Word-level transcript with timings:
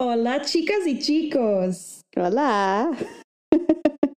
Olá, 0.00 0.44
chicas 0.44 0.86
e 0.86 1.00
chicos! 1.00 1.98
Olá! 2.16 2.88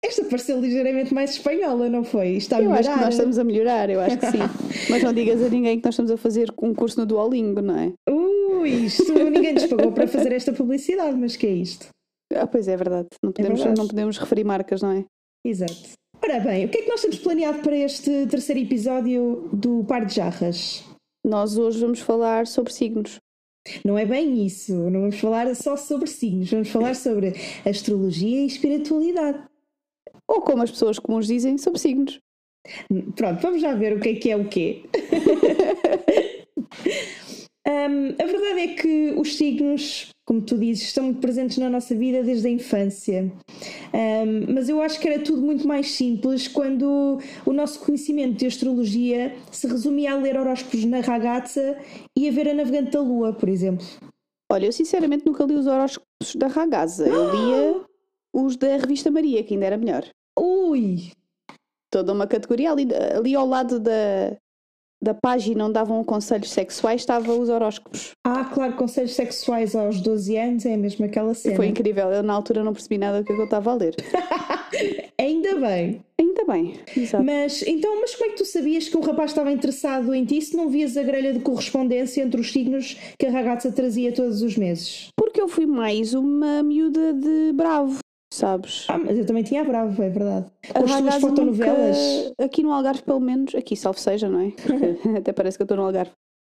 Esta 0.04 0.24
pareceu 0.24 0.60
ligeiramente 0.60 1.14
mais 1.14 1.30
espanhola, 1.30 1.88
não 1.88 2.02
foi? 2.02 2.30
Está 2.30 2.56
a 2.56 2.58
eu 2.58 2.70
melhorar. 2.70 2.80
acho 2.80 2.98
que 2.98 3.04
nós 3.04 3.14
estamos 3.14 3.38
a 3.38 3.44
melhorar, 3.44 3.88
eu 3.88 4.00
acho 4.00 4.18
que 4.18 4.26
sim. 4.26 4.38
Mas 4.90 5.04
não 5.04 5.12
digas 5.12 5.40
a 5.40 5.48
ninguém 5.48 5.78
que 5.78 5.84
nós 5.84 5.94
estamos 5.94 6.10
a 6.10 6.16
fazer 6.16 6.52
um 6.60 6.74
curso 6.74 6.98
no 6.98 7.06
Duolingo, 7.06 7.62
não 7.62 7.78
é? 7.78 7.92
Ui, 8.10 8.70
isto 8.70 9.12
ninguém 9.30 9.54
nos 9.54 9.66
pagou 9.66 9.92
para 9.92 10.08
fazer 10.08 10.32
esta 10.32 10.52
publicidade, 10.52 11.16
mas 11.16 11.36
que 11.36 11.46
é 11.46 11.52
isto? 11.52 11.90
Ah, 12.34 12.48
pois 12.48 12.66
é, 12.66 12.72
é 12.72 12.76
verdade. 12.76 13.06
Não 13.22 13.30
podemos, 13.30 13.60
verdade. 13.60 13.80
não 13.80 13.86
podemos 13.86 14.18
referir 14.18 14.42
marcas, 14.42 14.82
não 14.82 14.90
é? 14.90 15.04
Exato. 15.46 15.92
Ora 16.20 16.40
bem, 16.40 16.64
o 16.64 16.68
que 16.68 16.78
é 16.78 16.82
que 16.82 16.88
nós 16.88 17.02
temos 17.02 17.18
planeado 17.20 17.60
para 17.60 17.76
este 17.76 18.26
terceiro 18.26 18.60
episódio 18.60 19.48
do 19.52 19.84
Par 19.84 20.04
de 20.04 20.16
Jarras? 20.16 20.82
Nós 21.24 21.56
hoje 21.56 21.78
vamos 21.78 22.00
falar 22.00 22.48
sobre 22.48 22.72
signos. 22.72 23.20
Não 23.84 23.98
é 23.98 24.04
bem 24.04 24.44
isso, 24.44 24.72
não 24.72 25.00
vamos 25.00 25.18
falar 25.18 25.54
só 25.54 25.76
sobre 25.76 26.08
signos, 26.08 26.50
vamos 26.50 26.68
falar 26.68 26.94
sobre 26.94 27.34
astrologia 27.64 28.42
e 28.42 28.46
espiritualidade. 28.46 29.42
Ou 30.26 30.42
como 30.42 30.62
as 30.62 30.70
pessoas 30.70 30.98
comuns 30.98 31.26
dizem, 31.26 31.56
sobre 31.58 31.78
signos. 31.78 32.20
Pronto, 33.16 33.40
vamos 33.40 33.60
já 33.62 33.74
ver 33.74 33.96
o 33.96 34.00
que 34.00 34.08
é 34.10 34.14
que 34.14 34.30
é 34.30 34.36
o 34.36 34.48
quê. 34.48 34.82
Hum, 37.68 38.14
a 38.18 38.24
verdade 38.24 38.60
é 38.60 38.68
que 38.68 39.12
os 39.18 39.36
signos, 39.36 40.08
como 40.28 40.42
tu 40.42 40.58
dizes, 40.58 40.84
estão 40.84 41.04
muito 41.04 41.20
presentes 41.20 41.56
na 41.56 41.70
nossa 41.70 41.94
vida 41.94 42.22
desde 42.22 42.48
a 42.48 42.50
infância. 42.50 43.32
Hum, 43.94 44.52
mas 44.52 44.68
eu 44.68 44.82
acho 44.82 45.00
que 45.00 45.08
era 45.08 45.24
tudo 45.24 45.40
muito 45.40 45.66
mais 45.66 45.92
simples 45.92 46.46
quando 46.46 47.18
o 47.46 47.52
nosso 47.54 47.80
conhecimento 47.80 48.36
de 48.36 48.46
astrologia 48.46 49.34
se 49.50 49.66
resumia 49.66 50.12
a 50.12 50.16
ler 50.16 50.38
horóscopos 50.38 50.84
na 50.84 51.00
ragazza 51.00 51.78
e 52.14 52.28
a 52.28 52.30
ver 52.30 52.46
a 52.46 52.52
navegante 52.52 52.90
da 52.90 53.00
lua, 53.00 53.32
por 53.32 53.48
exemplo. 53.48 53.86
Olha, 54.52 54.66
eu 54.66 54.72
sinceramente 54.72 55.24
nunca 55.24 55.44
li 55.44 55.54
os 55.54 55.66
horóscopos 55.66 56.36
da 56.36 56.46
Ragazza. 56.46 57.08
Eu 57.08 57.30
lia 57.30 57.80
os 58.34 58.56
da 58.56 58.76
revista 58.76 59.10
Maria, 59.10 59.42
que 59.42 59.54
ainda 59.54 59.66
era 59.66 59.78
melhor. 59.78 60.06
Ui! 60.38 61.10
Toda 61.90 62.12
uma 62.12 62.26
categoria 62.26 62.70
ali, 62.70 62.86
ali 63.16 63.34
ao 63.34 63.46
lado 63.46 63.80
da, 63.80 64.36
da 65.02 65.14
página 65.14 65.64
onde 65.64 65.74
davam 65.74 66.02
conselhos 66.02 66.50
sexuais 66.50 67.02
estavam 67.02 67.40
os 67.40 67.48
horóscopos. 67.48 68.12
Ah, 68.26 68.44
claro, 68.44 68.74
conselhos 68.74 69.14
sexuais 69.14 69.74
aos 69.74 70.00
12 70.00 70.36
anos 70.36 70.66
é 70.66 70.76
mesmo 70.76 71.04
aquela 71.04 71.34
cena. 71.34 71.56
Foi 71.56 71.66
incrível. 71.66 72.10
Eu 72.10 72.22
na 72.22 72.32
altura 72.32 72.64
não 72.64 72.72
percebi 72.72 72.98
nada 72.98 73.20
do 73.20 73.24
que 73.24 73.32
eu 73.32 73.44
estava 73.44 73.70
a 73.70 73.74
ler. 73.74 73.94
Ainda 75.18 75.56
bem. 75.56 76.04
Ainda 76.20 76.44
bem. 76.44 76.74
Exato. 76.96 77.24
Mas 77.24 77.62
então, 77.62 78.00
mas 78.00 78.14
como 78.14 78.30
é 78.30 78.32
que 78.32 78.38
tu 78.38 78.44
sabias 78.44 78.88
que 78.88 78.96
um 78.96 79.00
rapaz 79.00 79.30
estava 79.30 79.52
interessado 79.52 80.14
em 80.14 80.24
ti 80.24 80.40
se 80.42 80.56
não 80.56 80.68
vias 80.68 80.96
a 80.96 81.02
grelha 81.02 81.32
de 81.32 81.40
correspondência 81.40 82.22
entre 82.22 82.40
os 82.40 82.52
signos 82.52 82.96
que 83.18 83.26
a 83.26 83.30
ragazza 83.30 83.70
trazia 83.70 84.12
todos 84.12 84.42
os 84.42 84.56
meses? 84.56 85.08
Porque 85.16 85.40
eu 85.40 85.48
fui 85.48 85.66
mais 85.66 86.14
uma 86.14 86.62
miúda 86.62 87.12
de 87.12 87.52
bravo, 87.52 87.98
sabes? 88.32 88.86
Ah, 88.88 88.98
mas 88.98 89.18
eu 89.18 89.26
também 89.26 89.42
tinha 89.42 89.62
a 89.62 89.64
Bravo, 89.64 90.02
é 90.02 90.08
verdade. 90.08 90.46
Com 90.72 90.78
as 90.78 90.84
tuas 90.84 90.90
Ragazza 90.90 91.20
fotonovelas. 91.20 91.96
nunca- 92.28 92.44
Aqui 92.44 92.62
no 92.62 92.72
Algarve, 92.72 93.02
pelo 93.02 93.20
menos, 93.20 93.54
aqui 93.54 93.76
salve 93.76 94.00
seja, 94.00 94.28
não 94.28 94.40
é? 94.40 94.52
Até 95.18 95.32
parece 95.32 95.56
que 95.56 95.62
eu 95.62 95.64
estou 95.64 95.76
no 95.76 95.84
Algarve. 95.84 96.12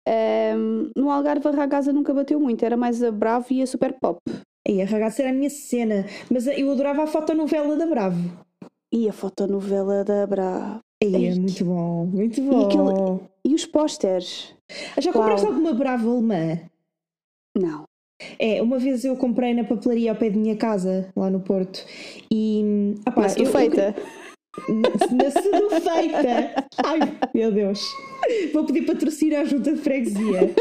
Ahm, 0.08 0.92
no 0.96 1.12
Algarve 1.12 1.48
a 1.48 1.52
Ragazza 1.52 1.94
nunca 1.94 2.14
bateu 2.14 2.40
muito, 2.40 2.64
era 2.66 2.76
mais 2.78 3.04
a 3.04 3.12
Bravo 3.12 3.46
e 3.52 3.62
a 3.62 3.68
Super 3.68 3.94
Pop. 4.00 4.20
E 4.68 4.82
a 4.82 4.86
ragazza 4.86 5.22
era 5.24 5.32
a 5.32 5.34
minha 5.34 5.50
cena, 5.50 6.06
mas 6.30 6.46
eu 6.46 6.72
adorava 6.72 7.04
a 7.04 7.08
fotonovela 7.08 7.76
da 7.78 7.86
Bravo. 7.88 8.20
E 8.92 9.08
a 9.08 9.14
fotonovela 9.14 10.04
da 10.04 10.26
Bravo. 10.28 10.80
E 11.04 11.26
é 11.26 11.36
muito 11.36 11.64
bom, 11.66 12.06
muito 12.06 12.40
E, 12.40 12.44
bom. 12.44 12.66
aquele- 12.66 13.30
e 13.46 13.56
os 13.56 13.66
pósteres? 13.66 14.54
Já 15.00 15.14
compraste 15.14 15.46
Uau. 15.46 15.54
alguma 15.56 15.74
Bravo 15.74 16.12
alemã? 16.12 16.60
Não. 17.58 17.84
É, 18.38 18.62
uma 18.62 18.78
vez 18.80 19.06
eu 19.06 19.16
comprei 19.16 19.54
na 19.54 19.64
papelaria 19.64 20.12
ao 20.12 20.18
pé 20.18 20.30
da 20.30 20.38
minha 20.38 20.56
casa, 20.56 21.10
lá 21.16 21.30
no 21.30 21.40
Porto. 21.40 21.86
E. 22.32 22.96
ah 23.06 23.14
eu- 23.28 23.36
tu 23.36 23.44
eu- 23.44 23.52
feita. 23.52 23.96
Na 25.12 25.30
Sedufeita! 25.32 26.66
Ai, 26.84 27.00
meu 27.34 27.52
Deus! 27.52 27.82
Vou 28.54 28.66
pedir 28.66 28.82
patrocínio 28.86 29.40
à 29.40 29.46
junta 29.46 29.72
de 29.74 29.80
freguesia. 29.80 30.52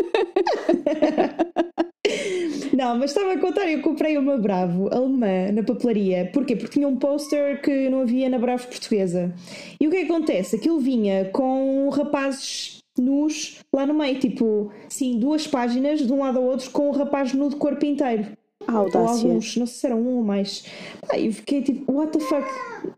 Não, 2.73 2.97
mas 2.97 3.11
estava 3.11 3.33
a 3.33 3.39
contar, 3.39 3.69
eu 3.71 3.81
comprei 3.83 4.17
uma 4.17 4.39
Bravo 4.39 4.89
alemã 4.93 5.51
na 5.53 5.63
papelaria. 5.63 6.31
Porquê? 6.33 6.55
Porque 6.55 6.75
tinha 6.75 6.87
um 6.87 6.97
póster 6.97 7.61
que 7.61 7.89
não 7.89 8.03
havia 8.03 8.29
na 8.29 8.39
Bravo 8.39 8.67
portuguesa. 8.69 9.35
E 9.81 9.87
o 9.87 9.91
que 9.91 9.97
é 9.97 10.05
que 10.05 10.13
acontece? 10.13 10.57
Aquilo 10.57 10.79
vinha 10.79 11.27
com 11.33 11.89
rapazes 11.91 12.78
nus 13.01 13.59
lá 13.73 13.87
no 13.87 13.95
meio, 13.95 14.19
tipo, 14.19 14.71
sim, 14.89 15.19
duas 15.19 15.47
páginas 15.47 16.01
de 16.07 16.13
um 16.13 16.21
lado 16.21 16.39
ao 16.39 16.45
outro 16.45 16.71
com 16.71 16.89
um 16.89 16.93
rapaz 16.93 17.33
nu 17.33 17.49
de 17.49 17.57
corpo 17.57 17.85
inteiro. 17.85 18.27
A 18.67 18.73
Ou 18.73 18.79
audácia. 18.81 19.27
alguns, 19.29 19.57
não 19.57 19.67
sei 19.67 19.77
se 19.81 19.87
eram 19.87 20.01
um 20.03 20.17
ou 20.19 20.23
mais. 20.23 20.65
Pá, 21.07 21.19
eu 21.19 21.33
fiquei 21.33 21.63
tipo, 21.63 21.91
what 21.93 22.13
the 22.13 22.21
fuck? 22.21 22.47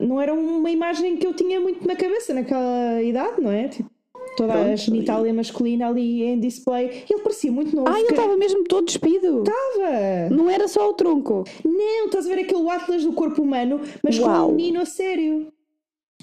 Não 0.00 0.20
era 0.20 0.34
uma 0.34 0.70
imagem 0.70 1.16
que 1.16 1.26
eu 1.26 1.32
tinha 1.34 1.60
muito 1.60 1.86
na 1.86 1.94
cabeça 1.94 2.34
naquela 2.34 3.00
idade, 3.02 3.40
não 3.40 3.52
é? 3.52 3.68
Tipo, 3.68 3.88
toda 4.36 4.52
a 4.54 4.64
Pronto. 4.64 4.76
genitália 4.78 5.32
masculina 5.34 5.86
ali 5.88 6.24
em 6.24 6.40
display. 6.40 7.04
E 7.08 7.12
ele 7.12 7.22
parecia 7.22 7.52
muito 7.52 7.76
novo. 7.76 7.88
Ah, 7.88 7.98
ele 7.98 8.08
que- 8.08 8.14
estava 8.14 8.36
mesmo 8.36 8.64
todo 8.64 8.86
despido. 8.86 9.44
Estava! 9.44 10.34
Não 10.34 10.50
era 10.50 10.66
só 10.66 10.88
o 10.88 10.94
tronco. 10.94 11.44
Não, 11.64 12.06
estás 12.06 12.26
a 12.26 12.34
ver 12.34 12.40
aquele 12.40 12.68
Atlas 12.68 13.04
do 13.04 13.12
corpo 13.12 13.40
humano, 13.42 13.80
mas 14.02 14.18
com 14.18 14.24
Uau. 14.24 14.50
um 14.50 14.54
menino 14.56 14.80
a 14.80 14.84
sério. 14.86 15.48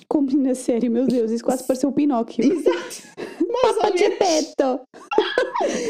Como 0.10 0.28
menina 0.28 0.56
sério, 0.56 0.90
meu 0.90 1.06
Deus, 1.06 1.32
isso 1.32 1.44
quase 1.44 1.66
pareceu 1.66 1.90
o 1.90 1.94
Pinóquio. 1.94 2.46
Exato! 2.46 3.04
Menos. 3.40 4.00
Geppetto. 4.00 4.82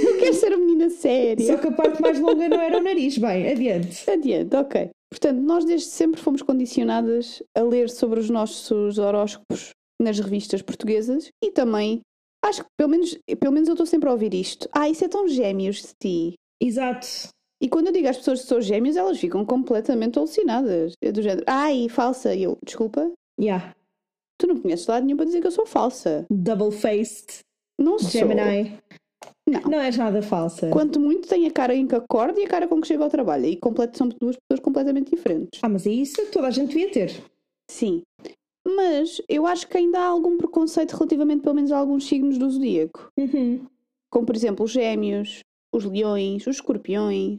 Eu 0.03 0.17
quero 0.19 0.33
ser 0.33 0.53
uma 0.53 0.65
menina 0.65 0.89
séria. 0.89 1.45
Só 1.45 1.57
que 1.57 1.67
a 1.67 1.71
parte 1.71 2.01
mais 2.01 2.19
longa 2.19 2.47
não 2.47 2.59
era 2.59 2.77
o 2.77 2.83
nariz. 2.83 3.17
Bem, 3.17 3.49
adiante. 3.49 4.09
Adiante, 4.09 4.55
ok. 4.55 4.89
Portanto, 5.09 5.39
nós 5.39 5.65
desde 5.65 5.87
sempre 5.87 6.21
fomos 6.21 6.41
condicionadas 6.41 7.43
a 7.55 7.61
ler 7.61 7.89
sobre 7.89 8.19
os 8.19 8.29
nossos 8.29 8.97
horóscopos 8.97 9.71
nas 10.01 10.19
revistas 10.19 10.61
portuguesas 10.61 11.29
e 11.43 11.51
também, 11.51 12.01
acho 12.43 12.63
que 12.63 12.69
pelo 12.77 12.89
menos, 12.89 13.17
pelo 13.39 13.53
menos 13.53 13.67
eu 13.67 13.73
estou 13.73 13.85
sempre 13.85 14.09
a 14.09 14.13
ouvir 14.13 14.33
isto. 14.33 14.69
Ah, 14.71 14.89
isso 14.89 15.03
é 15.03 15.07
tão 15.07 15.27
gêmeos 15.27 15.81
de 15.81 15.93
ti. 16.01 16.33
Exato. 16.61 17.07
E 17.61 17.67
quando 17.67 17.87
eu 17.87 17.93
digo 17.93 18.07
às 18.07 18.17
pessoas 18.17 18.41
que 18.41 18.47
sou 18.47 18.61
gêmeos, 18.61 18.95
elas 18.95 19.19
ficam 19.19 19.43
completamente 19.45 20.17
alucinadas. 20.17 20.93
É 21.03 21.11
do 21.11 21.21
género, 21.21 21.43
ai, 21.47 21.87
falsa. 21.89 22.33
E 22.35 22.43
eu, 22.43 22.57
desculpa, 22.63 23.11
Yeah. 23.39 23.75
Tu 24.37 24.47
não 24.47 24.57
conheces 24.57 24.87
lado 24.87 25.05
nenhum 25.05 25.17
para 25.17 25.25
dizer 25.25 25.41
que 25.41 25.47
eu 25.47 25.51
sou 25.51 25.65
falsa. 25.65 26.25
Double-faced. 26.29 27.39
Não 27.79 27.99
sou. 27.99 28.09
Gemini. 28.09 28.79
Não. 29.47 29.61
Não 29.61 29.79
és 29.79 29.97
nada 29.97 30.21
falsa. 30.21 30.69
Quanto 30.69 30.99
muito 30.99 31.27
tem 31.27 31.47
a 31.47 31.51
cara 31.51 31.73
em 31.73 31.87
que 31.87 31.95
acorda 31.95 32.39
e 32.39 32.45
a 32.45 32.47
cara 32.47 32.67
com 32.67 32.81
que 32.81 32.87
chega 32.87 33.03
ao 33.03 33.09
trabalho. 33.09 33.45
E 33.45 33.55
completo, 33.55 33.97
são 33.97 34.09
duas 34.09 34.35
pessoas 34.35 34.63
completamente 34.63 35.15
diferentes. 35.15 35.59
Ah, 35.63 35.69
mas 35.69 35.87
é 35.87 35.91
isso 35.91 36.15
que 36.15 36.31
toda 36.31 36.47
a 36.47 36.51
gente 36.51 36.69
devia 36.69 36.91
ter. 36.91 37.23
Sim. 37.69 38.01
Mas 38.67 39.21
eu 39.29 39.47
acho 39.47 39.67
que 39.67 39.77
ainda 39.77 39.99
há 39.99 40.05
algum 40.05 40.37
preconceito 40.37 40.91
relativamente, 40.93 41.41
pelo 41.41 41.55
menos, 41.55 41.71
a 41.71 41.77
alguns 41.77 42.05
signos 42.05 42.37
do 42.37 42.49
zodíaco. 42.49 43.09
Uhum. 43.17 43.65
Como, 44.11 44.25
por 44.25 44.35
exemplo, 44.35 44.65
os 44.65 44.71
gêmeos, 44.71 45.39
os 45.73 45.85
leões, 45.85 46.45
os 46.45 46.57
escorpiões. 46.57 47.37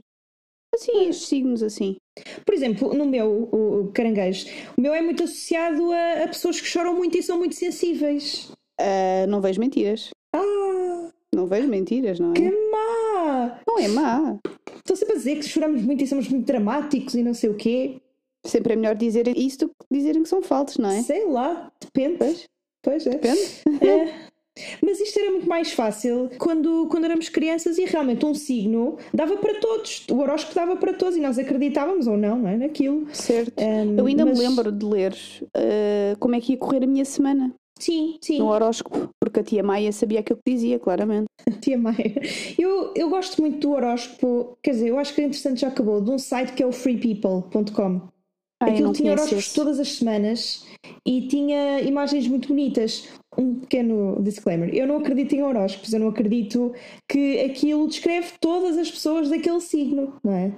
Assim, 0.74 1.08
estes 1.08 1.28
signos 1.28 1.62
assim. 1.62 1.96
Por 2.44 2.54
exemplo, 2.54 2.94
no 2.94 3.04
meu, 3.06 3.48
o, 3.52 3.90
caranguejo, 3.92 4.46
o 4.76 4.80
meu 4.80 4.94
é 4.94 5.00
muito 5.00 5.24
associado 5.24 5.92
a, 5.92 6.24
a 6.24 6.28
pessoas 6.28 6.60
que 6.60 6.66
choram 6.66 6.94
muito 6.94 7.16
e 7.18 7.22
são 7.22 7.38
muito 7.38 7.54
sensíveis. 7.54 8.50
Ah, 8.80 9.26
não 9.28 9.40
vejo 9.40 9.60
mentiras. 9.60 10.10
Ah, 10.34 11.10
Não 11.34 11.46
vejo 11.46 11.68
mentiras, 11.68 12.18
não 12.20 12.30
é? 12.32 12.34
que 12.34 12.50
má! 12.70 13.60
Não 13.66 13.78
é 13.78 13.88
má. 13.88 14.38
Estou 14.76 14.96
sempre 14.96 15.14
a 15.14 15.18
dizer 15.18 15.36
que 15.36 15.42
choramos 15.48 15.82
muito 15.82 16.02
e 16.02 16.06
somos 16.06 16.28
muito 16.28 16.46
dramáticos 16.46 17.14
e 17.14 17.22
não 17.22 17.34
sei 17.34 17.50
o 17.50 17.54
quê. 17.54 18.00
Sempre 18.46 18.72
é 18.72 18.76
melhor 18.76 18.94
dizerem 18.94 19.34
isso 19.36 19.58
do 19.58 19.68
que 19.68 19.74
dizerem 19.90 20.22
que 20.22 20.28
são 20.28 20.40
falsos, 20.42 20.78
não 20.78 20.90
é? 20.90 21.02
Sei 21.02 21.26
lá, 21.26 21.70
depende. 21.80 22.16
Pois. 22.18 22.48
Pois 22.82 23.06
é. 23.06 23.10
Depende. 23.10 23.40
É. 23.84 24.28
Mas 24.84 25.00
isto 25.00 25.18
era 25.18 25.30
muito 25.30 25.48
mais 25.48 25.72
fácil 25.72 26.30
quando, 26.38 26.86
quando 26.90 27.04
éramos 27.04 27.28
crianças 27.28 27.78
e 27.78 27.84
realmente 27.84 28.24
um 28.26 28.34
signo 28.34 28.96
dava 29.12 29.36
para 29.36 29.54
todos. 29.60 30.04
O 30.10 30.18
horóscopo 30.20 30.54
dava 30.54 30.76
para 30.76 30.92
todos 30.94 31.16
e 31.16 31.20
nós 31.20 31.38
acreditávamos 31.38 32.06
ou 32.06 32.16
não, 32.16 32.38
não 32.38 32.48
é? 32.48 32.56
Naquilo. 32.56 33.06
Certo. 33.12 33.52
Um, 33.60 33.96
Eu 33.98 34.06
ainda 34.06 34.24
mas- 34.24 34.38
me 34.38 34.46
lembro 34.46 34.70
de 34.72 34.84
ler 34.84 35.14
ah, 35.54 36.16
como 36.18 36.34
é 36.34 36.40
que 36.40 36.52
ia 36.52 36.58
correr 36.58 36.84
a 36.84 36.86
minha 36.86 37.04
semana 37.04 37.52
Sim, 37.78 38.18
sim. 38.20 38.38
no 38.40 38.48
horóscopo, 38.48 39.08
porque 39.20 39.38
a 39.40 39.42
tia 39.44 39.62
Maia 39.62 39.92
sabia 39.92 40.18
aquilo 40.20 40.40
que 40.44 40.52
dizia, 40.52 40.78
claramente. 40.80 41.26
Tia 41.60 41.78
Maia. 41.78 42.20
Eu, 42.58 42.92
eu 42.96 43.08
gosto 43.08 43.40
muito 43.40 43.60
do 43.60 43.70
horóscopo, 43.72 44.58
quer 44.62 44.72
dizer, 44.72 44.88
eu 44.88 44.98
acho 44.98 45.14
que 45.14 45.20
é 45.20 45.24
interessante 45.24 45.60
já 45.60 45.68
acabou, 45.68 46.00
de 46.00 46.10
um 46.10 46.18
site 46.18 46.52
que 46.54 46.62
é 46.62 46.66
o 46.66 46.72
freepeople.com. 46.72 48.00
Ah, 48.60 48.68
eu 48.68 48.74
Aquilo 48.74 48.92
tinha 48.92 49.12
horóscopos 49.12 49.52
todas 49.52 49.78
as 49.78 49.92
semanas 49.92 50.66
e 51.06 51.28
tinha 51.28 51.80
imagens 51.80 52.26
muito 52.26 52.48
bonitas. 52.48 53.08
Um 53.36 53.54
pequeno 53.60 54.20
disclaimer: 54.20 54.74
eu 54.74 54.86
não 54.86 54.96
acredito 54.96 55.34
em 55.34 55.42
horóscopos, 55.42 55.92
eu 55.92 56.00
não 56.00 56.08
acredito 56.08 56.74
que 57.08 57.40
aquilo 57.40 57.86
descreve 57.86 58.32
todas 58.40 58.76
as 58.76 58.90
pessoas 58.90 59.28
daquele 59.28 59.60
signo, 59.60 60.14
não 60.24 60.32
é? 60.32 60.52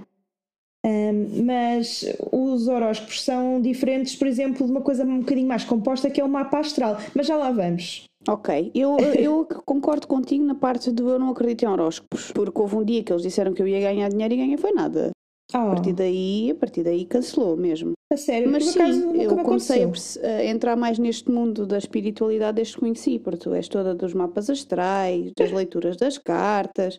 Ahm, 0.83 1.45
mas 1.45 2.07
os 2.33 2.67
horóscopos 2.67 3.23
são 3.23 3.61
diferentes, 3.61 4.17
por 4.17 4.27
exemplo, 4.27 4.65
de 4.65 4.73
uma 4.73 4.81
coisa 4.81 5.05
um 5.05 5.21
bocadinho 5.21 5.47
mais 5.47 5.65
composta 5.65 6.09
que 6.09 6.21
é 6.21 6.25
o 6.25 6.29
mapa 6.29 6.59
astral. 6.59 6.97
Mas 7.15 7.27
já 7.27 7.37
lá 7.37 7.51
vamos. 7.51 8.05
Ok, 8.29 8.71
eu, 8.75 8.99
eu 9.19 9.47
concordo 9.65 10.07
contigo 10.07 10.45
na 10.45 10.55
parte 10.55 10.91
do 10.91 11.09
eu 11.09 11.19
não 11.19 11.31
acredito 11.31 11.65
em 11.65 11.69
horóscopos, 11.69 12.33
porque 12.33 12.61
houve 12.61 12.77
um 12.77 12.85
dia 12.85 13.03
que 13.03 13.13
eles 13.13 13.23
disseram 13.23 13.53
que 13.53 13.63
eu 13.63 13.69
ia 13.69 13.81
ganhar 13.81 14.09
dinheiro 14.09 14.35
e 14.35 14.37
ganhei 14.39 14.57
foi 14.57 14.73
nada. 14.73 15.11
A 15.53 15.59
Oh, 15.67 15.71
partir 15.75 15.93
daí, 15.93 16.51
a 16.51 16.55
partir 16.55 16.83
daí 16.85 17.05
cancelou 17.05 17.57
mesmo. 17.57 17.93
a 18.13 18.17
sério, 18.17 18.51
Mas 18.51 18.65
sim, 18.67 18.81
acaso 18.81 19.01
eu 19.15 19.37
me 19.37 19.43
comecei 19.43 19.83
a, 19.85 19.87
aconteceu. 19.87 19.91
perce- 19.91 20.21
a 20.27 20.45
entrar 20.47 20.77
mais 20.77 20.99
neste 20.99 21.31
mundo 21.31 21.67
da 21.67 21.79
espiritualidade 21.79 22.57
desde 22.57 22.75
que 22.75 22.81
conheci, 22.81 23.19
porque 23.19 23.39
tu 23.39 23.53
és 23.55 23.69
toda 23.69 23.95
dos 23.95 24.13
mapas 24.15 24.49
astrais, 24.51 25.33
das 25.37 25.51
leituras 25.53 25.97
das 25.97 26.19
cartas, 26.19 26.99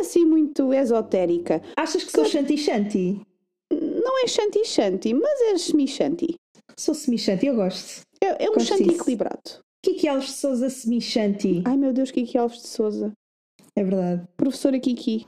assim 0.00 0.24
muito 0.24 0.72
esotérica. 0.72 1.60
Achas 1.76 2.04
que 2.04 2.10
sou 2.12 2.24
Shanti 2.24 2.56
Shanti? 2.56 3.20
Não 3.72 4.22
é 4.22 4.26
shanti 4.28 4.64
shanti, 4.64 5.12
mas 5.14 5.40
é 5.40 5.58
semi-shanti. 5.58 6.34
Sou 6.78 6.94
semi-Shanti, 6.94 7.46
eu 7.46 7.54
gosto. 7.56 8.02
É, 8.22 8.44
é 8.44 8.50
um 8.50 8.54
Gosto 8.54 8.66
shanti 8.68 8.84
disso. 8.84 9.00
equilibrado. 9.00 9.60
Kiki 9.84 10.08
Alves 10.08 10.26
de 10.28 10.32
Souza 10.36 10.70
semi-Shanti. 10.70 11.62
Ai 11.64 11.76
meu 11.76 11.92
Deus, 11.92 12.10
Kiki 12.10 12.38
Alves 12.38 12.62
de 12.62 12.68
Souza. 12.68 13.12
É 13.76 13.82
verdade. 13.84 14.22
Professora 14.36 14.78
Kiki. 14.78 15.26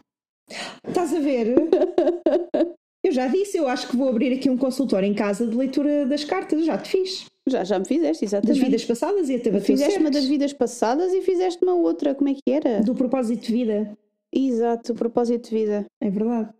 Estás 0.86 1.12
a 1.14 1.20
ver? 1.20 1.54
Eu 3.04 3.12
já 3.12 3.28
disse, 3.28 3.56
eu 3.56 3.68
acho 3.68 3.86
que 3.88 3.96
vou 3.96 4.08
abrir 4.08 4.32
aqui 4.36 4.50
um 4.50 4.56
consultório 4.58 5.06
em 5.08 5.14
casa 5.14 5.46
de 5.46 5.56
leitura 5.56 6.04
das 6.06 6.24
cartas. 6.24 6.64
Já 6.64 6.76
te 6.76 6.88
fiz. 6.90 7.26
Já, 7.48 7.62
já 7.62 7.78
me 7.78 7.84
fizeste, 7.86 8.24
Das 8.24 8.32
exatamente. 8.32 8.64
vidas 8.64 8.84
passadas 8.84 9.28
e 9.28 9.36
até 9.36 9.44
bateu 9.48 9.64
Fizeste 9.64 9.92
certo. 9.92 10.00
uma 10.02 10.10
das 10.10 10.24
vidas 10.24 10.52
passadas 10.52 11.12
e 11.12 11.22
fizeste 11.22 11.62
uma 11.64 11.74
outra, 11.74 12.16
como 12.16 12.30
é 12.30 12.34
que 12.34 12.50
era? 12.50 12.82
Do 12.82 12.96
propósito 12.96 13.46
de 13.46 13.52
vida. 13.52 13.96
Exato, 14.34 14.92
propósito 14.92 15.48
de 15.50 15.54
vida. 15.56 15.86
É 16.02 16.10
verdade. 16.10 16.50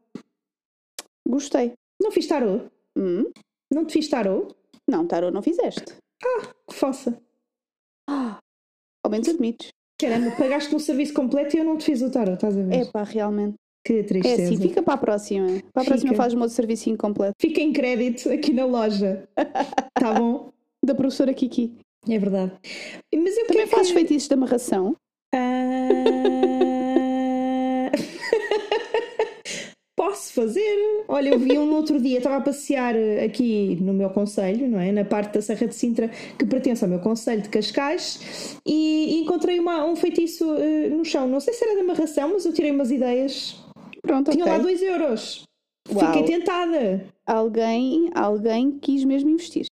Gostei. 1.28 1.72
Não 2.00 2.12
fiz 2.12 2.28
tarô? 2.28 2.60
Hum? 2.96 3.24
Não 3.74 3.84
te 3.84 3.94
fiz 3.94 4.08
tarô? 4.08 4.46
Não, 4.88 5.04
tarô 5.04 5.32
não 5.32 5.42
fizeste. 5.42 5.82
Que 6.68 6.74
fossa. 6.74 7.20
Ah, 8.08 8.38
ao 9.04 9.10
menos 9.10 9.28
admites. 9.28 9.70
Caramba, 10.00 10.30
pagaste 10.36 10.72
um 10.72 10.78
serviço 10.78 11.12
completo 11.12 11.56
e 11.56 11.58
eu 11.58 11.64
não 11.64 11.76
te 11.76 11.86
fiz 11.86 12.02
o 12.02 12.10
tarô, 12.10 12.34
estás 12.34 12.56
a 12.56 12.62
ver? 12.62 12.72
É 12.72 12.84
pá, 12.84 13.02
realmente. 13.02 13.56
Que 13.86 14.00
É 14.00 14.02
tristeza. 14.02 14.42
assim, 14.42 14.56
fica 14.60 14.82
para 14.82 14.94
a 14.94 14.96
próxima. 14.96 15.46
Para 15.72 15.82
a 15.82 15.86
próxima 15.86 16.10
Fica. 16.10 16.22
fazes 16.22 16.36
um 16.36 16.40
outro 16.40 16.54
serviço 16.56 16.90
incompleto. 16.90 17.34
Fica 17.40 17.60
em 17.60 17.72
crédito 17.72 18.28
aqui 18.30 18.52
na 18.52 18.64
loja. 18.66 19.22
Tá 19.98 20.12
bom? 20.12 20.50
Da 20.84 20.94
professora 20.94 21.32
Kiki. 21.32 21.72
É 22.08 22.18
verdade. 22.18 22.52
Mas 23.14 23.36
eu 23.36 23.46
Também 23.46 23.66
fazes 23.66 23.88
que... 23.88 23.94
feitiços 23.94 24.28
de 24.28 24.34
amarração. 24.34 24.94
Ah, 25.34 27.88
Posso 29.96 30.32
fazer? 30.34 31.04
Olha, 31.08 31.30
eu 31.30 31.38
vi 31.38 31.58
um 31.58 31.64
no 31.66 31.76
outro 31.76 31.98
dia, 32.00 32.18
estava 32.18 32.36
a 32.36 32.40
passear 32.42 32.94
aqui 33.24 33.78
no 33.80 33.94
meu 33.94 34.10
conselho, 34.10 34.68
não 34.68 34.78
é? 34.78 34.92
Na 34.92 35.04
parte 35.06 35.32
da 35.34 35.40
Serra 35.40 35.66
de 35.66 35.74
Sintra, 35.74 36.10
que 36.38 36.44
pertence 36.44 36.84
ao 36.84 36.90
meu 36.90 37.00
conselho 37.00 37.40
de 37.42 37.48
Cascais, 37.48 38.58
e 38.66 39.18
encontrei 39.22 39.58
uma- 39.58 39.84
um 39.86 39.96
feitiço 39.96 40.44
eh, 40.58 40.90
no 40.90 41.02
chão. 41.04 41.26
Não 41.26 41.40
sei 41.40 41.54
se 41.54 41.64
era 41.64 41.74
de 41.74 41.80
amarração, 41.80 42.28
mas 42.34 42.44
eu 42.44 42.52
tirei 42.52 42.70
umas 42.70 42.90
ideias. 42.90 43.56
Pronto, 44.06 44.30
Tinha 44.30 44.44
ok. 44.44 44.56
lá 44.56 44.62
2 44.62 44.82
euros. 44.82 45.42
Uau. 45.92 46.06
Fiquei 46.12 46.38
tentada. 46.38 47.06
Alguém, 47.26 48.10
alguém 48.14 48.78
quis 48.78 49.04
mesmo 49.04 49.30
investir. 49.30 49.66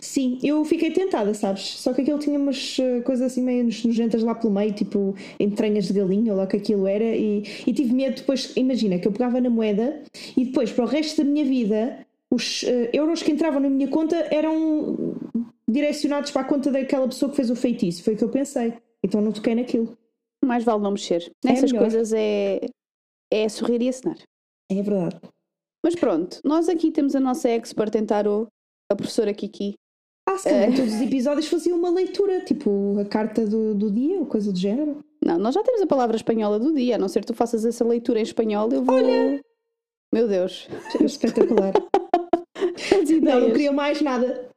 Sim, 0.00 0.38
eu 0.42 0.64
fiquei 0.64 0.90
tentada, 0.90 1.34
sabes? 1.34 1.62
Só 1.78 1.92
que 1.92 2.00
aquilo 2.00 2.18
tinha 2.18 2.38
umas 2.38 2.78
eh, 2.80 3.00
coisas 3.02 3.30
assim 3.30 3.42
meio 3.42 3.64
nojentas 3.64 4.22
lá 4.22 4.34
pelo 4.34 4.52
meio, 4.52 4.72
tipo 4.72 5.14
entranhas 5.38 5.86
de 5.86 5.92
galinha 5.92 6.32
ou 6.32 6.38
lá 6.38 6.46
que 6.46 6.56
aquilo 6.56 6.86
era, 6.86 7.04
e, 7.04 7.42
e 7.66 7.72
tive 7.74 7.92
medo 7.92 8.16
depois. 8.16 8.52
Imagina 8.56 8.98
que 8.98 9.06
eu 9.06 9.12
pegava 9.12 9.40
na 9.40 9.50
moeda 9.50 10.02
e 10.36 10.46
depois, 10.46 10.72
para 10.72 10.84
o 10.84 10.88
resto 10.88 11.22
da 11.22 11.30
minha 11.30 11.44
vida, 11.44 11.98
os 12.30 12.64
eh, 12.64 12.88
euros 12.94 13.22
que 13.22 13.30
entravam 13.30 13.60
na 13.60 13.68
minha 13.68 13.88
conta 13.88 14.16
eram 14.30 15.14
direcionados 15.68 16.30
para 16.30 16.42
a 16.42 16.44
conta 16.46 16.70
daquela 16.70 17.06
pessoa 17.06 17.30
que 17.30 17.36
fez 17.36 17.50
o 17.50 17.56
feitiço. 17.56 18.02
Foi 18.02 18.14
o 18.14 18.16
que 18.16 18.24
eu 18.24 18.30
pensei. 18.30 18.72
Então 19.02 19.20
não 19.20 19.32
toquei 19.32 19.54
naquilo. 19.54 19.96
Mais 20.42 20.64
vale 20.64 20.82
não 20.82 20.92
mexer. 20.92 21.30
É 21.44 21.48
Nessas 21.48 21.70
melhor. 21.72 21.82
coisas 21.84 22.12
é, 22.14 22.60
é 23.32 23.48
sorrir 23.48 23.82
e 23.82 23.88
acenar. 23.88 24.18
É 24.70 24.82
verdade. 24.82 25.20
Mas 25.84 25.94
pronto, 25.94 26.40
nós 26.44 26.68
aqui 26.68 26.90
temos 26.90 27.14
a 27.14 27.20
nossa 27.20 27.48
expert 27.48 27.94
em 27.94 28.04
tarot, 28.04 28.48
a 28.90 28.96
professora 28.96 29.32
Kiki. 29.32 29.74
Ah, 30.28 30.36
se 30.36 30.44
calhar 30.44 30.70
em 30.70 30.74
todos 30.74 30.94
os 30.94 31.00
episódios 31.00 31.46
fazia 31.46 31.74
uma 31.74 31.88
leitura, 31.88 32.44
tipo 32.44 32.98
a 32.98 33.04
carta 33.04 33.46
do, 33.46 33.74
do 33.74 33.90
dia 33.90 34.18
ou 34.18 34.26
coisa 34.26 34.52
do 34.52 34.58
género. 34.58 34.98
Não, 35.24 35.38
nós 35.38 35.54
já 35.54 35.62
temos 35.62 35.80
a 35.80 35.86
palavra 35.86 36.16
espanhola 36.16 36.58
do 36.58 36.74
dia, 36.74 36.96
a 36.96 36.98
não 36.98 37.08
ser 37.08 37.20
que 37.20 37.28
tu 37.28 37.34
faças 37.34 37.64
essa 37.64 37.84
leitura 37.84 38.18
em 38.18 38.22
espanhol, 38.22 38.68
eu 38.70 38.82
vou. 38.82 38.98
Meu 40.12 40.28
Deus, 40.28 40.68
Espetacular. 41.00 41.72
Não, 43.22 43.40
não 43.40 43.50
queria 43.50 43.72
mais 43.72 44.00
nada. 44.00 44.48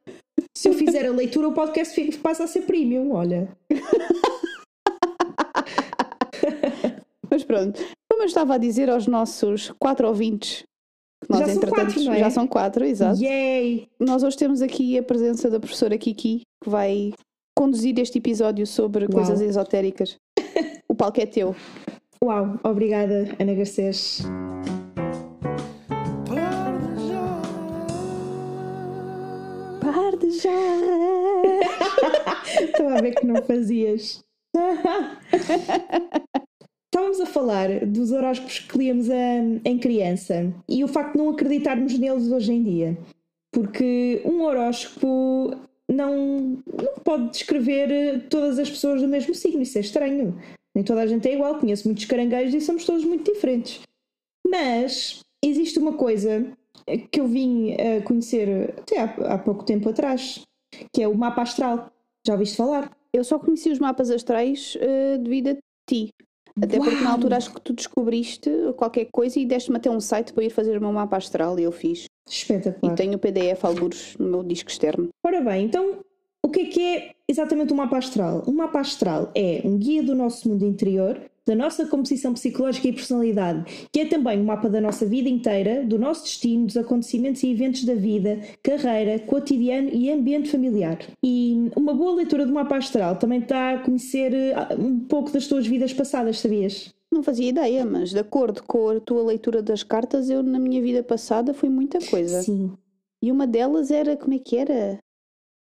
Se 0.56 0.68
eu 0.68 0.74
fizer 0.74 1.06
a 1.06 1.10
leitura, 1.10 1.48
o 1.48 1.52
podcast 1.52 2.18
passa 2.18 2.44
a 2.44 2.46
ser 2.46 2.62
premium, 2.62 3.12
olha. 3.12 3.48
Mas 7.30 7.44
pronto, 7.44 7.80
eu 8.22 8.26
estava 8.26 8.54
a 8.54 8.58
dizer 8.58 8.88
aos 8.88 9.06
nossos 9.06 9.72
quatro 9.78 10.06
ouvintes, 10.06 10.64
que 11.24 11.30
nós 11.30 11.40
Já 11.40 11.46
são 11.46 11.54
entretanto 11.56 11.84
quatro, 11.86 12.04
não 12.04 12.12
é? 12.12 12.18
já 12.18 12.30
são 12.30 12.46
quatro, 12.46 12.84
exato. 12.84 13.22
Yay! 13.22 13.88
Nós 13.98 14.22
hoje 14.22 14.36
temos 14.36 14.62
aqui 14.62 14.98
a 14.98 15.02
presença 15.02 15.50
da 15.50 15.58
professora 15.60 15.96
Kiki, 15.98 16.42
que 16.62 16.70
vai 16.70 17.12
conduzir 17.56 17.98
este 17.98 18.18
episódio 18.18 18.66
sobre 18.66 19.06
coisas 19.08 19.40
esotéricas. 19.40 20.16
O 20.88 20.94
palco 20.94 21.20
é 21.20 21.26
teu. 21.26 21.54
Uau, 22.24 22.58
obrigada, 22.62 23.34
Ana 23.38 23.54
Garcês. 23.54 24.22
Par 29.80 30.16
de 30.16 30.30
já! 30.30 30.50
Estava 32.62 32.98
a 32.98 33.00
ver 33.00 33.14
que 33.14 33.26
não 33.26 33.42
fazias. 33.42 34.22
Estávamos 37.02 37.20
a 37.20 37.26
falar 37.26 37.84
dos 37.84 38.12
horóscopos 38.12 38.60
que 38.60 38.78
líamos 38.78 39.08
hum, 39.08 39.60
em 39.64 39.76
criança 39.76 40.54
e 40.68 40.84
o 40.84 40.88
facto 40.88 41.14
de 41.14 41.18
não 41.18 41.30
acreditarmos 41.30 41.98
neles 41.98 42.30
hoje 42.30 42.52
em 42.52 42.62
dia. 42.62 42.96
Porque 43.50 44.22
um 44.24 44.42
horóscopo 44.42 45.50
não, 45.90 46.62
não 46.64 46.94
pode 47.02 47.30
descrever 47.30 47.90
eh, 47.90 48.18
todas 48.30 48.56
as 48.56 48.70
pessoas 48.70 49.02
do 49.02 49.08
mesmo 49.08 49.34
signo, 49.34 49.62
isso 49.62 49.78
é 49.78 49.80
estranho. 49.80 50.40
Nem 50.72 50.84
toda 50.84 51.00
a 51.00 51.06
gente 51.08 51.28
é 51.28 51.34
igual, 51.34 51.58
conheço 51.58 51.88
muitos 51.88 52.04
caranguejos 52.04 52.54
e 52.54 52.60
somos 52.60 52.84
todos 52.84 53.04
muito 53.04 53.32
diferentes. 53.32 53.80
Mas 54.46 55.24
existe 55.44 55.80
uma 55.80 55.94
coisa 55.94 56.46
eh, 56.86 56.98
que 56.98 57.20
eu 57.20 57.26
vim 57.26 57.74
a 57.74 58.00
conhecer 58.02 58.74
até 58.78 59.00
há, 59.00 59.34
há 59.34 59.38
pouco 59.38 59.64
tempo 59.64 59.88
atrás, 59.88 60.44
que 60.94 61.02
é 61.02 61.08
o 61.08 61.18
mapa 61.18 61.42
astral. 61.42 61.90
Já 62.24 62.34
ouviste 62.34 62.56
falar? 62.56 62.96
Eu 63.12 63.24
só 63.24 63.40
conheci 63.40 63.72
os 63.72 63.80
mapas 63.80 64.08
astrais 64.08 64.78
eh, 64.80 65.18
devido 65.18 65.48
a 65.48 65.56
ti. 65.90 66.10
Até 66.60 66.78
porque 66.78 66.94
na 66.96 67.02
Uau! 67.02 67.12
altura 67.12 67.36
acho 67.36 67.52
que 67.52 67.60
tu 67.60 67.72
descobriste 67.72 68.50
qualquer 68.76 69.06
coisa 69.10 69.38
e 69.38 69.46
deste-me 69.46 69.76
até 69.76 69.90
um 69.90 70.00
site 70.00 70.32
para 70.32 70.44
ir 70.44 70.50
fazer 70.50 70.76
o 70.76 70.80
meu 70.80 70.92
mapa 70.92 71.16
astral 71.16 71.58
e 71.58 71.62
eu 71.62 71.72
fiz. 71.72 72.04
Espetacular. 72.28 72.92
E 72.92 72.96
tenho 72.96 73.14
o 73.14 73.18
PDF 73.18 73.64
alguns 73.64 74.16
no 74.18 74.28
meu 74.28 74.42
disco 74.42 74.70
externo. 74.70 75.08
Ora 75.24 75.40
bem, 75.40 75.64
então 75.64 75.98
o 76.44 76.48
que 76.48 76.60
é 76.60 76.64
que 76.66 76.82
é 76.82 77.10
exatamente 77.28 77.72
um 77.72 77.76
mapa 77.76 77.98
astral? 77.98 78.42
Um 78.46 78.52
mapa 78.52 78.80
astral 78.80 79.30
é 79.34 79.62
um 79.64 79.78
guia 79.78 80.02
do 80.02 80.14
nosso 80.14 80.48
mundo 80.48 80.66
interior, 80.66 81.20
da 81.46 81.54
nossa 81.54 81.86
composição 81.86 82.32
psicológica 82.32 82.88
e 82.88 82.92
personalidade, 82.92 83.88
que 83.92 84.00
é 84.00 84.06
também 84.06 84.40
um 84.40 84.44
mapa 84.44 84.68
da 84.68 84.80
nossa 84.80 85.04
vida 85.04 85.28
inteira, 85.28 85.84
do 85.84 85.98
nosso 85.98 86.24
destino, 86.24 86.66
dos 86.66 86.76
acontecimentos 86.76 87.42
e 87.42 87.50
eventos 87.50 87.84
da 87.84 87.94
vida, 87.94 88.40
carreira, 88.62 89.18
cotidiano 89.18 89.88
e 89.92 90.10
ambiente 90.10 90.50
familiar. 90.50 90.98
E 91.22 91.70
uma 91.76 91.94
boa 91.94 92.14
leitura 92.14 92.46
do 92.46 92.52
mapa 92.52 92.76
astral 92.76 93.16
também 93.16 93.40
está 93.40 93.72
a 93.72 93.78
conhecer 93.78 94.32
eh, 94.32 94.54
um 94.78 95.00
pouco 95.00 95.30
das 95.30 95.46
tuas 95.46 95.66
vidas 95.66 95.92
passadas, 95.92 96.38
sabias? 96.38 96.94
Não 97.10 97.22
fazia 97.22 97.48
ideia, 97.48 97.84
mas 97.84 98.10
de 98.10 98.18
acordo 98.18 98.62
com 98.62 98.88
a 98.88 99.00
tua 99.00 99.22
leitura 99.22 99.62
das 99.62 99.82
cartas, 99.82 100.30
eu 100.30 100.42
na 100.42 100.58
minha 100.58 100.80
vida 100.80 101.02
passada 101.02 101.52
fui 101.52 101.68
muita 101.68 101.98
coisa. 101.98 102.42
Sim. 102.42 102.72
E 103.22 103.30
uma 103.30 103.46
delas 103.46 103.90
era, 103.90 104.16
como 104.16 104.34
é 104.34 104.38
que 104.38 104.56
era? 104.56 104.98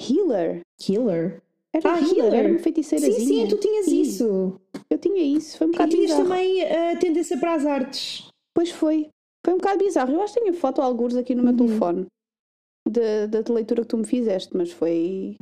Healer. 0.01 0.61
Killer. 0.79 1.43
Era 1.75 1.91
Ah, 1.91 1.99
healer, 2.01 2.19
healer. 2.19 2.35
era 2.35 2.49
uma 2.49 2.59
Sim, 2.59 2.63
feiticeirazinha. 2.65 3.45
sim, 3.45 3.49
tu 3.49 3.57
tinhas 3.59 3.87
Sim, 3.87 4.01
isso. 4.03 4.61
Eu 4.91 4.99
tinha 4.99 5.23
isso, 5.23 5.57
foi 5.59 5.67
um 5.67 5.71
E 5.71 5.73
bocado 5.73 5.91
tinhas 5.91 6.11
bizarro. 6.11 6.29
também 6.29 6.63
a 6.63 6.97
tendência 6.99 7.39
para 7.39 7.55
as 7.55 7.65
artes. 7.67 8.29
Pois 8.55 8.71
foi. 8.71 9.09
Foi 9.45 9.55
um 9.55 9.57
bocado 9.59 9.79
bizarro. 9.85 10.13
Eu 10.13 10.23
acho 10.23 10.35
que 10.35 10.41
tenho 10.41 10.55
foto 10.55 10.83
alguns 10.83 11.17
aqui 11.17 11.35
no 11.35 11.43
meu 11.43 11.53
Uhum. 11.53 11.57
telefone 11.67 12.07
da, 12.89 13.27
da 13.41 13.55
leitura 13.55 13.83
que 13.83 13.89
tu 13.89 13.97
me 13.97 14.05
fizeste, 14.07 14.55
mas 14.57 14.71
foi. 14.71 15.37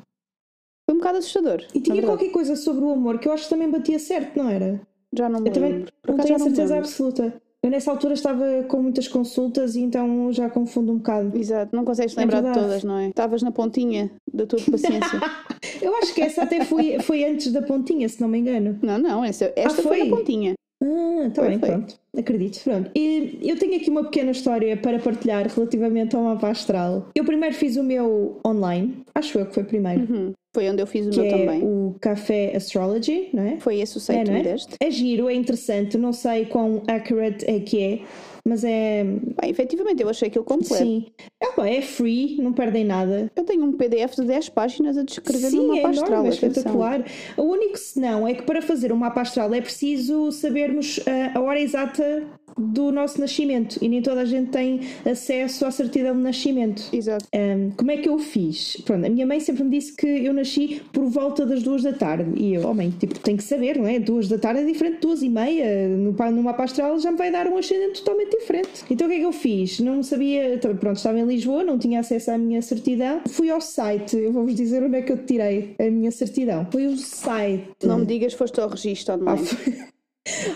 Foi 0.88 0.94
um 0.94 0.98
bocado 0.98 1.18
assustador. 1.18 1.64
E 1.74 1.80
tinha 1.80 2.02
qualquer 2.02 2.30
coisa 2.30 2.54
sobre 2.56 2.84
o 2.84 2.90
amor 2.90 3.18
que 3.18 3.28
eu 3.28 3.32
acho 3.32 3.44
que 3.44 3.50
também 3.50 3.70
batia 3.70 3.98
certo, 3.98 4.36
não 4.36 4.48
era? 4.48 4.80
Já 5.12 5.28
não 5.28 5.40
me 5.40 5.48
Eu 5.48 5.52
também 5.52 5.72
lembro. 5.72 5.92
Por 6.02 6.10
não 6.12 6.18
tenho 6.18 6.36
a 6.36 6.38
certeza 6.38 6.76
absoluta. 6.78 7.42
Eu 7.62 7.70
nessa 7.70 7.90
altura 7.90 8.14
estava 8.14 8.44
com 8.68 8.80
muitas 8.82 9.06
consultas 9.06 9.74
e 9.76 9.80
então 9.82 10.32
já 10.32 10.48
confundo 10.48 10.92
um 10.92 10.96
bocado. 10.96 11.36
Exato, 11.36 11.76
não 11.76 11.84
consegues 11.84 12.16
É 12.16 12.20
lembrar 12.20 12.38
de 12.38 12.44
verdade. 12.44 12.66
todas, 12.66 12.84
não 12.84 12.96
é? 12.96 13.08
Estavas 13.08 13.42
na 13.42 13.52
pontinha 13.52 14.10
da 14.32 14.46
tua 14.46 14.58
paciência. 14.60 15.20
Eu 15.82 15.94
acho 15.96 16.14
que 16.14 16.22
essa 16.22 16.42
até 16.44 16.64
foi, 16.64 16.98
foi 17.00 17.22
antes 17.24 17.52
da 17.52 17.60
pontinha, 17.60 18.08
se 18.08 18.18
não 18.20 18.28
me 18.28 18.38
engano. 18.38 18.78
não, 18.82 18.98
não, 18.98 19.24
essa, 19.24 19.52
esta 19.54 19.82
foi? 19.82 19.98
foi? 19.98 20.08
na 20.08 20.16
pontinha. 20.16 20.54
Ah, 20.82 21.26
está 21.28 21.42
bem, 21.42 21.58
foi. 21.58 21.68
pronto. 21.68 21.94
Acredito. 22.16 22.60
Pronto. 22.64 22.90
E 22.96 23.38
eu 23.42 23.58
tenho 23.58 23.76
aqui 23.76 23.90
uma 23.90 24.04
pequena 24.04 24.30
história 24.30 24.76
para 24.76 24.98
partilhar 24.98 25.46
relativamente 25.46 26.16
ao 26.16 26.22
mapa 26.22 26.48
astral. 26.48 27.08
Eu 27.14 27.24
primeiro 27.24 27.54
fiz 27.54 27.76
o 27.76 27.82
meu 27.84 28.40
online, 28.46 29.04
acho 29.14 29.38
eu 29.38 29.46
que 29.46 29.54
foi 29.54 29.64
primeiro, 29.64 30.00
Uhum. 30.12 30.32
Foi 30.52 30.68
onde 30.68 30.82
eu 30.82 30.86
fiz 30.88 31.06
o 31.06 31.10
que 31.10 31.16
meu 31.20 31.26
é 31.26 31.30
também. 31.30 31.62
o 31.62 31.94
Café 32.00 32.56
Astrology, 32.56 33.28
não 33.32 33.44
é? 33.44 33.60
Foi 33.60 33.78
esse 33.78 33.96
o 33.96 34.00
site 34.00 34.18
É, 34.18 34.24
que 34.24 34.30
não 34.30 34.34
me 34.34 34.40
é? 34.40 34.52
deste? 34.52 34.74
É 34.80 34.90
giro, 34.90 35.28
é 35.28 35.34
interessante, 35.34 35.96
não 35.96 36.12
sei 36.12 36.44
quão 36.46 36.82
accurate 36.88 37.44
é 37.48 37.60
que 37.60 37.80
é, 37.80 38.00
Mas 38.44 38.64
é. 38.64 39.04
Bem, 39.04 39.50
efetivamente, 39.50 40.02
eu 40.02 40.08
achei 40.08 40.28
aquilo 40.28 40.44
completo. 40.44 40.84
Sim. 40.84 41.06
Ah, 41.42 41.52
pá, 41.54 41.68
é 41.68 41.82
free, 41.82 42.38
não 42.40 42.52
perdem 42.52 42.84
nada. 42.84 43.30
Eu 43.34 43.44
tenho 43.44 43.64
um 43.64 43.72
PDF 43.72 44.16
de 44.16 44.24
10 44.24 44.48
páginas 44.50 44.96
a 44.96 45.02
descrever 45.02 45.50
Sim, 45.50 45.78
é 45.78 45.82
mapa 45.82 45.90
astral. 45.90 46.08
enorme, 46.10 46.28
é 46.28 46.32
espetacular. 46.32 47.04
O 47.36 47.42
único 47.42 47.78
senão 47.78 48.26
é 48.26 48.34
que 48.34 48.42
para 48.42 48.62
fazer 48.62 48.92
um 48.92 48.96
mapa 48.96 49.20
astral 49.20 49.52
é 49.54 49.60
preciso 49.60 50.32
sabermos 50.32 51.00
ah, 51.06 51.38
a 51.38 51.40
hora 51.40 51.60
exata 51.60 52.24
do 52.58 52.90
nosso 52.92 53.20
nascimento 53.20 53.78
e 53.82 53.88
nem 53.88 54.02
toda 54.02 54.20
a 54.22 54.24
gente 54.24 54.50
tem 54.50 54.80
acesso 55.04 55.64
à 55.66 55.70
certidão 55.70 56.14
de 56.14 56.20
nascimento. 56.22 56.82
Exato. 56.92 57.24
Um, 57.34 57.70
como 57.76 57.90
é 57.90 57.96
que 57.96 58.08
eu 58.08 58.18
fiz? 58.18 58.76
Pronto, 58.84 59.06
a 59.06 59.08
minha 59.10 59.26
mãe 59.26 59.40
sempre 59.40 59.64
me 59.64 59.70
disse 59.70 59.94
que 59.94 60.06
eu 60.06 60.32
nasci 60.32 60.82
por 60.92 61.04
volta 61.06 61.44
das 61.46 61.62
duas 61.62 61.82
da 61.82 61.92
tarde. 61.92 62.30
E 62.36 62.54
eu, 62.54 62.66
oh 62.68 62.74
mãe, 62.74 62.90
tipo, 62.98 63.18
tenho 63.18 63.36
que 63.36 63.44
saber, 63.44 63.76
não 63.78 63.86
é? 63.86 63.98
Duas 63.98 64.28
da 64.28 64.38
tarde 64.38 64.60
é 64.62 64.64
diferente 64.64 64.94
de 64.96 65.00
duas 65.00 65.22
e 65.22 65.28
meia. 65.28 65.88
No, 65.88 66.12
no 66.12 66.42
mapa 66.42 66.64
astral 66.64 66.98
já 66.98 67.10
me 67.10 67.18
vai 67.18 67.30
dar 67.30 67.46
um 67.48 67.56
ascendente 67.56 68.00
totalmente 68.02 68.36
diferente. 68.38 68.84
Então 68.90 69.06
o 69.06 69.10
que 69.10 69.16
é 69.16 69.18
que 69.20 69.24
eu 69.26 69.32
fiz? 69.32 69.80
Não 69.80 70.02
sabia, 70.02 70.58
pronto, 70.78 70.96
estava 70.96 71.18
em 71.18 71.24
Lisboa, 71.26 71.64
não 71.64 71.78
tinha 71.78 72.00
acesso 72.00 72.30
à 72.30 72.38
minha 72.38 72.60
certidão. 72.62 73.20
Fui 73.28 73.50
ao 73.50 73.60
site, 73.60 74.16
eu 74.16 74.32
vou-vos 74.32 74.54
dizer 74.54 74.82
onde 74.82 74.96
é 74.96 75.02
que 75.02 75.12
eu 75.12 75.18
tirei 75.24 75.74
a 75.78 75.90
minha 75.90 76.10
certidão. 76.10 76.66
Foi 76.70 76.86
o 76.86 76.96
site. 76.96 77.64
Não 77.84 77.98
me 77.98 78.06
digas, 78.06 78.32
foste 78.34 78.60
ao 78.60 78.68
registro 78.68 79.14
Ah, 79.14 79.16
online. 79.16 79.46
foi- 79.46 79.74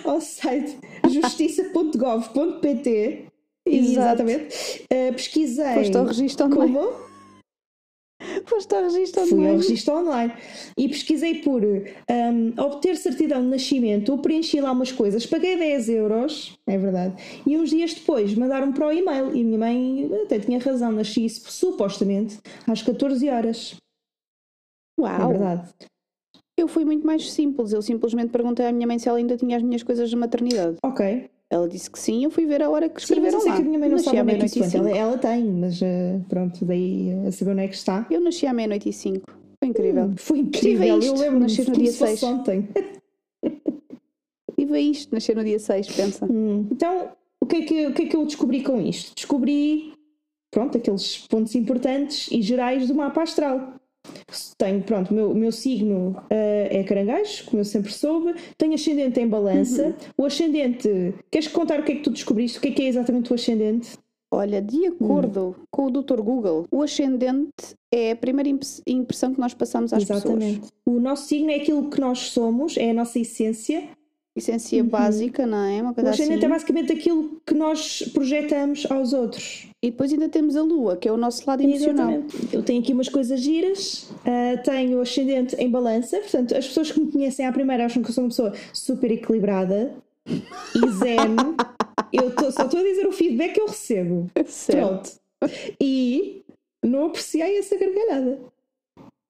ao 0.05 0.21
site 0.21 0.77
justiça.gov.pt. 1.09 3.27
Exatamente. 3.67 4.85
Uh, 4.93 5.13
pesquisei. 5.13 5.75
Foste 5.75 5.97
ao 5.97 6.05
registro 6.05 6.47
online. 6.47 6.75
Como? 6.75 7.05
Foste 8.47 8.75
ao 8.75 8.83
registro 8.83 9.27
Fui 9.27 9.33
ao 9.33 9.39
online. 9.45 9.63
registro 9.63 9.95
online 9.95 10.33
e 10.79 10.89
pesquisei 10.89 11.37
por 11.37 11.63
um, 11.63 12.61
obter 12.61 12.97
certidão 12.97 13.43
de 13.43 13.49
nascimento, 13.49 14.17
preenchi 14.19 14.61
lá 14.61 14.73
umas 14.73 14.93
coisas, 14.93 15.27
paguei 15.27 15.57
10 15.57 15.89
euros, 15.91 16.59
é 16.67 16.79
verdade, 16.79 17.23
e 17.47 17.57
uns 17.57 17.71
dias 17.71 17.95
depois 17.95 18.35
mandaram 18.35 18.73
para 18.73 18.87
o 18.87 18.93
e-mail. 18.93 19.35
E 19.35 19.41
a 19.41 19.45
minha 19.45 19.59
mãe 19.59 20.11
até 20.25 20.39
tinha 20.39 20.59
razão, 20.59 20.93
nasci 20.93 21.29
supostamente 21.29 22.39
às 22.67 22.83
14 22.83 23.29
horas. 23.29 23.77
É 24.99 25.03
Uau! 25.03 25.29
verdade. 25.29 25.69
Eu 26.57 26.69
fui 26.69 26.85
muito 26.85 27.07
mais 27.07 27.31
simples. 27.33 27.73
Eu 27.73 27.83
simplesmente 27.83 28.31
perguntei 28.31 28.67
à 28.67 28.73
minha 28.73 28.87
mãe 28.87 28.99
se 28.99 29.09
ela 29.09 29.19
ainda 29.19 29.37
tinha 29.37 29.57
as 29.57 29.63
minhas 29.63 29.83
coisas 29.83 30.09
de 30.09 30.17
maternidade. 30.17 30.77
Ok. 30.85 31.29
Ela 31.51 31.69
disse 31.69 31.91
que 31.91 31.99
sim, 31.99 32.25
eu 32.25 32.31
fui 32.31 32.47
ver 32.47 32.63
a 32.63 32.71
hora 32.71 32.89
que 32.89 33.01
Sim, 33.05 33.21
mas 33.21 33.35
escreveram 33.35 33.39
eu 33.39 33.41
sei 33.43 33.51
lá. 33.51 33.57
que 33.57 33.63
a 33.63 33.65
minha 33.67 33.79
mãe 33.79 33.89
não 33.89 33.97
Nasci 33.97 34.05
sabe 34.07 34.17
à 34.17 34.21
é 34.21 34.25
meia-noite 34.25 34.59
e 34.59 34.65
cinco. 34.65 34.87
Ela, 34.89 34.97
ela 34.99 35.19
tem, 35.19 35.45
mas 35.45 35.81
uh, 35.83 36.25
pronto, 36.29 36.65
daí 36.65 37.13
uh, 37.15 37.29
a 37.29 37.33
saber 37.33 37.51
onde 37.53 37.61
é 37.63 37.69
que 37.69 37.75
está. 37.75 38.07
Eu 38.11 38.21
nasci 38.21 38.47
à 38.47 38.53
meia-noite 38.53 38.89
e 38.89 38.93
cinco. 38.93 39.31
Foi 39.61 39.69
incrível. 39.69 40.05
Hum, 40.05 40.15
Foi 40.17 40.39
incrível, 40.39 41.01
eu 41.01 41.15
lembro-me 41.15 41.41
nasci 41.41 41.69
no 41.69 41.77
dia 41.77 41.93
se 41.93 41.99
fosse 41.99 42.17
seis. 42.17 42.23
ontem. 42.23 42.69
Tive 44.59 44.79
isto, 44.81 45.13
nascer 45.15 45.37
no 45.37 45.45
dia 45.45 45.59
6, 45.59 45.89
pensa. 45.95 46.27
Hum, 46.27 46.67
Então, 46.71 47.11
o 47.41 47.47
que, 47.47 47.57
é 47.57 47.63
que, 47.63 47.87
o 47.89 47.93
que 47.93 48.03
é 48.03 48.07
que 48.07 48.17
eu 48.17 48.25
descobri 48.25 48.63
com 48.63 48.81
isto? 48.81 49.15
Descobri, 49.15 49.93
pronto, 50.51 50.79
aqueles 50.79 51.19
pontos 51.29 51.55
importantes 51.55 52.31
e 52.31 52.41
gerais 52.41 52.89
do 52.89 52.95
mapa 52.95 53.23
astral. 53.23 53.75
Tenho, 54.59 54.83
pronto, 54.83 55.11
o 55.11 55.15
meu, 55.15 55.35
meu 55.35 55.53
signo 55.53 56.17
eh, 56.31 56.69
é 56.71 56.85
caranguejo, 56.85 57.45
como 57.47 57.61
eu 57.61 57.65
sempre 57.65 57.93
soube. 57.93 58.35
Tenho 58.59 58.75
ascendente 58.75 59.21
em 59.21 59.29
balança. 59.29 59.95
O 60.17 60.25
ascendente, 60.25 61.15
queres 61.31 61.49
contar 61.49 61.81
o 61.81 61.83
que 61.85 61.93
é 61.93 61.95
que 61.97 62.03
tu 62.03 62.11
descobriste? 62.11 62.59
O 62.59 62.61
que 62.61 62.69
é 62.69 62.71
que 62.73 62.83
é 62.83 62.87
exatamente 62.89 63.31
o 63.33 63.35
ascendente? 63.35 63.97
Olha, 64.33 64.61
de 64.61 64.87
acordo 64.87 65.55
com 65.71 65.87
o 65.87 65.91
Dr. 65.91 66.21
Google, 66.21 66.67
o 66.71 66.83
ascendente 66.83 67.53
é 67.93 68.11
a 68.13 68.17
primeira 68.17 68.49
imp- 68.49 68.63
impressão 68.87 69.33
que 69.33 69.39
nós 69.39 69.55
passamos 69.55 69.93
às 69.93 70.05
pessoas. 70.05 70.25
exatamente. 70.25 70.69
O 70.85 70.99
nosso 70.99 71.29
signo 71.29 71.51
é 71.51 71.57
aquilo 71.57 71.89
que 71.89 72.01
nós 72.01 72.19
somos, 72.31 72.77
é 72.77 72.91
a 72.91 72.95
nossa 72.95 73.19
essência. 73.21 73.89
Essência 74.37 74.83
básica, 74.83 75.47
não 75.47 75.59
é? 75.65 75.81
Uma 75.81 75.93
O 75.93 75.95
coisa 75.95 76.11
ascendente 76.11 76.39
assim. 76.39 76.47
é 76.47 76.49
basicamente 76.49 76.93
aquilo 76.93 77.41
que 77.47 77.55
nós 77.55 78.03
projetamos 78.13 78.85
aos 78.91 79.13
outros. 79.13 79.69
E 79.81 79.93
depois 79.93 80.13
ainda 80.13 80.29
temos 80.29 80.57
a 80.57 80.63
lua, 80.63 80.97
que 80.97 81.07
é 81.07 81.13
o 81.13 81.17
nosso 81.17 81.45
lado 81.47 81.63
emocional. 81.63 82.11
Exatamente. 82.11 82.55
Eu 82.57 82.63
tenho 82.65 82.83
aqui 82.83 82.93
umas 82.93 83.09
coisas 83.09 83.39
giras, 83.41 84.11
ah, 84.27 84.57
tenho 84.59 84.99
o 84.99 85.03
ascendente 85.03 85.55
em 85.55 85.71
balança, 85.71 86.19
portanto, 86.19 86.57
as 86.57 86.67
pessoas 86.67 86.91
que 86.91 86.99
me 87.01 87.13
conhecem 87.13 87.47
à 87.47 87.53
primeira 87.53 87.85
acham 87.87 88.03
que 88.03 88.11
eu 88.11 88.15
sou 88.15 88.25
uma 88.25 88.31
pessoa 88.31 88.53
super 88.73 89.13
equilibrada 89.13 89.95
e 90.27 90.91
zen. 90.91 91.37
eu 92.13 92.35
tô- 92.35 92.51
só 92.51 92.65
estou 92.65 92.81
a 92.81 92.83
dizer 92.83 93.07
o 93.07 93.13
feedback 93.13 93.53
que 93.55 93.61
eu 93.61 93.67
recebo. 93.67 94.29
Certo. 94.47 95.13
Pronto. 95.39 95.53
E 95.81 96.43
não 96.85 97.07
apreciei 97.07 97.57
essa 97.59 97.77
gargalhada. 97.79 98.41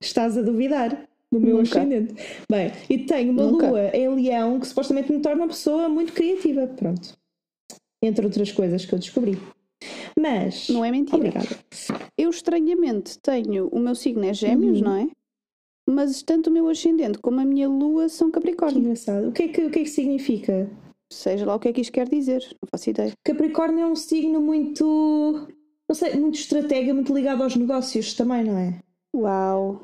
Estás 0.01 0.39
a 0.39 0.43
duvidar 0.43 1.07
do 1.33 1.41
meu 1.41 1.57
Nunca. 1.59 1.81
ascendente. 1.81 2.15
Bem, 2.51 2.71
e 2.89 2.99
tenho 2.99 3.33
uma 3.33 3.45
Nunca. 3.45 3.69
lua 3.69 3.89
em 3.97 4.09
leão 4.15 4.61
que 4.61 4.67
supostamente 4.67 5.13
me 5.13 5.21
torna 5.21 5.43
uma 5.43 5.49
pessoa 5.49 5.89
muito 5.89 6.13
criativa. 6.13 6.67
Pronto. 6.67 7.17
Entre 8.03 8.25
outras 8.25 8.53
coisas 8.53 8.85
que 8.85 8.93
eu 8.95 8.99
descobri. 8.99 9.39
Mas. 10.19 10.69
Não 10.69 10.85
é 10.85 10.91
mentira. 10.91 11.17
Obrigada. 11.17 11.49
Eu 12.17 12.31
estranhamente 12.31 13.19
tenho, 13.19 13.69
o 13.69 13.79
meu 13.79 13.95
signo 13.95 14.25
é 14.25 14.33
gêmeos, 14.33 14.79
Uhum. 14.81 14.85
não 14.85 14.97
é? 14.97 15.09
Mas 15.89 16.23
tanto 16.23 16.49
o 16.49 16.53
meu 16.53 16.69
ascendente 16.69 17.19
como 17.19 17.41
a 17.41 17.45
minha 17.45 17.69
lua 17.69 18.09
são 18.09 18.29
Que 18.29 18.35
capricórnio. 18.35 18.79
engraçado. 18.81 19.29
O 19.29 19.33
que, 19.33 19.43
é 19.43 19.49
que, 19.49 19.65
o 19.67 19.71
que 19.71 19.81
é 19.81 19.83
que 19.83 19.91
significa? 19.91 20.71
Seja 21.13 21.45
lá 21.45 21.55
o 21.55 21.59
que 21.61 21.69
é 21.69 21.73
que 21.73 21.81
isto 21.83 21.93
quer 21.93 22.09
dizer, 22.09 22.41
não 22.63 22.69
faço 22.71 22.89
ideia. 22.91 23.13
Capricórnio 23.23 23.81
é 23.81 23.87
um 23.87 23.95
signo 23.95 24.41
muito. 24.41 24.85
Não 25.87 25.95
sei, 25.95 26.15
muito 26.15 26.37
estratega, 26.39 26.95
muito 26.95 27.13
ligado 27.15 27.43
aos 27.43 27.55
negócios 27.57 28.15
também, 28.15 28.45
não 28.45 28.57
é? 28.57 28.79
Uau! 29.15 29.83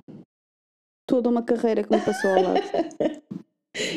Toda 1.10 1.28
uma 1.28 1.42
carreira 1.42 1.82
que 1.82 1.92
me 1.94 2.00
passou 2.00 2.30
ao 2.30 2.42
lado. 2.42 2.60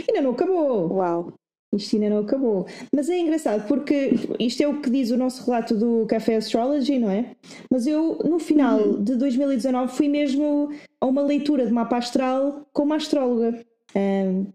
Ainda 0.09 0.21
não 0.21 0.31
acabou. 0.31 0.93
Uau! 0.93 1.33
Isto 1.75 1.95
ainda 1.95 2.09
não 2.11 2.19
acabou. 2.19 2.67
Mas 2.95 3.09
é 3.09 3.17
engraçado 3.17 3.67
porque 3.67 4.11
isto 4.39 4.61
é 4.61 4.67
o 4.67 4.79
que 4.79 4.91
diz 4.91 5.09
o 5.09 5.17
nosso 5.17 5.43
relato 5.45 5.75
do 5.75 6.05
Café 6.07 6.35
Astrology, 6.35 6.99
não 6.99 7.09
é? 7.09 7.31
Mas 7.71 7.87
eu, 7.87 8.19
no 8.23 8.37
final 8.37 8.79
Uhum. 8.79 9.03
de 9.03 9.15
2019, 9.15 9.91
fui 9.95 10.07
mesmo 10.07 10.69
a 11.01 11.05
uma 11.07 11.23
leitura 11.23 11.65
de 11.65 11.71
mapa 11.73 11.97
astral 11.97 12.67
com 12.71 12.83
uma 12.83 12.97
astróloga. 12.97 13.59
Ahm, 13.95 14.45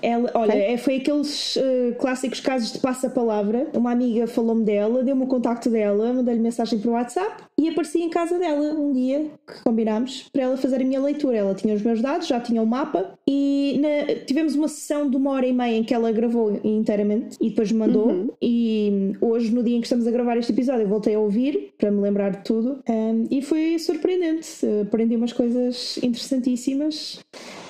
ela, 0.00 0.30
olha, 0.34 0.52
Ok. 0.52 0.62
é, 0.62 0.76
foi 0.76 0.96
aqueles 0.96 1.56
eh, 1.56 1.92
clássicos 1.98 2.38
casos 2.40 2.72
de 2.72 2.78
passa-palavra. 2.78 3.68
Uma 3.74 3.90
amiga 3.90 4.26
falou-me 4.28 4.64
dela, 4.64 5.02
deu-me 5.02 5.24
o 5.24 5.28
contacto 5.28 5.68
dela, 5.70 6.12
mandei-lhe 6.12 6.40
mensagem 6.40 6.78
para 6.78 6.90
o 6.90 6.94
WhatsApp 6.94 7.43
e 7.58 7.68
apareci 7.68 8.00
em 8.02 8.08
casa 8.10 8.38
dela 8.38 8.72
um 8.74 8.92
dia 8.92 9.30
que 9.46 9.62
combinámos 9.62 10.28
para 10.32 10.42
ela 10.42 10.56
fazer 10.56 10.76
a 10.76 10.84
minha 10.84 11.00
leitura. 11.00 11.36
Ela 11.36 11.54
tinha 11.54 11.74
os 11.74 11.82
meus 11.82 12.00
dados, 12.02 12.26
já 12.26 12.40
tinha 12.40 12.60
o 12.62 12.66
mapa 12.66 13.16
e 13.28 13.78
na- 13.80 14.14
tivemos 14.26 14.54
uma 14.54 14.68
sessão 14.68 15.08
de 15.08 15.16
uma 15.16 15.30
hora 15.30 15.46
e 15.46 15.52
meia 15.52 15.76
em 15.76 15.84
que 15.84 15.94
ela 15.94 16.10
gravou 16.12 16.60
inteiramente 16.64 17.36
e 17.40 17.50
depois 17.50 17.70
me 17.72 17.78
mandou. 17.78 18.08
Uhum. 18.08 18.30
E 18.42 19.12
hoje, 19.20 19.52
no 19.54 19.62
dia 19.62 19.76
em 19.76 19.80
que 19.80 19.86
estamos 19.86 20.06
a 20.06 20.10
gravar 20.10 20.36
este 20.36 20.52
episódio, 20.52 20.82
eu 20.82 20.88
voltei 20.88 21.14
a 21.14 21.20
ouvir 21.20 21.72
para 21.78 21.90
me 21.90 22.00
lembrar 22.00 22.30
de 22.30 22.44
tudo 22.44 22.78
Um, 22.88 23.26
e 23.30 23.40
foi 23.42 23.78
surpreendente. 23.78 24.48
Aprendi 24.82 25.16
umas 25.16 25.32
coisas 25.32 25.98
interessantíssimas. 26.02 27.20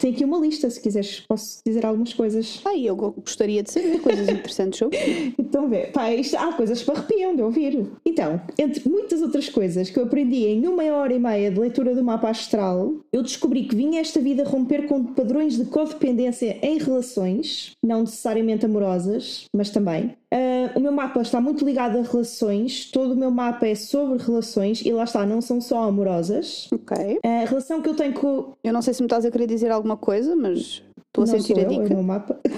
Tem 0.00 0.12
aqui 0.12 0.24
uma 0.24 0.38
lista, 0.38 0.68
se 0.68 0.80
quiseres, 0.80 1.20
posso 1.20 1.60
dizer 1.64 1.84
algumas 1.86 2.12
coisas. 2.12 2.60
Ai, 2.64 2.84
eu 2.88 2.96
go- 2.96 3.12
gostaria 3.12 3.62
de 3.62 3.70
saber 3.70 4.00
coisas 4.00 4.28
interessantes 4.28 4.78
sobre. 4.78 4.98
Então, 5.54 5.68
vê, 5.68 5.86
pá, 5.86 6.12
isto, 6.12 6.36
há 6.36 6.52
coisas 6.52 6.82
que 6.82 6.90
me 6.90 6.96
arrepiam 6.96 7.36
de 7.36 7.42
ouvir. 7.42 7.86
Então, 8.04 8.40
entre 8.58 8.88
muitas 8.88 9.22
outras 9.22 9.48
coisas 9.48 9.73
que 9.82 9.98
eu 9.98 10.04
aprendi 10.04 10.46
em 10.46 10.66
uma 10.66 10.84
hora 10.84 11.12
e 11.12 11.18
meia 11.18 11.50
de 11.50 11.58
leitura 11.58 11.94
do 11.94 12.02
mapa 12.02 12.30
astral, 12.30 12.94
eu 13.12 13.22
descobri 13.22 13.64
que 13.64 13.74
vinha 13.74 14.00
esta 14.00 14.20
vida 14.20 14.44
romper 14.44 14.86
com 14.86 15.04
padrões 15.04 15.56
de 15.56 15.64
codependência 15.64 16.58
em 16.62 16.78
relações, 16.78 17.72
não 17.82 18.00
necessariamente 18.00 18.64
amorosas, 18.64 19.44
mas 19.52 19.70
também. 19.70 20.14
Ah, 20.32 20.72
o 20.74 20.80
meu 20.80 20.92
mapa 20.92 21.22
está 21.22 21.40
muito 21.40 21.64
ligado 21.64 21.98
a 21.98 22.02
relações, 22.02 22.90
todo 22.90 23.12
o 23.12 23.16
meu 23.16 23.30
mapa 23.30 23.66
é 23.66 23.74
sobre 23.74 24.18
relações 24.22 24.80
e 24.84 24.92
lá 24.92 25.04
está, 25.04 25.24
não 25.24 25.40
são 25.40 25.60
só 25.60 25.84
amorosas. 25.84 26.68
Ok. 26.72 27.18
A 27.24 27.44
relação 27.44 27.80
que 27.80 27.88
eu 27.88 27.94
tenho 27.94 28.14
com. 28.14 28.54
Eu 28.62 28.72
não 28.72 28.82
sei 28.82 28.94
se 28.94 29.02
me 29.02 29.06
estás 29.06 29.24
a 29.24 29.30
querer 29.30 29.46
dizer 29.46 29.70
alguma 29.70 29.96
coisa, 29.96 30.34
mas 30.34 30.82
estou 31.06 31.24
a 31.24 31.26
não 31.26 31.26
sentir 31.26 31.54
sou 31.54 31.58
a 31.58 31.60
eu, 31.60 31.70
é 31.70 31.76
o 31.78 31.82
dica. 31.82 31.94
meu 31.94 32.02
mapa. 32.02 32.40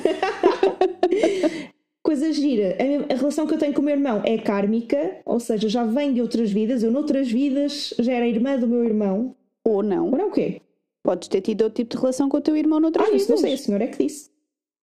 Coisa 2.06 2.32
gira, 2.32 2.76
a 2.78 3.12
a 3.14 3.16
relação 3.16 3.48
que 3.48 3.54
eu 3.54 3.58
tenho 3.58 3.74
com 3.74 3.80
o 3.82 3.84
meu 3.84 3.92
irmão 3.96 4.22
é 4.24 4.38
kármica, 4.38 5.16
ou 5.24 5.40
seja, 5.40 5.68
já 5.68 5.82
vem 5.82 6.12
de 6.14 6.22
outras 6.22 6.52
vidas. 6.52 6.84
Eu, 6.84 6.92
noutras 6.92 7.28
vidas, 7.28 7.92
já 7.98 8.12
era 8.12 8.28
irmã 8.28 8.56
do 8.56 8.68
meu 8.68 8.84
irmão. 8.84 9.34
Ou 9.64 9.82
não. 9.82 10.10
Ou 10.12 10.16
não 10.16 10.28
o 10.28 10.30
quê? 10.32 10.60
Podes 11.02 11.26
ter 11.26 11.40
tido 11.40 11.62
outro 11.62 11.82
tipo 11.82 11.96
de 11.96 12.00
relação 12.00 12.28
com 12.28 12.36
o 12.36 12.40
teu 12.40 12.56
irmão 12.56 12.78
noutras 12.78 13.08
Ah, 13.08 13.12
isso 13.16 13.28
não 13.28 13.36
vidas. 13.36 13.40
sei, 13.40 13.54
a 13.54 13.58
senhora 13.58 13.84
é 13.84 13.86
que 13.88 14.04
disse. 14.04 14.30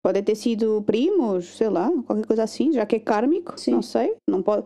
Podem 0.00 0.22
ter 0.22 0.36
sido 0.36 0.80
primos, 0.86 1.56
sei 1.56 1.68
lá, 1.68 1.90
qualquer 2.06 2.24
coisa 2.24 2.44
assim, 2.44 2.72
já 2.72 2.86
que 2.86 2.94
é 2.94 3.00
kármico, 3.00 3.58
Sim. 3.58 3.72
não 3.72 3.82
sei. 3.82 4.14
Não 4.30 4.40
pode, 4.40 4.64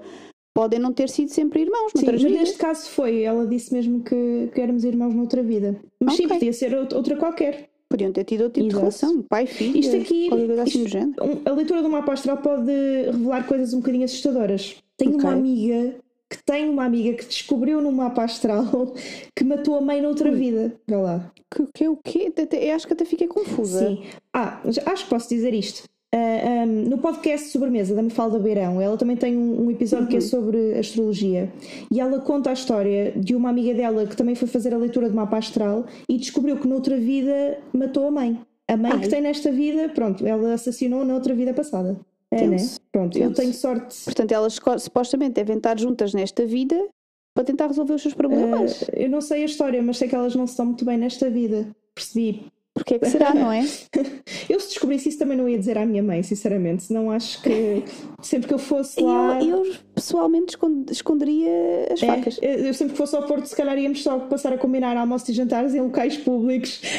podem 0.54 0.78
não 0.78 0.92
ter 0.92 1.08
sido 1.08 1.30
sempre 1.30 1.62
irmãos 1.62 1.90
Sim, 1.92 2.00
noutras 2.04 2.22
mas 2.22 2.30
vidas. 2.30 2.48
neste 2.48 2.58
caso 2.58 2.90
foi. 2.90 3.22
Ela 3.22 3.46
disse 3.46 3.72
mesmo 3.72 4.02
que, 4.04 4.50
que 4.54 4.60
éramos 4.60 4.84
irmãos 4.84 5.14
noutra 5.14 5.42
vida. 5.42 5.80
Mas 5.98 6.16
sim, 6.16 6.26
Ok. 6.26 6.36
podia 6.36 6.52
ser 6.52 6.74
out- 6.74 6.94
outra 6.94 7.16
qualquer. 7.16 7.70
Podiam 7.92 8.12
ter 8.12 8.24
tido 8.24 8.44
outro 8.44 8.62
tipo 8.62 8.66
Exato. 8.74 8.74
de 8.74 9.00
relação, 9.00 9.22
pai, 9.22 9.46
filho, 9.46 9.76
Isto 9.78 9.96
aqui. 9.96 10.28
coisa 10.28 10.54
assim 10.62 10.64
isto- 10.64 10.82
do 10.82 10.88
género. 10.88 11.24
um- 11.24 11.40
a 11.44 11.52
leitura 11.52 11.82
do 11.82 11.88
mapa 11.90 12.12
astral 12.14 12.38
pode 12.38 12.72
revelar 13.06 13.46
coisas 13.46 13.74
um 13.74 13.78
bocadinho 13.78 14.04
assustadoras. 14.04 14.76
Tenho 14.96 15.14
Ok. 15.16 15.24
uma 15.24 15.32
amiga 15.34 15.94
que 16.30 16.42
tem 16.44 16.68
uma 16.70 16.84
amiga 16.86 17.12
que 17.18 17.26
descobriu 17.26 17.82
no 17.82 17.92
mapa 17.92 18.24
astral 18.24 18.64
que 19.36 19.44
matou 19.44 19.76
a 19.76 19.80
mãe 19.82 20.00
noutra 20.00 20.32
vida. 20.32 20.74
Vê 20.88 20.96
lá. 20.96 21.30
Que, 21.54 21.66
que 21.74 21.84
é 21.84 21.90
o 21.90 21.96
quê? 22.02 22.32
Eu 22.52 22.74
acho 22.74 22.86
que 22.86 22.94
até 22.94 23.04
fiquei 23.04 23.26
confusa. 23.28 23.86
Sim. 23.86 24.02
Ah, 24.32 24.60
acho 24.86 25.04
que 25.04 25.10
posso 25.10 25.28
dizer 25.28 25.52
isto. 25.52 25.86
Uh, 26.14 26.18
um, 26.66 26.90
no 26.90 26.98
podcast 26.98 27.48
Sobremesa 27.48 27.94
da 27.94 28.02
Mafalda 28.02 28.38
Beirão, 28.38 28.78
ela 28.78 28.98
também 28.98 29.16
tem 29.16 29.34
um, 29.34 29.64
um 29.64 29.70
episódio 29.70 30.04
uhum. 30.04 30.10
que 30.10 30.16
é 30.16 30.18
uhum. 30.18 30.26
sobre 30.26 30.78
astrologia 30.78 31.50
e 31.90 32.00
ela 32.00 32.20
conta 32.20 32.50
a 32.50 32.52
história 32.52 33.12
de 33.16 33.34
uma 33.34 33.48
amiga 33.48 33.72
dela 33.72 34.06
que 34.06 34.14
também 34.14 34.34
foi 34.34 34.46
fazer 34.46 34.74
a 34.74 34.76
leitura 34.76 35.08
de 35.08 35.16
mapa 35.16 35.38
astral 35.38 35.86
e 36.06 36.18
descobriu 36.18 36.58
que 36.58 36.68
noutra 36.68 36.98
vida 36.98 37.58
matou 37.72 38.06
a 38.06 38.10
mãe. 38.10 38.38
A 38.68 38.76
mãe 38.76 38.92
Ai. 38.92 39.00
que 39.00 39.08
tem 39.08 39.22
nesta 39.22 39.50
vida, 39.50 39.88
pronto, 39.88 40.26
ela 40.26 40.52
assassinou 40.52 41.02
na 41.02 41.14
outra 41.14 41.34
vida 41.34 41.54
passada. 41.54 41.98
É, 42.30 42.46
né? 42.46 42.56
Pronto, 42.90 43.18
eu 43.18 43.32
tenho 43.32 43.54
sorte. 43.54 44.04
Portanto, 44.04 44.32
elas 44.32 44.58
supostamente 44.78 45.32
devem 45.32 45.56
estar 45.56 45.78
juntas 45.78 46.12
nesta 46.12 46.44
vida 46.46 46.88
para 47.34 47.44
tentar 47.44 47.68
resolver 47.68 47.94
os 47.94 48.02
seus 48.02 48.14
problemas. 48.14 48.82
Uh, 48.82 48.86
eu 48.96 49.08
não 49.08 49.22
sei 49.22 49.42
a 49.42 49.46
história, 49.46 49.82
mas 49.82 49.96
sei 49.96 50.08
que 50.08 50.14
elas 50.14 50.34
não 50.34 50.46
se 50.46 50.52
estão 50.52 50.66
muito 50.66 50.84
bem 50.84 50.98
nesta 50.98 51.30
vida. 51.30 51.66
Percebi 51.94 52.51
porque 52.74 52.94
é 52.94 52.98
que 52.98 53.06
será, 53.06 53.34
não 53.34 53.52
é? 53.52 53.60
eu 54.48 54.58
se 54.58 54.68
descobrisse 54.68 55.08
isso 55.08 55.18
também 55.18 55.36
não 55.36 55.48
ia 55.48 55.58
dizer 55.58 55.76
à 55.76 55.84
minha 55.84 56.02
mãe, 56.02 56.22
sinceramente. 56.22 56.84
Senão 56.84 57.10
acho 57.10 57.42
que 57.42 57.84
sempre 58.22 58.48
que 58.48 58.54
eu 58.54 58.58
fosse 58.58 59.00
lá. 59.00 59.42
Eu, 59.42 59.64
eu 59.64 59.74
pessoalmente 59.94 60.56
esconderia 60.90 61.88
as 61.92 62.02
é, 62.02 62.06
facas. 62.06 62.38
Eu 62.40 62.72
sempre 62.72 62.92
que 62.92 62.98
fosse 62.98 63.14
ao 63.14 63.24
Porto, 63.24 63.46
se 63.46 63.56
calhar 63.56 63.78
íamos 63.78 64.02
só 64.02 64.18
passar 64.20 64.52
a 64.52 64.58
combinar 64.58 64.96
almoços 64.96 65.28
e 65.28 65.32
jantares 65.32 65.74
em 65.74 65.80
locais 65.80 66.16
públicos. 66.16 66.80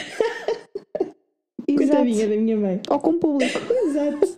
Coitadinha 1.75 2.27
da 2.27 2.35
minha 2.35 2.57
mãe. 2.57 2.81
Ou 2.89 2.99
com 2.99 3.17
público. 3.17 3.59
Exato. 3.85 4.37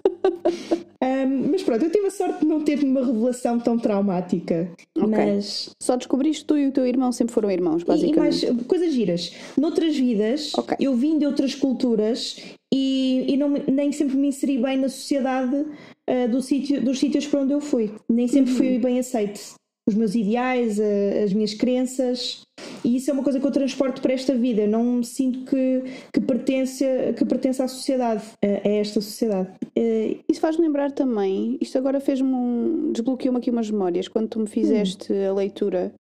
Um, 1.06 1.52
mas 1.52 1.62
pronto, 1.62 1.86
eu 1.86 1.92
tive 1.92 2.08
a 2.08 2.10
sorte 2.10 2.40
de 2.40 2.48
não 2.48 2.62
ter 2.62 2.84
uma 2.84 3.06
revelação 3.06 3.60
tão 3.60 3.78
traumática. 3.78 4.72
Okay. 4.98 5.08
Mas... 5.08 5.70
Só 5.80 5.96
descobriste 5.96 6.46
tu 6.46 6.58
e 6.58 6.68
o 6.68 6.72
teu 6.72 6.86
irmão 6.88 7.12
sempre 7.12 7.32
foram 7.34 7.52
irmãos, 7.52 7.84
basicamente. 7.84 8.44
E, 8.44 8.48
e 8.48 8.52
mais 8.52 8.66
coisas 8.66 8.92
giras. 8.92 9.32
Noutras 9.56 9.96
vidas, 9.96 10.54
okay. 10.56 10.78
eu 10.80 10.96
vim 10.96 11.20
de 11.20 11.26
outras 11.28 11.54
culturas 11.54 12.38
e, 12.74 13.26
e 13.28 13.38
não, 13.38 13.50
nem 13.50 13.92
sempre 13.92 14.18
me 14.18 14.30
inseri 14.30 14.58
bem 14.58 14.78
na 14.78 14.90
sociedade 14.90 15.56
uh, 15.56 16.28
do 16.30 16.42
sítio, 16.42 16.84
dos 16.84 16.98
sítios 16.98 17.28
para 17.28 17.42
onde 17.42 17.54
eu 17.54 17.62
fui. 17.62 17.92
Nem 18.10 18.28
sempre 18.28 18.52
uhum. 18.52 18.58
fui 18.58 18.80
bem 18.80 18.98
aceite 18.98 19.54
os 19.88 19.94
meus 19.94 20.16
ideais, 20.16 20.80
as 20.80 21.32
minhas 21.34 21.54
crenças, 21.54 22.42
e 22.84 22.96
isso 22.98 23.10
é 23.10 23.14
uma 23.14 23.24
coisa 23.24 23.40
que 23.40 23.46
eu 23.46 23.52
transporto 23.52 24.02
para 24.02 24.14
esta 24.14 24.34
vida. 24.34 24.62
Eu 24.62 24.68
não 24.68 24.84
me 24.84 25.06
sinto 25.06 25.46
que, 25.50 25.84
que, 26.14 26.20
pertence, 26.20 26.86
que 27.18 27.26
pertence 27.26 27.62
à 27.62 27.68
sociedade, 27.68 28.24
a, 28.44 28.70
esta 28.70 29.02
sociedade. 29.02 29.50
Eh, 29.76 30.18
isso 30.30 30.40
faz-me 30.40 30.66
lembrar 30.66 30.92
também, 30.92 31.58
isto 31.62 31.78
agora 31.78 32.00
fez-me 32.00 32.34
um. 32.34 32.92
desbloqueou-me 32.92 33.40
aqui 33.40 33.50
umas 33.50 33.70
memórias, 33.70 34.08
quando 34.08 34.30
tu 34.30 34.40
me 34.40 34.48
fizeste 34.48 35.12
hum. 35.12 35.30
a 35.30 35.34
leitura 35.34 35.94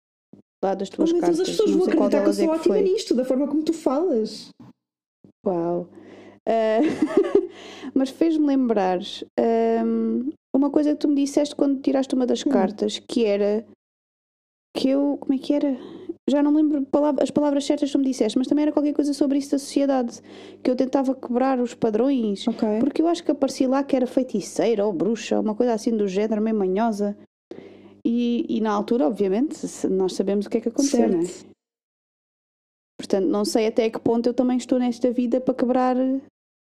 lá 0.62 0.74
das 0.74 0.88
tuas 0.88 1.10
oh, 1.10 1.20
cartas. 1.20 1.40
As 1.40 1.50
pessoas 1.50 1.70
vão 1.70 1.84
acreditar 1.84 2.22
que 2.22 2.28
eu 2.28 2.32
sou 2.32 2.44
é 2.44 2.48
ótima 2.48 2.80
nisto, 2.80 3.14
da 3.14 3.24
forma 3.24 3.46
como 3.46 3.62
tu 3.62 3.72
falas. 3.72 4.48
Uau! 5.46 5.88
Uh, 6.46 7.48
mas 7.94 8.10
fez-me 8.10 8.46
lembrar 8.46 9.00
um, 9.84 10.30
uma 10.56 10.70
coisa 10.70 10.92
que 10.92 10.98
tu 10.98 11.08
me 11.08 11.16
disseste 11.16 11.54
quando 11.54 11.80
tiraste 11.80 12.14
uma 12.14 12.26
das 12.26 12.44
hum. 12.46 12.50
cartas, 12.50 12.98
que 12.98 13.24
era 13.24 13.64
que 14.76 14.88
eu. 14.88 15.16
Como 15.18 15.34
é 15.34 15.38
que 15.38 15.54
era? 15.54 15.76
Já 16.28 16.42
não 16.42 16.54
lembro 16.54 16.86
as 17.20 17.30
palavras 17.30 17.66
certas 17.66 17.90
que 17.90 17.92
tu 17.92 17.98
me 17.98 18.04
disseste, 18.06 18.38
mas 18.38 18.46
também 18.46 18.62
era 18.62 18.72
qualquer 18.72 18.94
coisa 18.94 19.12
sobre 19.12 19.38
isso 19.38 19.50
da 19.50 19.58
sociedade. 19.58 20.20
Que 20.62 20.70
eu 20.70 20.76
tentava 20.76 21.14
quebrar 21.14 21.60
os 21.60 21.74
padrões. 21.74 22.46
Okay. 22.48 22.78
Porque 22.80 23.02
eu 23.02 23.08
acho 23.08 23.22
que 23.22 23.30
aparecia 23.30 23.68
lá 23.68 23.82
que 23.84 23.94
era 23.94 24.06
feiticeira 24.06 24.86
ou 24.86 24.92
bruxa, 24.92 25.38
uma 25.38 25.54
coisa 25.54 25.74
assim 25.74 25.94
do 25.96 26.08
género, 26.08 26.40
meio 26.40 26.56
manhosa. 26.56 27.16
E, 28.04 28.46
e 28.48 28.60
na 28.60 28.70
altura, 28.70 29.06
obviamente, 29.06 29.58
nós 29.88 30.14
sabemos 30.14 30.46
o 30.46 30.50
que 30.50 30.58
é 30.58 30.60
que 30.60 30.68
aconteceu, 30.68 31.08
não 31.08 31.20
é? 31.20 31.24
Portanto, 32.98 33.26
não 33.26 33.44
sei 33.44 33.66
até 33.66 33.90
que 33.90 33.98
ponto 33.98 34.28
eu 34.28 34.34
também 34.34 34.56
estou 34.56 34.78
nesta 34.78 35.10
vida 35.10 35.40
para 35.40 35.54
quebrar 35.54 35.96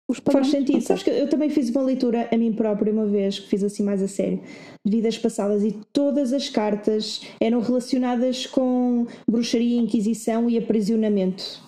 os 0.08 0.20
padrões. 0.20 0.50
Faz 0.50 0.58
sentido. 0.58 0.82
Sabes 0.82 1.02
que 1.02 1.11
eu 1.11 1.28
também 1.28 1.50
fiz 1.50 1.70
uma 1.70 1.82
leitura 1.82 2.28
a 2.30 2.37
mim 2.37 2.52
própria 2.52 2.92
uma 2.92 3.06
vez, 3.06 3.38
que 3.38 3.49
fiz 3.49 3.62
assim 3.62 3.82
mais 3.82 4.02
a 4.02 4.08
sério, 4.08 4.40
de 4.84 4.96
vidas 4.96 5.18
passadas, 5.18 5.62
e 5.62 5.73
todas 5.92 6.32
as 6.32 6.49
cartas 6.49 7.23
eram 7.40 7.61
relacionadas 7.61 8.46
com 8.46 9.06
bruxaria, 9.28 9.80
inquisição 9.80 10.49
e 10.49 10.58
aprisionamento. 10.58 11.62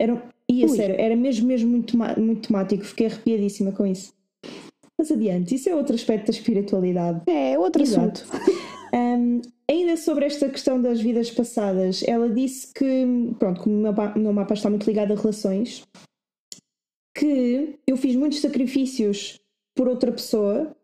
Eram, 0.00 0.20
e 0.50 0.64
a 0.64 0.66
Ui. 0.66 0.76
sério, 0.76 0.96
era 0.98 1.16
mesmo, 1.16 1.46
mesmo 1.46 1.70
muito, 1.70 1.96
muito 1.96 2.48
temático. 2.48 2.84
Fiquei 2.84 3.06
arrepiadíssima 3.06 3.72
com 3.72 3.86
isso. 3.86 4.12
Mas 4.98 5.10
adiante, 5.10 5.54
isso 5.54 5.68
é 5.68 5.74
outro 5.74 5.94
aspecto 5.94 6.26
da 6.26 6.38
espiritualidade. 6.38 7.22
É, 7.26 7.58
outro 7.58 7.82
Exato. 7.82 8.22
assunto. 8.22 8.62
Um, 8.94 9.40
ainda 9.70 9.96
sobre 9.96 10.26
esta 10.26 10.50
questão 10.50 10.80
das 10.80 11.00
vidas 11.00 11.30
passadas, 11.30 12.04
ela 12.06 12.28
disse 12.28 12.74
que, 12.74 13.32
pronto, 13.38 13.62
como 13.62 13.74
o 13.74 13.80
meu, 13.80 13.94
meu 14.16 14.32
mapa 14.34 14.52
está 14.52 14.68
muito 14.68 14.86
ligado 14.86 15.12
a 15.12 15.16
relações, 15.16 15.82
que 17.22 17.78
eu 17.86 17.96
fiz 17.96 18.16
muitos 18.16 18.40
sacrifícios 18.40 19.38
por 19.76 19.86
outra 19.86 20.10
pessoa. 20.10 20.74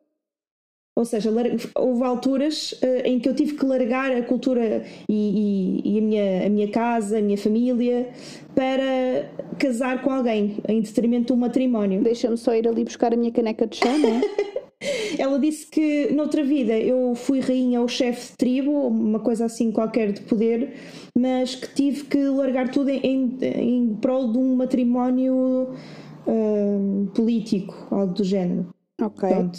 Ou 0.95 1.05
seja, 1.05 1.31
houve 1.77 2.05
alturas 2.05 2.73
uh, 2.73 3.03
em 3.05 3.19
que 3.19 3.29
eu 3.29 3.35
tive 3.35 3.55
que 3.55 3.65
largar 3.65 4.11
a 4.13 4.23
cultura 4.23 4.85
e, 5.09 5.83
e, 5.85 5.95
e, 5.95 5.99
a, 5.99 6.03
minha, 6.03 6.47
a 6.47 6.49
minha 6.49 6.69
casa, 6.69 7.19
a 7.19 7.21
minha 7.21 7.39
família, 7.39 8.09
para 8.55 9.31
casar 9.59 10.03
com 10.03 10.11
alguém, 10.11 10.59
em 10.69 10.81
detrimento 10.81 11.27
de 11.27 11.33
um 11.33 11.37
matrimónio. 11.37 12.03
Deixa-me 12.03 12.37
só 12.37 12.55
ir 12.55 12.67
ali 12.67 12.85
buscar 12.85 13.13
a 13.13 13.17
minha 13.17 13.33
caneca 13.33 13.67
de 13.67 13.77
chá, 13.77 13.97
não 13.97 14.09
é? 14.09 14.21
Ela 15.19 15.39
disse 15.41 15.67
que 15.67 16.13
noutra 16.13 16.45
vida 16.45 16.79
eu 16.79 17.15
fui 17.17 17.41
rainha 17.41 17.81
ou 17.81 17.89
chefe 17.89 18.31
de 18.31 18.37
tribo, 18.37 18.87
uma 18.87 19.19
coisa 19.19 19.45
assim 19.45 19.73
qualquer 19.73 20.13
de 20.13 20.21
poder, 20.21 20.73
mas 21.17 21.57
que 21.57 21.69
tive 21.75 22.05
que 22.05 22.19
largar 22.25 22.71
tudo 22.71 22.89
em, 22.89 23.01
em, 23.03 23.39
em 23.43 23.95
prol 23.97 24.31
de 24.31 24.39
um 24.39 24.55
matrimónio 24.55 25.75
político, 27.15 27.75
algo 27.91 28.15
do 28.15 28.25
género. 28.25 28.69
Ok. 29.01 29.29
Pronto. 29.29 29.59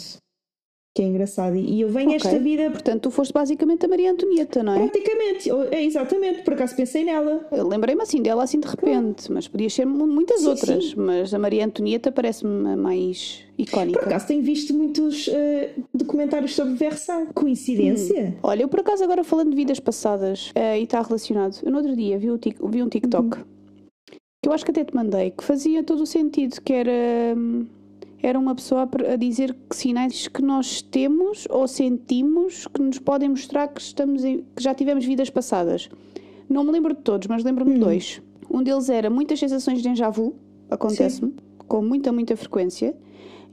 Que 0.92 1.02
é 1.02 1.06
engraçado. 1.06 1.54
E 1.54 1.80
eu 1.80 1.88
venho 1.88 2.08
okay. 2.08 2.16
esta 2.16 2.38
vida. 2.40 2.68
Portanto, 2.68 3.02
tu 3.02 3.10
foste 3.12 3.32
basicamente 3.32 3.86
a 3.86 3.88
Maria 3.88 4.10
Antonieta, 4.10 4.60
não 4.60 4.74
é? 4.74 4.88
Praticamente, 4.88 5.48
é 5.70 5.84
exatamente, 5.84 6.42
por 6.42 6.54
acaso 6.54 6.74
pensei 6.74 7.04
nela. 7.04 7.46
Lembrei-me 7.52 8.02
assim 8.02 8.20
dela 8.20 8.42
assim 8.42 8.58
de 8.58 8.66
repente, 8.66 9.30
mas 9.30 9.46
podia 9.46 9.70
ser 9.70 9.84
muitas 9.86 10.40
sim, 10.40 10.48
outras. 10.48 10.86
Sim. 10.86 10.94
Mas 10.96 11.32
a 11.32 11.38
Maria 11.38 11.64
Antonieta 11.64 12.10
parece-me 12.10 12.72
a 12.72 12.76
mais 12.76 13.44
icónica. 13.56 14.00
Por 14.00 14.08
acaso 14.08 14.26
tenho 14.26 14.42
visto 14.42 14.74
muitos 14.74 15.28
uh, 15.28 15.32
documentários 15.94 16.56
sobre 16.56 16.74
Versailles. 16.74 17.30
Coincidência? 17.34 18.34
Hum. 18.36 18.40
Olha, 18.42 18.62
eu 18.62 18.68
por 18.68 18.80
acaso 18.80 19.04
agora 19.04 19.22
falando 19.22 19.50
de 19.50 19.56
vidas 19.56 19.78
passadas 19.78 20.50
uh, 20.50 20.76
e 20.76 20.82
está 20.82 21.00
relacionado, 21.00 21.56
eu 21.62 21.70
no 21.70 21.78
outro 21.78 21.94
dia 21.94 22.18
vi, 22.18 22.26
vi 22.68 22.82
um 22.82 22.88
TikTok. 22.88 23.38
Uhum 23.38 23.59
eu 24.50 24.54
acho 24.54 24.64
que 24.64 24.70
até 24.72 24.84
te 24.84 24.94
mandei, 24.94 25.30
que 25.30 25.44
fazia 25.44 25.82
todo 25.82 26.02
o 26.02 26.06
sentido, 26.06 26.60
que 26.60 26.72
era, 26.72 26.90
hum, 27.36 27.66
era 28.20 28.38
uma 28.38 28.54
pessoa 28.54 28.88
a 29.08 29.16
dizer 29.16 29.56
que 29.68 29.76
sinais 29.76 30.26
que 30.26 30.42
nós 30.42 30.82
temos 30.82 31.46
ou 31.48 31.68
sentimos 31.68 32.66
que 32.66 32.82
nos 32.82 32.98
podem 32.98 33.28
mostrar 33.28 33.68
que, 33.68 33.80
estamos 33.80 34.24
em, 34.24 34.44
que 34.56 34.62
já 34.62 34.74
tivemos 34.74 35.04
vidas 35.04 35.30
passadas. 35.30 35.88
Não 36.48 36.64
me 36.64 36.72
lembro 36.72 36.94
de 36.94 37.00
todos, 37.00 37.28
mas 37.28 37.44
lembro-me 37.44 37.74
de 37.74 37.78
hum. 37.78 37.84
dois. 37.84 38.20
Um 38.50 38.62
deles 38.62 38.88
era 38.88 39.08
muitas 39.08 39.38
sensações 39.38 39.80
de 39.80 39.88
déjà 39.88 40.10
vu, 40.10 40.34
acontece-me, 40.68 41.32
com 41.68 41.80
muita, 41.80 42.10
muita 42.10 42.36
frequência. 42.36 42.96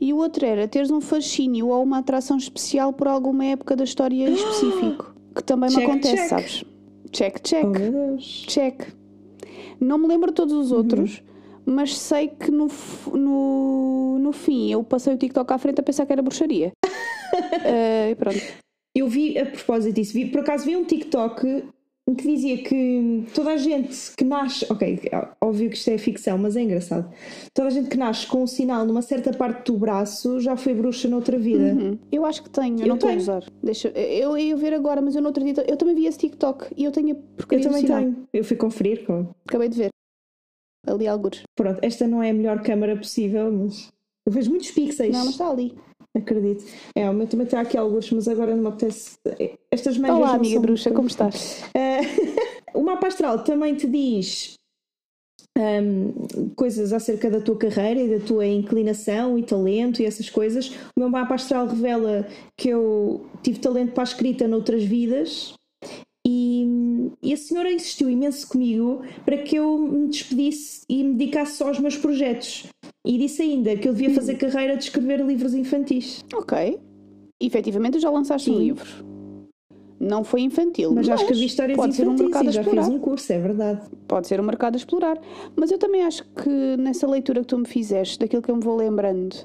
E 0.02 0.12
o 0.14 0.18
outro 0.18 0.46
era 0.46 0.68
teres 0.68 0.90
um 0.90 1.00
fascínio 1.00 1.68
ou 1.68 1.84
uma 1.84 2.00
atração 2.00 2.38
especial 2.38 2.92
por 2.92 3.08
alguma 3.08 3.46
época 3.46 3.76
da 3.76 3.84
história 3.84 4.28
em 4.28 4.34
específico, 4.34 5.14
que 5.36 5.44
também 5.44 5.70
check, 5.70 5.80
me 5.80 5.86
acontece, 5.86 6.16
check. 6.16 6.28
sabes? 6.28 6.66
Check, 7.12 7.40
check. 7.42 7.66
Oh. 7.66 8.18
Check. 8.18 8.98
Não 9.80 9.98
me 9.98 10.08
lembro 10.08 10.32
de 10.32 10.36
todos 10.36 10.54
os 10.54 10.72
outros, 10.72 11.20
uhum. 11.66 11.76
mas 11.76 11.98
sei 11.98 12.28
que 12.28 12.52
no, 12.52 12.68
no, 13.14 14.20
no 14.20 14.32
fim 14.32 14.72
eu 14.72 14.84
passei 14.84 15.14
o 15.14 15.18
TikTok 15.18 15.52
à 15.54 15.58
frente 15.58 15.80
a 15.80 15.84
pensar 15.84 16.06
que 16.06 16.14
era 16.14 16.22
bruxaria. 16.22 16.72
uh, 16.86 18.16
pronto. 18.18 18.42
Eu 18.96 19.08
vi, 19.08 19.38
a 19.38 19.46
propósito 19.46 19.94
disso, 19.94 20.14
vi, 20.14 20.26
por 20.26 20.42
acaso 20.42 20.66
vi 20.66 20.76
um 20.76 20.84
TikTok 20.84 21.64
que 22.16 22.26
dizia 22.26 22.58
que 22.64 23.26
toda 23.34 23.52
a 23.52 23.58
gente 23.58 24.16
que 24.16 24.24
nasce, 24.24 24.66
ok, 24.70 25.02
óbvio 25.42 25.70
que 25.70 25.76
isto 25.76 25.90
é 25.90 25.98
ficção, 25.98 26.38
mas 26.38 26.56
é 26.56 26.62
engraçado. 26.62 27.14
Toda 27.54 27.68
a 27.68 27.72
gente 27.72 27.90
que 27.90 27.98
nasce 27.98 28.26
com 28.26 28.44
um 28.44 28.48
sinal 28.48 28.86
numa 28.86 29.02
certa 29.02 29.32
parte 29.32 29.72
do 29.72 29.78
braço 29.78 30.40
já 30.40 30.56
foi 30.56 30.74
bruxa 30.74 31.10
noutra 31.10 31.38
vida. 31.38 31.74
Uhum. 31.74 32.00
Eu 32.10 32.26
acho 32.26 32.44
que 32.44 32.50
tenho, 32.50 32.78
eu, 32.78 32.82
eu 32.82 32.88
não 32.88 32.96
estou 32.96 33.10
a 33.10 33.16
usar. 33.16 33.44
Deixa, 33.62 33.90
eu 33.90 34.38
ia 34.38 34.56
ver 34.56 34.74
agora, 34.74 35.02
mas 35.02 35.16
eu 35.16 35.22
não 35.22 35.32
acredito. 35.32 35.62
Eu 35.68 35.76
também 35.76 35.96
vi 35.96 36.06
esse 36.06 36.18
TikTok 36.18 36.68
e 36.78 36.86
eu 36.86 36.92
tenho 36.92 37.10
Eu 37.10 37.62
também 37.62 37.84
tenho. 37.84 38.28
Eu 38.34 38.44
fui 38.44 38.56
conferir 38.56 39.06
com. 39.06 39.28
Acabei 39.46 39.68
de 39.68 39.78
ver. 39.78 39.90
Ali 40.88 41.08
alguns. 41.08 41.44
Pronto, 41.56 41.80
esta 41.82 42.08
não 42.08 42.24
é 42.24 42.30
a 42.30 42.34
melhor 42.34 42.62
câmara 42.62 42.96
possível, 42.96 43.52
mas 43.52 43.90
eu 44.26 44.32
vejo 44.32 44.50
muitos 44.50 44.72
pixels. 44.72 45.12
Não, 45.12 45.26
mas 45.26 45.32
está 45.32 45.50
ali. 45.50 45.76
Acredito. 46.16 46.66
É, 46.96 47.10
o 47.10 47.14
meu 47.14 47.28
também 47.28 47.46
está 47.46 47.62
aqui 47.62 47.78
alguns, 47.78 48.12
mas 48.12 48.28
agora 48.28 48.56
não 48.56 48.64
me 48.64 48.70
apetece. 48.70 49.18
Estas 49.72 49.98
mangas. 49.98 50.18
Olá, 50.18 50.34
amiga 50.36 50.60
bruxa, 50.60 50.92
como 50.92 51.08
estás? 51.08 51.64
Uh, 51.76 52.80
o 52.80 52.84
mapa 52.84 53.08
astral 53.08 53.44
também 53.44 53.76
te 53.76 53.88
diz 53.88 54.58
um, 55.58 56.50
coisas 56.56 56.94
acerca 56.94 57.30
da 57.30 57.42
tua 57.42 57.58
carreira 57.58 58.00
e 58.00 58.20
da 58.20 58.26
tua 58.26 58.46
inclinação 58.46 59.38
e 59.38 59.44
talento 59.44 60.02
e 60.02 60.06
essas 60.06 60.30
coisas. 60.30 60.70
O 60.96 61.00
meu 61.00 61.10
mapa 61.10 61.36
astral 61.36 61.68
revela 61.68 62.28
que 62.58 62.70
eu 62.70 63.26
tive 63.42 63.60
talento 63.60 63.94
para 63.94 64.04
a 64.04 64.06
escrita 64.06 64.48
noutras 64.48 64.84
vidas. 64.84 65.54
E, 66.26 66.66
e 67.22 67.34
a 67.34 67.38
senhora 67.38 67.72
insistiu 67.72 68.10
imenso 68.10 68.48
comigo 68.48 69.02
para 69.26 69.38
que 69.38 69.56
eu 69.56 69.78
me 69.78 70.08
despedisse 70.08 70.82
e 70.90 71.04
me 71.04 71.14
dedicasse 71.16 71.58
só 71.58 71.68
aos 71.68 71.80
meus 71.80 71.98
projetos. 71.98 72.66
E 73.06 73.18
disse 73.18 73.42
ainda 73.42 73.76
que 73.78 73.88
eu 73.88 73.94
devia 73.94 74.10
Hum. 74.10 74.14
fazer 74.16 74.36
carreira 74.36 74.76
de 74.78 74.84
escrever 74.84 75.20
livros 75.26 75.54
infantis. 75.54 76.24
Ok. 76.34 76.80
Efetivamente 77.42 78.00
já 78.00 78.10
lançaste 78.10 78.50
um 78.50 78.56
Sim. 78.56 78.60
livro. 78.60 79.06
Não 80.00 80.24
foi 80.24 80.42
infantil, 80.42 80.94
Mas 80.94 81.08
já 81.08 81.16
escrevi 81.16 81.46
histórias 81.46 81.76
pode 81.76 81.96
ser 81.96 82.04
um 82.08 82.14
infantis 82.14 82.26
mercado 82.26 82.50
a 82.50 82.52
já 82.52 82.62
explorar. 82.62 82.84
fiz 82.86 82.94
um 82.94 83.00
curso, 83.00 83.34
é 83.34 83.40
verdade. 83.40 83.82
Pode 84.08 84.28
ser 84.28 84.40
um 84.40 84.44
mercado 84.44 84.76
a 84.76 84.78
explorar. 84.78 85.20
Mas 85.56 85.72
eu 85.72 85.80
também 85.80 86.04
acho 86.04 86.24
que 86.36 86.78
nessa 86.78 87.08
leitura 87.08 87.42
que 87.42 87.48
tu 87.48 87.58
me 87.58 87.66
fizeste, 87.68 88.20
daquilo 88.20 88.42
que 88.44 88.52
eu 88.52 88.56
me 88.56 88.62
vou 88.64 88.76
lembrando, 88.76 89.36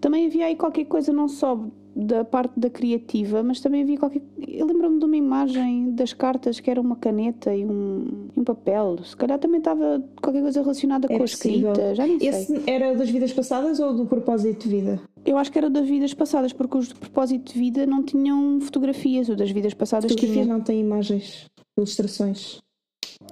também 0.00 0.26
havia 0.26 0.46
aí 0.46 0.54
qualquer 0.54 0.84
coisa 0.84 1.12
não 1.12 1.26
só 1.26 1.58
da 1.98 2.24
parte 2.26 2.60
da 2.60 2.68
criativa, 2.68 3.42
mas 3.42 3.58
também 3.60 3.82
havia 3.82 3.96
qualquer. 3.96 4.20
Eu 4.46 4.66
lembro-me 4.66 4.98
de 4.98 5.04
uma 5.06 5.16
imagem 5.16 5.92
das 5.92 6.12
cartas 6.12 6.60
que 6.60 6.70
era 6.70 6.78
uma 6.78 6.94
caneta 6.96 7.54
e 7.54 7.64
um, 7.64 8.28
e 8.36 8.40
um 8.40 8.44
papel. 8.44 8.98
Se 9.02 9.16
calhar 9.16 9.38
também 9.38 9.58
estava 9.58 10.04
qualquer 10.20 10.42
coisa 10.42 10.60
relacionada 10.60 11.08
com 11.08 11.14
Era 11.14 11.22
a 11.22 11.24
escrita. 11.24 11.68
possível. 11.70 11.94
Já 11.94 12.06
nem 12.06 12.18
sei. 12.18 12.28
Esse 12.28 12.62
era 12.70 12.94
das 12.94 13.08
vidas 13.08 13.32
passadas 13.32 13.80
ou 13.80 13.94
do 13.94 14.04
propósito 14.04 14.68
de 14.68 14.76
vida? 14.76 15.00
Eu 15.24 15.38
acho 15.38 15.50
que 15.50 15.56
era 15.58 15.70
das 15.70 15.88
vidas 15.88 16.12
passadas, 16.12 16.52
porque 16.52 16.76
os 16.76 16.88
de 16.88 16.94
propósito 16.94 17.52
de 17.54 17.58
vida 17.58 17.86
não 17.86 18.02
tinham 18.02 18.60
fotografias, 18.60 19.28
o 19.30 19.34
das 19.34 19.50
vidas 19.50 19.72
passadas 19.72 20.10
Fotografias 20.12 20.44
tinha. 20.44 20.54
não 20.56 20.62
têm 20.62 20.80
imagens, 20.80 21.46
ilustrações. 21.78 22.60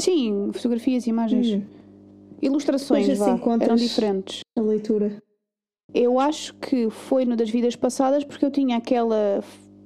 Sim, 0.00 0.50
fotografias, 0.53 1.07
imagens. 1.07 1.53
Hum, 1.53 1.62
Ilustrações, 2.42 3.07
Pois 3.07 3.20
assim 3.20 3.37
vá, 3.37 3.57
eram 3.64 3.77
diferentes. 3.77 4.40
a 4.59 4.61
leitura. 4.61 5.22
Eu 5.92 6.18
acho 6.18 6.54
que 6.54 6.88
foi 6.90 7.24
no 7.24 7.36
das 7.36 7.50
vidas 7.50 7.76
passadas 7.76 8.24
porque 8.24 8.44
eu 8.44 8.50
tinha 8.50 8.76
aquela. 8.76 9.42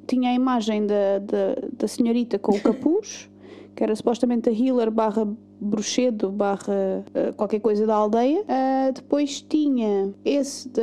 tinha 0.06 0.30
a 0.30 0.34
imagem 0.34 0.86
da, 0.86 1.18
da, 1.18 1.68
da 1.72 1.88
senhorita 1.88 2.38
com 2.38 2.52
o 2.52 2.60
capuz, 2.62 3.28
que 3.74 3.82
era 3.82 3.94
supostamente 3.94 4.48
a 4.48 4.52
healer 4.52 4.90
barra 4.90 5.26
bruxedo 5.60 6.30
barra 6.30 7.04
eh, 7.14 7.32
qualquer 7.32 7.58
coisa 7.60 7.84
da 7.84 7.94
aldeia. 7.94 8.44
Ah, 8.46 8.90
depois 8.94 9.40
tinha 9.42 10.14
esse 10.24 10.68
da, 10.68 10.82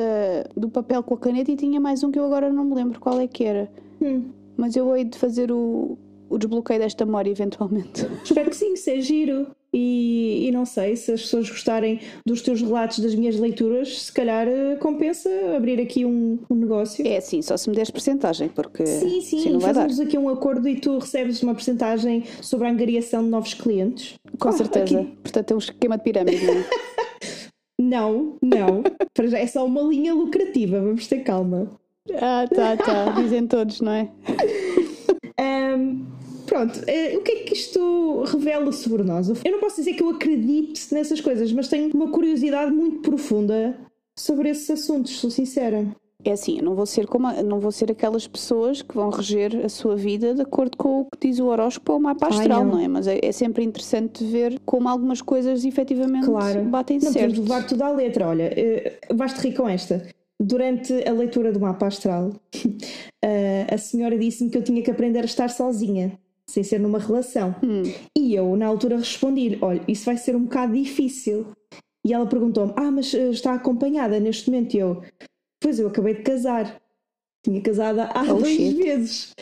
do 0.56 0.69
papel 0.69 1.01
com 1.01 1.13
a 1.13 1.17
caneta 1.17 1.49
e 1.49 1.56
tinha 1.56 1.80
mais 1.80 2.04
um 2.04 2.12
que 2.12 2.19
eu 2.19 2.25
agora 2.25 2.51
não 2.51 2.65
me 2.65 2.75
lembro 2.75 2.99
qual 2.99 3.19
é 3.19 3.25
que 3.28 3.45
era. 3.45 3.71
Hum, 4.01 4.25
Mas 4.58 4.75
eu 4.75 4.93
hei 4.95 5.06
de 5.06 5.17
fazer 5.17 5.49
o, 5.51 5.97
o 6.30 6.38
desbloqueio 6.38 6.80
desta 6.80 7.06
memória 7.06 7.32
eventualmente. 7.32 8.06
Espero 8.23 8.49
que 8.49 8.56
sim, 8.58 8.73
que 8.73 8.80
seja 8.80 9.01
giro. 9.01 9.47
E, 9.78 10.48
e 10.48 10.52
não 10.54 10.66
sei, 10.66 10.96
se 10.96 11.12
as 11.12 11.22
pessoas 11.24 11.50
gostarem 11.50 12.00
dos 12.26 12.42
teus 12.42 12.62
relatos, 12.62 13.00
das 13.00 13.14
minhas 13.14 13.38
leituras, 13.38 14.04
se 14.04 14.12
calhar 14.12 14.48
eh, 14.48 14.78
compensa 14.80 15.30
abrir 15.58 15.82
aqui 15.82 16.06
um, 16.06 16.40
um 16.50 16.56
negócio. 16.56 17.06
É 17.06 17.18
assim, 17.18 17.42
só 17.42 17.58
se 17.58 17.70
me 17.70 17.76
deres 17.76 17.92
porcentagem, 17.92 18.48
porque 18.48 18.86
Sim, 18.86 19.18
assim 19.20 19.40
sim, 19.42 19.50
não 19.50 19.60
vai 19.60 19.74
dar. 19.74 19.82
fazemos 19.82 20.00
aqui 20.00 20.18
um 20.18 20.30
acordo 20.30 20.70
e 20.70 20.80
tu 20.80 20.98
recebes 20.98 21.44
uma 21.44 21.54
porcentagem 21.54 22.24
sobre 22.42 22.68
a 22.68 22.72
angariação 22.72 23.22
de 23.22 23.30
novos 23.30 23.54
clientes. 23.54 24.14
Com 24.40 24.48
Ah, 24.48 24.52
certeza. 24.54 24.98
aqui. 25.02 25.12
Portanto, 25.22 25.52
é 25.52 25.56
um 25.56 25.58
esquema 25.58 25.98
de 25.98 26.04
pirâmide. 26.06 26.46
não 26.46 26.54
é? 26.54 26.66
Não, 27.78 28.38
não. 28.42 28.82
Para 29.14 29.28
já 29.28 29.38
é 29.38 29.46
só 29.46 29.66
uma 29.66 29.82
linha 29.82 30.14
lucrativa, 30.14 30.80
vamos 30.80 31.08
ter 31.08 31.20
calma. 31.20 31.70
Ah, 32.22 32.46
tá, 32.50 32.78
tá. 32.78 33.10
Dizem 33.22 33.46
todos, 33.46 33.82
não 33.82 33.92
é? 33.92 34.10
Ahm, 35.38 36.06
pronto, 36.46 36.80
eh, 36.88 37.18
o 37.18 37.22
que 37.22 37.32
é 37.32 37.36
que 37.44 37.54
isto 37.54 38.24
revela 38.28 38.72
sobre 38.72 39.04
nós? 39.04 39.28
Eu 39.30 39.52
não 39.52 39.60
posso 39.60 39.78
dizer 39.78 39.94
que 39.94 40.04
eu 40.04 40.10
acredite 40.10 40.94
nessas 40.94 41.20
coisas, 41.22 41.52
mas 41.52 41.68
tenho 41.68 41.92
uma 41.94 42.10
curiosidade 42.10 42.72
muito 42.72 43.00
profunda 43.02 43.76
sobre 44.18 44.50
esses 44.50 44.70
assuntos, 44.70 45.20
sou 45.20 45.30
sincera. 45.30 45.86
É 46.24 46.32
assim, 46.32 46.58
eu 46.58 46.64
não 46.64 46.74
vou 46.74 46.88
ser 46.88 47.06
como 47.06 47.32
não 47.44 47.60
vou 47.60 47.72
ser 47.72 47.92
aquelas 47.92 48.26
pessoas 48.28 48.82
que 48.82 48.96
vão 48.96 49.12
reger 49.12 49.64
a 49.64 49.70
sua 49.70 49.96
vida 49.96 50.34
de 50.34 50.42
acordo 50.42 50.76
com 50.76 51.02
o 51.02 51.06
que 51.06 51.28
diz 51.28 51.40
o 51.40 51.46
horóscopo 51.46 51.92
ou 51.94 52.00
o 52.00 52.02
mapa 52.02 52.26
Ai, 52.32 52.38
astral, 52.40 52.66
não. 52.66 52.74
não. 52.76 52.80
é? 52.80 52.88
Mas 52.88 53.06
é, 53.06 53.20
é 53.22 53.32
sempre 53.32 53.64
interessante 53.64 54.24
ver 54.24 54.60
como 54.66 54.90
algumas 54.90 55.22
coisas 55.22 55.64
efetivamente 55.64 56.26
Claro. 56.26 56.64
batem 56.64 56.98
Não 56.98 57.12
certo. 57.12 57.28
podemos 57.28 57.38
levar 57.38 57.68
tudo 57.68 57.84
à 57.84 57.90
letra. 57.92 58.28
Olha, 58.28 58.52
eh, 58.56 58.98
vais-te 59.14 59.40
rir 59.40 59.54
com 59.54 59.70
esta. 59.70 60.08
Durante 60.40 60.94
a 61.08 61.12
leitura 61.14 61.52
do 61.52 61.60
mapa 61.60 61.86
astral, 61.88 62.32
eh, 63.24 63.68
a 63.70 63.78
senhora 63.78 64.18
disse-me 64.18 64.50
que 64.50 64.58
eu 64.58 64.64
tinha 64.64 64.82
que 64.82 64.90
aprender 64.90 65.20
a 65.20 65.26
estar 65.26 65.50
sozinha, 65.50 66.18
sem 66.50 66.64
ser 66.64 66.80
numa 66.80 67.00
relação. 67.00 67.56
Hum. 67.64 67.84
E 68.18 68.34
eu, 68.36 68.56
na 68.56 68.68
altura, 68.68 68.98
respondi-lhe: 68.98 69.58
Olha, 69.62 69.82
isso 69.88 70.06
vai 70.06 70.18
ser 70.18 70.36
um 70.36 70.44
bocado 70.44 70.74
difícil. 70.74 71.48
E 72.06 72.14
ela 72.14 72.26
perguntou-me: 72.28 72.74
Ah, 72.76 72.92
mas 72.92 73.14
eh, 73.14 73.30
está 73.30 73.54
acompanhada 73.54 74.20
neste 74.20 74.50
momento? 74.50 74.76
E 74.76 74.80
eu: 74.80 75.02
Pois 75.62 75.80
eu 75.80 75.88
acabei 75.88 76.14
de 76.16 76.22
casar. 76.24 76.80
Tinha 77.44 77.62
casado 77.62 78.00
há 78.02 78.24
Oh, 78.30 78.36
dois 78.40 78.56
shit. 78.56 78.76
meses. 78.76 79.34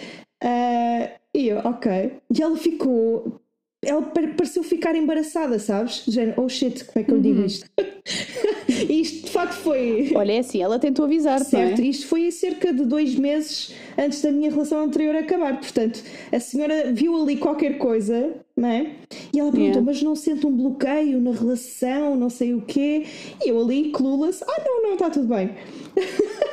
Ah, 0.42 1.12
e 1.36 1.48
eu: 1.48 1.60
Ok. 1.60 1.92
E 2.38 2.42
ela 2.42 2.58
ficou. 2.58 3.40
Ela 3.86 4.02
par- 4.02 4.36
pareceu 4.36 4.64
ficar 4.64 4.96
embaraçada, 4.96 5.60
sabes? 5.60 6.04
Género, 6.08 6.42
oh 6.44 6.50
shit, 6.50 6.84
como 6.86 7.00
é 7.00 7.04
que 7.04 7.12
eu 7.12 7.16
lhe 7.18 7.22
digo 7.24 7.40
Uhum. 7.40 7.46
isto? 7.46 7.66
e 8.90 9.02
isto 9.02 9.26
de 9.26 9.32
facto 9.32 9.54
foi. 9.54 10.12
Olha, 10.16 10.34
é 10.34 10.40
assim, 10.40 10.62
ela 10.62 10.80
tentou 10.80 11.06
avisar-te, 11.06 11.44
não 11.44 11.50
Certo, 11.50 11.82
é? 11.82 11.86
isto 11.86 12.08
foi 12.08 12.32
cerca 12.32 12.74
de 12.74 12.86
dois 12.86 13.16
meses 13.16 13.74
antes 13.98 14.22
da 14.22 14.32
minha 14.32 14.50
relação 14.50 14.80
anterior 14.84 15.16
acabar. 15.16 15.60
Portanto, 15.60 16.02
a 16.32 16.40
senhora 16.40 16.92
viu 16.92 17.16
ali 17.22 17.38
qualquer 17.38 17.78
coisa, 17.78 18.34
não 18.56 18.70
é? 18.70 18.92
E 19.34 19.40
ela 19.40 19.52
perguntou: 19.52 19.64
Yeah. 19.64 19.82
Mas 19.82 20.02
não 20.02 20.16
sente 20.16 20.46
um 20.46 20.52
bloqueio 20.56 21.20
na 21.22 21.32
relação, 21.32 22.16
não 22.16 22.30
sei 22.30 22.54
o 22.54 22.62
quê? 22.62 23.06
E 23.44 23.50
eu 23.50 23.60
ali, 23.62 23.92
clueless: 23.92 24.44
Ah, 24.48 24.62
não, 24.66 24.84
não, 24.84 24.94
está 24.94 25.10
tudo 25.10 25.28
bem. 25.28 25.52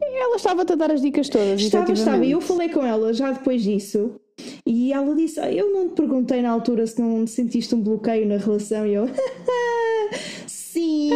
Ela 0.00 0.36
estava-te 0.36 0.72
a 0.72 0.76
dar 0.76 0.90
as 0.90 1.00
dicas 1.00 1.28
todas, 1.28 1.60
Estava, 1.60 1.92
estava. 1.92 2.24
E 2.24 2.32
eu 2.32 2.40
falei 2.40 2.68
com 2.68 2.84
ela 2.84 3.12
já 3.12 3.30
depois 3.32 3.62
disso. 3.62 4.20
E 4.66 4.92
ela 4.92 5.14
disse: 5.14 5.40
"Ah, 5.40 5.50
Eu 5.52 5.72
não 5.72 5.88
te 5.88 5.94
perguntei 5.94 6.42
na 6.42 6.50
altura 6.50 6.86
se 6.86 7.00
não 7.00 7.26
sentiste 7.26 7.74
um 7.74 7.80
bloqueio 7.80 8.26
na 8.26 8.36
relação. 8.36 8.86
E 8.86 8.94
eu: 8.94 9.06
Sim! 10.46 11.10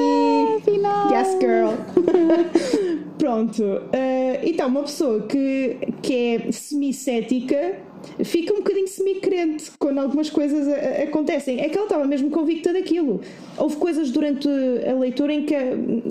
Afinal, 0.57 1.11
Yes, 1.13 1.37
girl! 1.41 1.73
Pronto. 3.19 3.63
eh, 3.93 4.41
então, 4.45 4.69
uma 4.69 4.83
pessoa 4.83 5.23
que, 5.27 5.77
que 6.03 6.15
é 6.15 6.53
semi-cética 6.53 7.79
fica 8.25 8.53
um 8.53 8.57
bocadinho 8.59 8.89
semi-crente 8.89 9.71
quando 9.79 9.99
algumas 10.01 10.29
coisas 10.29 10.67
a- 10.67 10.73
a- 10.73 11.03
acontecem. 11.05 11.61
É 11.61 11.69
que 11.69 11.77
ela 11.77 11.87
estava 11.87 12.05
mesmo 12.05 12.31
convicta 12.31 12.73
daquilo. 12.73 13.21
Houve 13.57 13.77
coisas 13.77 14.11
durante 14.11 14.49
a 14.49 14.93
leitura 14.99 15.33
em 15.33 15.45
que 15.47 15.55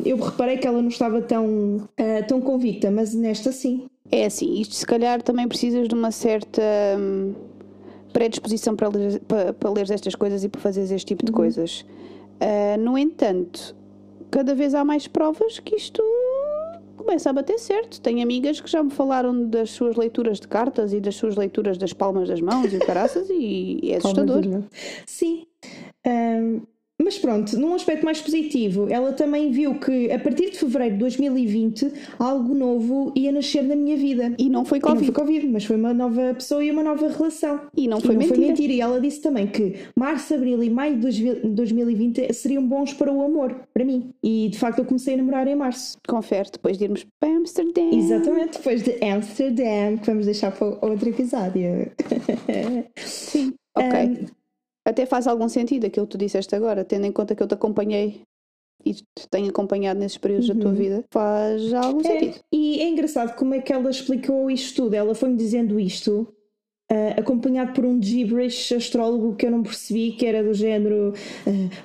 eu 0.06 0.16
reparei 0.18 0.58
que 0.58 0.66
ela 0.68 0.82
não 0.82 0.88
estava 0.90 1.22
tão, 1.22 1.88
eh, 1.98 2.22
tão 2.22 2.40
convicta, 2.40 2.90
mas 2.90 3.14
nesta 3.14 3.52
sim. 3.52 3.84
É 4.12 4.26
assim, 4.26 4.60
isto 4.60 4.76
se 4.76 4.86
calhar 4.86 5.22
também 5.22 5.48
precisas 5.48 5.88
de 5.88 5.96
uma 5.96 6.12
certa 6.12 6.62
hum, 7.00 7.34
predisposição 8.12 8.76
para 8.76 8.90
ler, 8.90 9.20
para, 9.22 9.54
para 9.54 9.70
ler 9.70 9.90
estas 9.90 10.16
coisas 10.16 10.44
e 10.44 10.50
para 10.50 10.60
fazeres 10.60 10.92
este 10.92 11.08
tipo 11.08 11.26
de 11.26 11.32
coisas. 11.32 11.86
Ah, 12.42 12.76
no 12.78 12.98
entanto, 12.98 13.76
cada 14.32 14.56
vez 14.56 14.74
há 14.74 14.84
mais 14.84 15.08
provas 15.08 15.60
que 15.60 15.76
isto 15.76 16.02
começa 16.98 17.30
a 17.30 17.34
bater 17.34 17.60
certo. 17.60 18.02
Tenho 18.02 18.22
amigas 18.24 18.60
que 18.60 18.70
já 18.70 18.82
me 18.82 18.90
falaram 18.90 19.46
das 19.48 19.70
suas 19.70 19.96
leituras 19.96 20.40
de 20.40 20.48
cartas 20.48 20.92
e 20.92 21.00
das 21.00 21.16
suas 21.16 21.36
leituras 21.36 21.78
das 21.78 21.94
palmas 21.94 22.28
das 22.28 22.42
mãos 22.42 22.74
e 22.74 22.78
o 22.78 22.80
caraças 22.86 23.28
e 23.30 23.92
é 23.92 23.98
assustador. 23.98 24.44
Sim. 25.06 25.46
Ahm, 26.06 26.62
mas 27.04 27.18
pronto, 27.18 27.58
num 27.58 27.74
aspecto 27.74 28.04
mais 28.06 28.22
positivo, 28.22 28.88
ela 28.90 29.14
também 29.14 29.52
viu 29.52 29.76
que 29.76 30.12
a 30.12 30.20
partir 30.20 30.52
de 30.52 30.58
fevereiro 30.58 30.94
de 30.96 31.00
2020 31.00 31.92
algo 32.20 32.54
novo 32.54 33.12
ia 33.16 33.32
nascer 33.32 33.64
na 33.64 33.76
minha 33.76 33.96
vida. 33.98 34.34
E 34.38 34.50
não 34.50 34.66
foi 34.66 34.80
E 34.80 34.82
não 34.82 34.90
foi 34.96 35.08
Covid. 35.08 35.12
Covid, 35.12 35.48
mas 35.48 35.66
foi 35.66 35.76
uma 35.76 35.94
nova 35.94 36.34
pessoa 36.34 36.64
e 36.64 36.72
uma 36.72 36.84
nova 36.84 37.08
relação. 37.10 37.62
E 37.76 37.88
não 37.88 37.98
E 37.98 38.02
foi 38.02 38.10
não 38.16 38.20
mentira. 38.20 38.36
foi 38.36 38.48
mentira. 38.48 38.74
E 38.74 38.82
ela 38.82 39.00
disse 39.02 39.22
também 39.22 39.48
que 39.48 39.76
março, 39.96 40.34
abril 40.34 40.62
e 40.64 40.70
maio 40.70 40.98
de 40.98 41.34
2020 41.50 42.34
seriam 42.34 42.66
bons 42.66 42.94
para 42.94 43.12
o 43.12 43.22
amor, 43.24 43.56
para 43.74 43.84
mim. 43.86 44.10
E 44.24 44.50
de 44.50 44.58
facto 44.58 44.80
eu 44.80 44.86
comecei 44.86 45.14
a 45.14 45.18
namorar 45.18 45.48
em 45.48 45.56
março. 45.56 45.98
Confere, 46.08 46.50
depois 46.52 46.78
de 46.78 46.84
irmos 46.86 47.06
para 47.20 47.30
Amsterdã. 47.30 47.82
Exatamente, 47.94 48.58
depois 48.58 48.82
de 48.84 49.04
Amsterdam, 49.04 49.98
que 49.98 50.06
vamos 50.06 50.26
deixar 50.26 50.52
para 50.52 50.68
outro 50.68 51.10
episódio. 51.10 51.92
Sim, 52.98 53.54
ok. 53.76 53.92
Ahm, 54.02 54.41
Até 54.92 55.06
faz 55.06 55.26
algum 55.26 55.48
sentido 55.48 55.86
aquilo 55.88 56.06
que 56.06 56.12
tu 56.12 56.18
disseste 56.18 56.54
agora, 56.54 56.84
tendo 56.84 57.06
em 57.06 57.12
conta 57.12 57.34
que 57.34 57.42
eu 57.42 57.48
te 57.48 57.54
acompanhei 57.54 58.22
e 58.86 58.94
te 58.94 59.04
tenho 59.30 59.50
acompanhado 59.50 60.00
nesses 60.00 60.18
períodos 60.18 60.48
da 60.50 60.56
tua 60.56 60.72
Uhum. 60.72 60.78
vida, 60.78 61.06
faz 61.12 61.72
algum 61.74 62.00
É, 62.02 62.04
sentido. 62.04 62.40
e 62.52 62.80
é 62.82 62.90
engraçado 62.90 63.36
como 63.38 63.54
é 63.54 63.62
que 63.62 63.72
ela 63.72 63.90
explicou 63.90 64.52
isto 64.52 64.84
tudo. 64.84 64.94
Ela 64.96 65.16
foi-me 65.16 65.38
dizendo 65.38 65.80
isto, 65.80 66.28
ah, 66.92 67.20
acompanhado 67.22 67.72
por 67.74 67.86
um 67.86 68.02
gibberish 68.02 68.74
astrólogo 68.74 69.36
que 69.36 69.46
eu 69.46 69.52
não 69.52 69.64
percebi, 69.64 70.12
que 70.12 70.26
era 70.26 70.44
do 70.44 70.54
género 70.54 71.14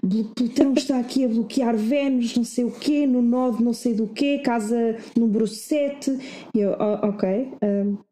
Blu- 0.02 0.32
Plutão 0.34 0.72
está 0.72 0.98
aqui 0.98 1.24
a 1.24 1.28
bloquear 1.28 1.76
Vênus, 1.76 2.34
não 2.36 2.42
sei 2.44 2.64
o 2.64 2.72
quê, 2.72 3.06
no 3.06 3.22
nó 3.22 3.50
de 3.50 3.62
não 3.62 3.72
sei 3.72 3.94
do 3.94 4.08
quê, 4.08 4.38
casa 4.38 4.96
número 5.16 5.46
7. 5.46 6.10
E 6.54 6.58
eu, 6.60 6.72
"Ah, 6.80 7.06
ok, 7.08 7.52
ah, 7.62 8.02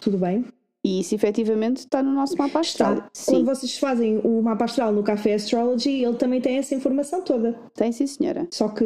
tudo 0.00 0.18
bem. 0.18 0.44
E 0.84 1.00
isso 1.00 1.14
efetivamente 1.14 1.78
está 1.78 2.02
no 2.02 2.12
nosso 2.12 2.36
mapa 2.36 2.60
astral. 2.60 2.92
Está. 2.94 3.08
Sim, 3.14 3.32
Quando 3.32 3.46
vocês 3.46 3.78
fazem 3.78 4.18
o 4.18 4.42
mapa 4.42 4.66
astral 4.66 4.92
no 4.92 5.02
Café 5.02 5.32
Astrology, 5.34 6.02
ele 6.04 6.16
também 6.16 6.40
tem 6.42 6.58
essa 6.58 6.74
informação 6.74 7.22
toda. 7.22 7.58
tem 7.74 7.90
sim, 7.90 8.06
senhora. 8.06 8.46
Só 8.52 8.68
que 8.68 8.84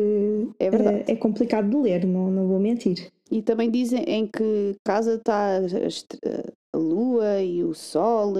É 0.60 0.70
verdade. 0.70 1.04
ah, 1.08 1.12
é 1.12 1.16
complicado 1.16 1.68
de 1.68 1.76
ler, 1.76 2.06
não, 2.06 2.30
não 2.30 2.46
vou 2.46 2.60
mentir. 2.60 3.10
E 3.30 3.42
também 3.42 3.68
dizem 3.70 4.04
em 4.04 4.26
que 4.26 4.76
casa 4.84 5.14
está 5.14 5.58
a, 5.58 5.62
est- 5.86 6.16
a 6.72 6.78
lua 6.78 7.42
e 7.42 7.64
o 7.64 7.74
sol 7.74 8.34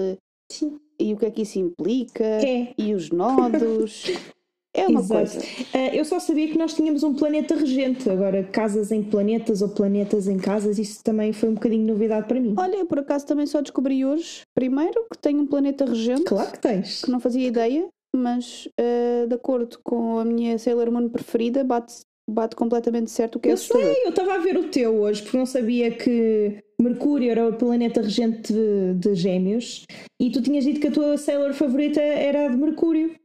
Sim. 0.49 0.79
e 0.97 1.13
o 1.13 1.17
que 1.17 1.25
é 1.25 1.31
que 1.31 1.41
isso 1.41 1.59
implica 1.59 2.23
É. 2.23 2.73
e 2.77 2.93
os 2.93 3.09
nodos. 3.11 4.05
É 4.73 4.87
uma 4.87 4.99
Exato. 4.99 5.31
coisa. 5.31 5.47
Ah, 5.73 5.95
eu 5.95 6.05
só 6.05 6.19
sabia 6.19 6.47
que 6.47 6.57
nós 6.57 6.73
tínhamos 6.73 7.01
um 7.03 7.13
planeta 7.13 7.55
regente. 7.55 8.07
Agora, 8.09 8.43
casas 8.43 8.91
em 8.91 9.01
planetas 9.01 9.61
ou 9.61 9.69
planetas 9.69 10.27
em 10.27 10.37
casas, 10.37 10.77
isso 10.77 11.03
também 11.03 11.33
foi 11.33 11.49
um 11.49 11.55
bocadinho 11.55 11.87
novidade 11.87 12.27
para 12.27 12.39
mim. 12.39 12.53
Olha, 12.57 12.75
eu 12.75 12.85
por 12.85 12.99
acaso 12.99 13.25
também 13.25 13.47
só 13.47 13.61
descobri 13.61 14.05
hoje, 14.05 14.41
primeiro, 14.53 15.05
que 15.11 15.17
tem 15.17 15.35
um 15.37 15.45
planeta 15.47 15.85
regente, 15.85 16.23
Claro 16.23 16.51
que 16.51 16.59
tens. 16.59 17.01
que 17.01 17.09
não 17.09 17.19
fazia 17.19 17.47
ideia, 17.47 17.87
mas 18.15 18.69
eh, 18.79 19.25
de 19.27 19.33
acordo 19.35 19.79
com 19.83 20.19
a 20.19 20.25
minha 20.25 20.57
Sailor 20.59 20.91
Moon 20.91 21.09
preferida, 21.09 21.63
bate, 21.63 21.95
bate 22.29 22.55
completamente 22.55 23.09
certo 23.09 23.37
o 23.37 23.39
que 23.39 23.49
é 23.49 23.53
Eu 23.53 23.57
sei, 23.57 24.05
eu 24.05 24.09
estava 24.09 24.35
a 24.35 24.37
ver 24.37 24.55
o 24.55 24.69
teu 24.69 25.01
hoje, 25.01 25.23
porque 25.23 25.37
não 25.37 25.47
sabia 25.47 25.89
que 25.91 26.59
Mercúrio 26.79 27.31
era 27.31 27.47
o 27.47 27.53
planeta 27.53 28.01
regente 28.01 28.53
de, 28.53 28.93
de 28.93 29.15
Gêmeos 29.15 29.83
e 30.21 30.29
tu 30.31 30.41
tinhas 30.43 30.63
dito 30.63 30.79
que 30.79 30.87
a 30.87 30.91
tua 30.91 31.17
Sailor 31.17 31.53
favorita 31.53 31.99
era 32.01 32.45
a 32.45 32.47
de 32.49 32.57
Mercúrio. 32.57 33.15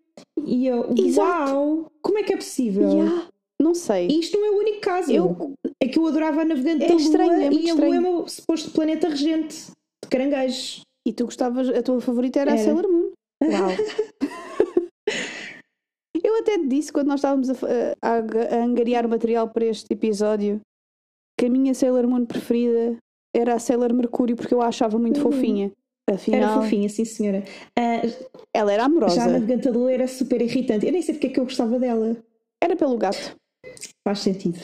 E 0.45 0.67
eu, 0.67 0.93
Exato. 0.97 1.51
uau, 1.53 1.87
como 2.03 2.19
é 2.19 2.23
que 2.23 2.33
é 2.33 2.37
possível? 2.37 2.89
Ya, 2.91 3.29
Não 3.61 3.75
sei. 3.75 4.09
E 4.09 4.21
isto 4.21 4.39
não 4.39 4.47
é 4.47 4.51
o 4.51 4.59
único 4.59 4.81
caso. 4.81 5.11
Eu, 5.13 5.55
É 5.83 5.89
que 5.89 5.99
eu 5.99 6.07
adorava 6.07 6.43
a 6.43 6.45
navegante 6.45 6.85
É 6.85 6.89
da 6.89 6.95
Lua 6.95 7.03
estranho, 7.03 7.33
é 7.33 7.51
muito 7.51 7.67
e 7.67 7.71
a 7.71 7.75
Lua 7.75 7.97
é 7.97 7.99
o 7.99 8.03
meu 8.03 8.29
suposto 8.29 8.71
planeta 8.73 9.09
regente 9.09 9.67
de 10.03 10.09
caranguejos. 10.11 10.83
e 11.07 11.13
tu 11.13 11.25
gostavas, 11.25 11.69
a 11.69 11.83
tua 11.83 12.01
favorita 12.01 12.41
era, 12.41 12.53
a 12.53 12.55
Era. 12.55 12.65
Sailor 12.65 12.89
Moon. 12.91 13.11
Uau. 13.43 13.71
Eu 16.23 16.39
até 16.39 16.59
disse 16.59 16.93
quando 16.93 17.09
nós 17.09 17.17
estávamos 17.21 17.51
a, 17.51 17.55
a, 18.03 18.15
a 18.59 18.65
angariar 18.65 19.07
material 19.09 19.49
para 19.49 19.67
este 19.67 19.93
episódio 19.93 20.61
que 21.39 21.47
a 21.47 21.51
minha 21.51 21.75
Sailor 21.75 22.07
Moon 22.07 22.25
preferida 22.25 22.97
era 23.35 23.55
a 23.55 23.59
Sailor 23.59 23.93
Mercúrio 23.93 24.37
porque 24.37 24.55
eu 24.55 24.63
a 24.63 24.69
achava 24.69 24.99
muito 24.99 25.19
Uhum. 25.23 25.31
fofinha. 25.33 25.73
Era 26.07 26.17
Afinal, 26.17 26.63
fofinha, 26.63 26.89
sim 26.89 27.05
senhora. 27.05 27.45
Ah, 27.79 28.03
ela 28.53 28.73
era 28.73 28.85
amorosa. 28.85 29.17
já 29.17 29.25
a 29.25 29.29
navegante 29.29 29.65
da 29.65 29.71
Lua 29.71 29.91
era 29.93 30.07
super 30.07 30.41
irritante. 30.43 30.85
Eu 30.87 30.93
nem 30.93 31.01
sei 31.01 31.15
porque 31.15 31.29
é 31.29 31.31
que 31.31 31.41
eu 31.41 31.45
gostava 31.45 31.79
dela. 31.79 32.17
Era 32.63 32.77
pelo 32.77 32.97
gato. 32.99 33.37
Faz 34.07 34.19
sentido. 34.21 34.59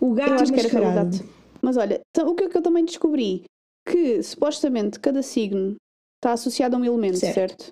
O 0.00 0.12
gato 0.12 0.30
Eu 0.30 0.34
acho 0.36 0.52
que 0.52 0.60
era 0.60 0.68
pelo 0.68 0.92
gato. 0.92 1.18
Mas 1.62 1.76
olha, 1.76 2.00
então, 2.10 2.28
o 2.28 2.34
que 2.34 2.44
é 2.44 2.48
que 2.48 2.56
eu 2.56 2.62
também 2.62 2.84
descobri? 2.84 3.44
Que 3.88 4.20
supostamente 4.22 4.98
cada 4.98 5.22
signo 5.22 5.76
está 6.18 6.32
associado 6.32 6.74
a 6.74 6.78
um 6.80 6.84
elemento, 6.84 7.18
Certo. 7.18 7.34
certo? 7.34 7.70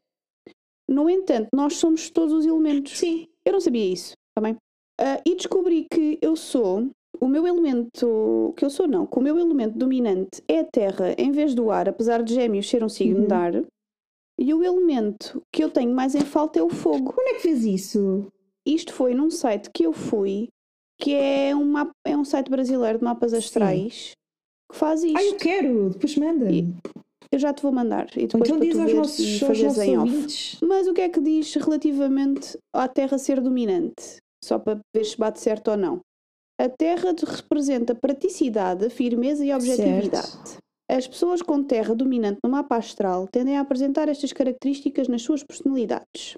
No 0.88 1.10
entanto, 1.10 1.48
nós 1.52 1.74
somos 1.76 2.10
todos 2.10 2.32
os 2.32 2.46
elementos. 2.46 2.96
Sim. 2.98 3.26
Eu 3.44 3.54
não 3.54 3.60
sabia 3.60 3.84
isso, 3.84 4.12
também. 4.36 4.56
e 5.26 5.34
descobri 5.34 5.86
que 5.92 6.18
eu 6.22 6.36
sou, 6.36 6.88
o 7.24 7.28
meu 7.28 7.46
elemento, 7.46 8.52
que 8.56 8.64
eu 8.64 8.70
sou 8.70 8.86
não, 8.86 9.06
que 9.06 9.18
o 9.18 9.22
meu 9.22 9.38
elemento 9.38 9.76
dominante 9.78 10.42
é 10.48 10.60
a 10.60 10.64
terra 10.64 11.14
em 11.18 11.30
vez 11.30 11.54
do 11.54 11.70
ar, 11.70 11.88
apesar 11.88 12.22
de 12.22 12.34
gêmeos 12.34 12.68
ser 12.68 12.82
um 12.84 12.88
signo 12.88 13.20
Uhum. 13.20 13.26
de 13.26 13.32
ar. 13.34 13.64
E 14.38 14.52
o 14.52 14.62
elemento 14.64 15.40
que 15.52 15.62
eu 15.62 15.70
tenho 15.70 15.94
mais 15.94 16.14
em 16.14 16.20
falta 16.24 16.58
é 16.58 16.62
o 16.62 16.68
fogo. 16.68 17.12
Como 17.12 17.28
é 17.28 17.34
que 17.34 17.40
fez 17.40 17.64
isso? 17.64 18.26
Isto 18.66 18.92
foi 18.92 19.14
num 19.14 19.30
site 19.30 19.70
que 19.72 19.84
eu 19.86 19.92
fui, 19.92 20.48
que 21.00 21.14
é 21.14 21.54
um, 21.54 21.64
mapa, 21.64 21.92
é 22.06 22.16
um 22.16 22.24
site 22.24 22.50
brasileiro 22.50 22.98
de 22.98 23.04
mapas 23.04 23.32
astrais, 23.32 24.12
que 24.70 24.76
faz 24.76 25.02
isto. 25.04 25.16
Ah, 25.16 25.22
eu 25.24 25.36
quero, 25.36 25.90
depois 25.90 26.16
manda. 26.16 26.50
E 26.50 26.66
Eu 27.30 27.38
já 27.38 27.52
te 27.52 27.62
vou 27.62 27.72
mandar. 27.72 28.06
E 28.16 28.26
depois 28.26 28.48
então 28.48 28.58
para 28.58 28.66
diz 28.66 28.74
tu 28.76 28.82
aos 28.82 28.92
nossos, 28.94 29.42
aos 29.42 29.60
nossos 29.62 29.78
em 29.82 29.98
off. 29.98 30.10
ouvintes. 30.12 30.58
Mas 30.62 30.86
o 30.88 30.92
que 30.94 31.00
é 31.00 31.08
que 31.08 31.20
diz 31.20 31.54
relativamente 31.54 32.58
à 32.74 32.88
Terra 32.88 33.18
ser 33.18 33.40
dominante? 33.40 34.16
Só 34.44 34.58
para 34.58 34.78
ver 34.94 35.04
se 35.04 35.16
bate 35.16 35.40
certo 35.40 35.70
ou 35.70 35.76
não. 35.76 36.00
A 36.58 36.68
Terra 36.68 37.14
representa 37.26 37.94
praticidade, 37.94 38.88
firmeza 38.90 39.44
e 39.44 39.52
objetividade. 39.52 40.26
Certo. 40.26 40.58
As 40.88 41.06
pessoas 41.06 41.42
com 41.42 41.64
Terra 41.64 41.94
dominante 41.94 42.38
no 42.44 42.50
mapa 42.50 42.76
astral 42.76 43.26
tendem 43.26 43.56
a 43.56 43.60
apresentar 43.60 44.08
estas 44.08 44.32
características 44.32 45.08
nas 45.08 45.22
suas 45.22 45.42
personalidades. 45.42 46.36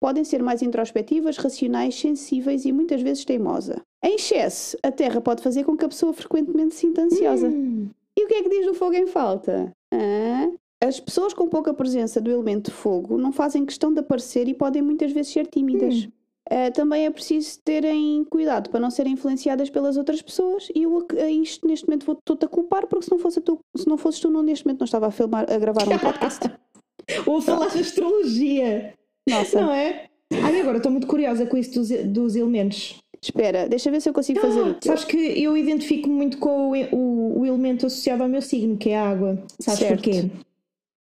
Podem 0.00 0.22
ser 0.22 0.42
mais 0.42 0.62
introspectivas, 0.62 1.38
racionais, 1.38 1.98
sensíveis 1.98 2.64
e 2.64 2.72
muitas 2.72 3.00
vezes 3.00 3.24
teimosa. 3.24 3.80
Em 4.04 4.16
excesso, 4.16 4.76
a 4.82 4.92
Terra 4.92 5.20
pode 5.20 5.42
fazer 5.42 5.64
com 5.64 5.76
que 5.76 5.84
a 5.84 5.88
pessoa 5.88 6.12
frequentemente 6.12 6.74
se 6.74 6.82
sinta 6.82 7.02
ansiosa. 7.02 7.48
Hum, 7.48 7.88
E 8.16 8.24
o 8.24 8.28
que 8.28 8.34
é 8.34 8.42
que 8.42 8.50
diz 8.50 8.66
do 8.66 8.74
fogo 8.74 8.94
em 8.94 9.06
falta? 9.06 9.72
Hã? 9.92 10.52
As 10.82 11.00
pessoas 11.00 11.32
com 11.32 11.48
pouca 11.48 11.72
presença 11.72 12.20
do 12.20 12.30
elemento 12.30 12.70
fogo 12.70 13.16
não 13.16 13.32
fazem 13.32 13.64
questão 13.64 13.92
de 13.92 14.00
aparecer 14.00 14.46
e 14.46 14.54
podem 14.54 14.82
muitas 14.82 15.10
vezes 15.10 15.32
ser 15.32 15.46
tímidas. 15.46 16.06
Ah, 16.50 16.70
também 16.70 17.06
é 17.06 17.10
preciso 17.10 17.58
terem 17.64 18.22
cuidado 18.24 18.68
para 18.68 18.78
não 18.80 18.90
serem 18.90 19.14
influenciadas 19.14 19.70
pelas 19.70 19.96
outras 19.96 20.20
pessoas 20.20 20.68
e 20.74 20.82
eu 20.82 21.06
a, 21.18 21.22
a 21.22 21.30
isto 21.30 21.66
neste 21.66 21.86
momento 21.86 22.04
vou- 22.04 22.18
estou-te 22.18 22.44
a 22.44 22.48
culpar 22.48 22.86
porque 22.86 23.06
se 23.06 23.10
não, 23.10 23.18
fosse 23.18 23.40
tu, 23.40 23.58
se 23.74 23.88
não 23.88 23.96
fosses 23.96 24.20
tu 24.20 24.30
não, 24.30 24.42
neste 24.42 24.66
momento 24.66 24.80
não 24.80 24.84
estava 24.84 25.06
a 25.06 25.10
filmar, 25.10 25.46
a 25.50 25.56
gravar 25.58 25.88
um 25.88 25.98
podcast. 25.98 26.50
Ou 27.26 27.38
a 27.38 27.42
falar 27.42 27.68
de 27.70 27.78
astrologia. 27.80 28.92
Nossa, 29.28 29.60
Não 29.60 29.72
é? 29.72 30.06
Ai, 30.42 30.60
agora 30.60 30.76
estou 30.78 30.92
muito 30.92 31.06
curiosa 31.06 31.46
com 31.46 31.56
isso 31.56 31.74
dos, 31.80 31.88
dos 32.06 32.36
elementos. 32.36 32.96
espera, 33.22 33.66
deixa 33.68 33.90
ver 33.90 34.00
se 34.02 34.08
eu 34.08 34.12
consigo 34.12 34.40
fazer 34.40 34.60
o 34.60 34.74
teu. 34.74 34.82
Sabes 34.96 35.04
que 35.04 35.16
eu 35.16 35.56
identifico 35.56 36.08
muito 36.10 36.36
com 36.38 36.70
o, 36.72 36.74
o, 36.94 37.40
o 37.40 37.46
elemento 37.46 37.86
associado 37.86 38.22
ao 38.22 38.28
meu 38.28 38.42
signo, 38.42 38.76
que 38.76 38.90
é 38.90 38.98
a 38.98 39.08
água. 39.08 39.42
Sabes 39.60 39.80
Certo. 39.80 39.94
porquê? 40.02 40.30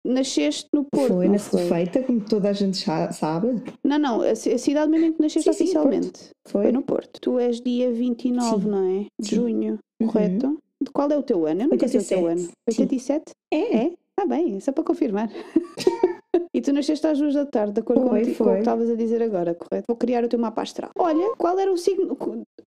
Nasceste 0.06 0.68
no 0.72 0.86
Porto, 0.86 1.13
foi 1.15 1.28
na 1.28 1.39
foi? 1.39 1.68
feita, 1.68 2.04
como 2.04 2.22
toda 2.22 2.50
a 2.50 2.54
gente 2.54 2.78
sabe. 3.12 3.62
Não, 3.84 3.98
não, 3.98 4.22
a, 4.22 4.36
ci- 4.36 4.52
a 4.54 4.58
cidade 4.58 4.89
mesmo 4.91 5.08
em 5.08 5.13
que 5.13 5.22
nasceste 5.22 5.52
Sim, 5.52 5.58
sim, 5.58 5.63
oficialmente. 5.63 6.30
Foi. 6.48 6.63
Foi 6.63 6.72
no 6.72 6.84
Porto. 6.84 7.20
Tu 7.20 7.39
és 7.39 7.60
dia 7.60 7.91
29, 7.91 8.63
Sim. 8.63 8.70
não 8.70 9.00
é? 9.02 9.06
De 9.20 9.28
Sim. 9.30 9.36
junho, 9.36 9.80
Uhum. 10.02 10.08
correto? 10.08 10.58
De 10.82 10.91
qual 10.91 11.10
é 11.10 11.18
o 11.18 11.24
teu 11.24 11.46
ano? 11.48 11.63
Eu 11.63 11.68
nunca 11.70 11.88
sei 11.88 12.00
o 12.02 12.04
teu 12.06 12.24
87. 12.24 12.44
ano. 12.46 12.52
87? 12.68 13.24
É. 13.52 13.58
É? 13.78 13.94
Está 14.18 14.26
bem, 14.28 14.60
só 14.60 14.72
para 14.72 14.84
confirmar. 14.84 15.30
e 16.54 16.62
tu 16.62 16.72
nasceste 16.72 17.06
às 17.08 17.18
duas 17.18 17.34
da 17.34 17.46
tarde, 17.46 17.74
de 17.74 17.80
acordo 17.82 18.04
com, 18.04 18.10
Foi, 18.10 18.34
com 18.36 18.44
o 18.44 18.54
que 18.54 18.60
estavas 18.60 18.89
a 18.89 18.96
dizer 18.96 19.22
agora, 19.24 19.56
correto? 19.56 19.86
Vou 19.88 19.98
criar 19.98 20.24
o 20.24 20.28
teu 20.30 20.38
mapa 20.39 20.62
astral. 20.62 20.91
Olha, 20.98 21.34
qual 21.38 21.58
era 21.60 21.72
o 21.72 21.78
signo. 21.78 22.15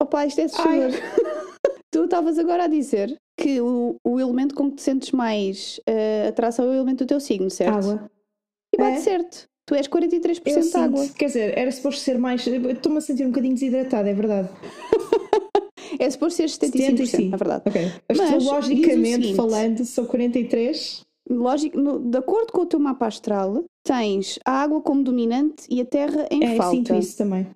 Opa, 0.00 0.24
isto 0.26 0.40
é 0.40 0.44
assustador. 0.44 0.90
tu 1.90 2.04
estavas 2.04 2.38
agora 2.38 2.64
a 2.64 2.68
dizer 2.68 3.16
que 3.36 3.60
o, 3.60 3.96
o 4.04 4.20
elemento 4.20 4.54
com 4.54 4.70
que 4.70 4.76
te 4.76 4.82
sentes 4.82 5.10
mais 5.12 5.80
eh, 5.86 6.28
atração 6.28 6.66
é 6.66 6.68
o 6.68 6.74
elemento 6.74 7.04
do 7.04 7.08
teu 7.08 7.20
signo, 7.20 7.50
certo? 7.50 7.76
Água. 7.90 8.10
E 8.74 8.78
bate 8.78 8.98
É. 8.98 9.00
certo. 9.00 9.48
Tu 9.66 9.74
és 9.74 9.88
43% 9.88 10.42
Eu 10.46 10.62
sinto, 10.62 10.76
água. 10.76 11.08
quer 11.16 11.26
dizer, 11.26 11.56
era 11.58 11.72
suposto 11.72 12.00
ser 12.02 12.18
mais. 12.18 12.46
eu 12.46 12.70
Estou-me 12.70 12.98
a 12.98 13.00
sentir 13.00 13.24
um 13.24 13.30
bocadinho 13.30 13.54
desidratada, 13.54 14.08
é 14.08 14.14
verdade. 14.14 14.48
É 15.98 16.10
suposto 16.10 16.36
ser 16.36 16.48
75%, 16.48 17.06
75. 17.06 17.30
na 17.30 17.36
verdade. 17.36 17.62
Ok. 17.66 17.92
Mas, 18.08 18.18
seguinte. 19.22 19.36
falando, 19.36 19.84
sou 19.84 20.06
43. 20.06 21.02
Lógico, 21.30 21.78
no- 21.78 22.00
de 22.00 22.18
acordo 22.18 22.52
com 22.52 22.62
o 22.62 22.66
teu 22.66 22.80
mapa 22.80 23.06
astral, 23.06 23.64
tens 23.86 24.38
a 24.44 24.60
água 24.62 24.80
como 24.80 25.04
dominante 25.04 25.64
e 25.70 25.80
a 25.80 25.84
terra 25.84 26.26
em 26.32 26.42
É, 26.44 26.56
falta. 26.56 26.76
sinto 26.76 26.94
isso 26.96 27.16
também. 27.16 27.46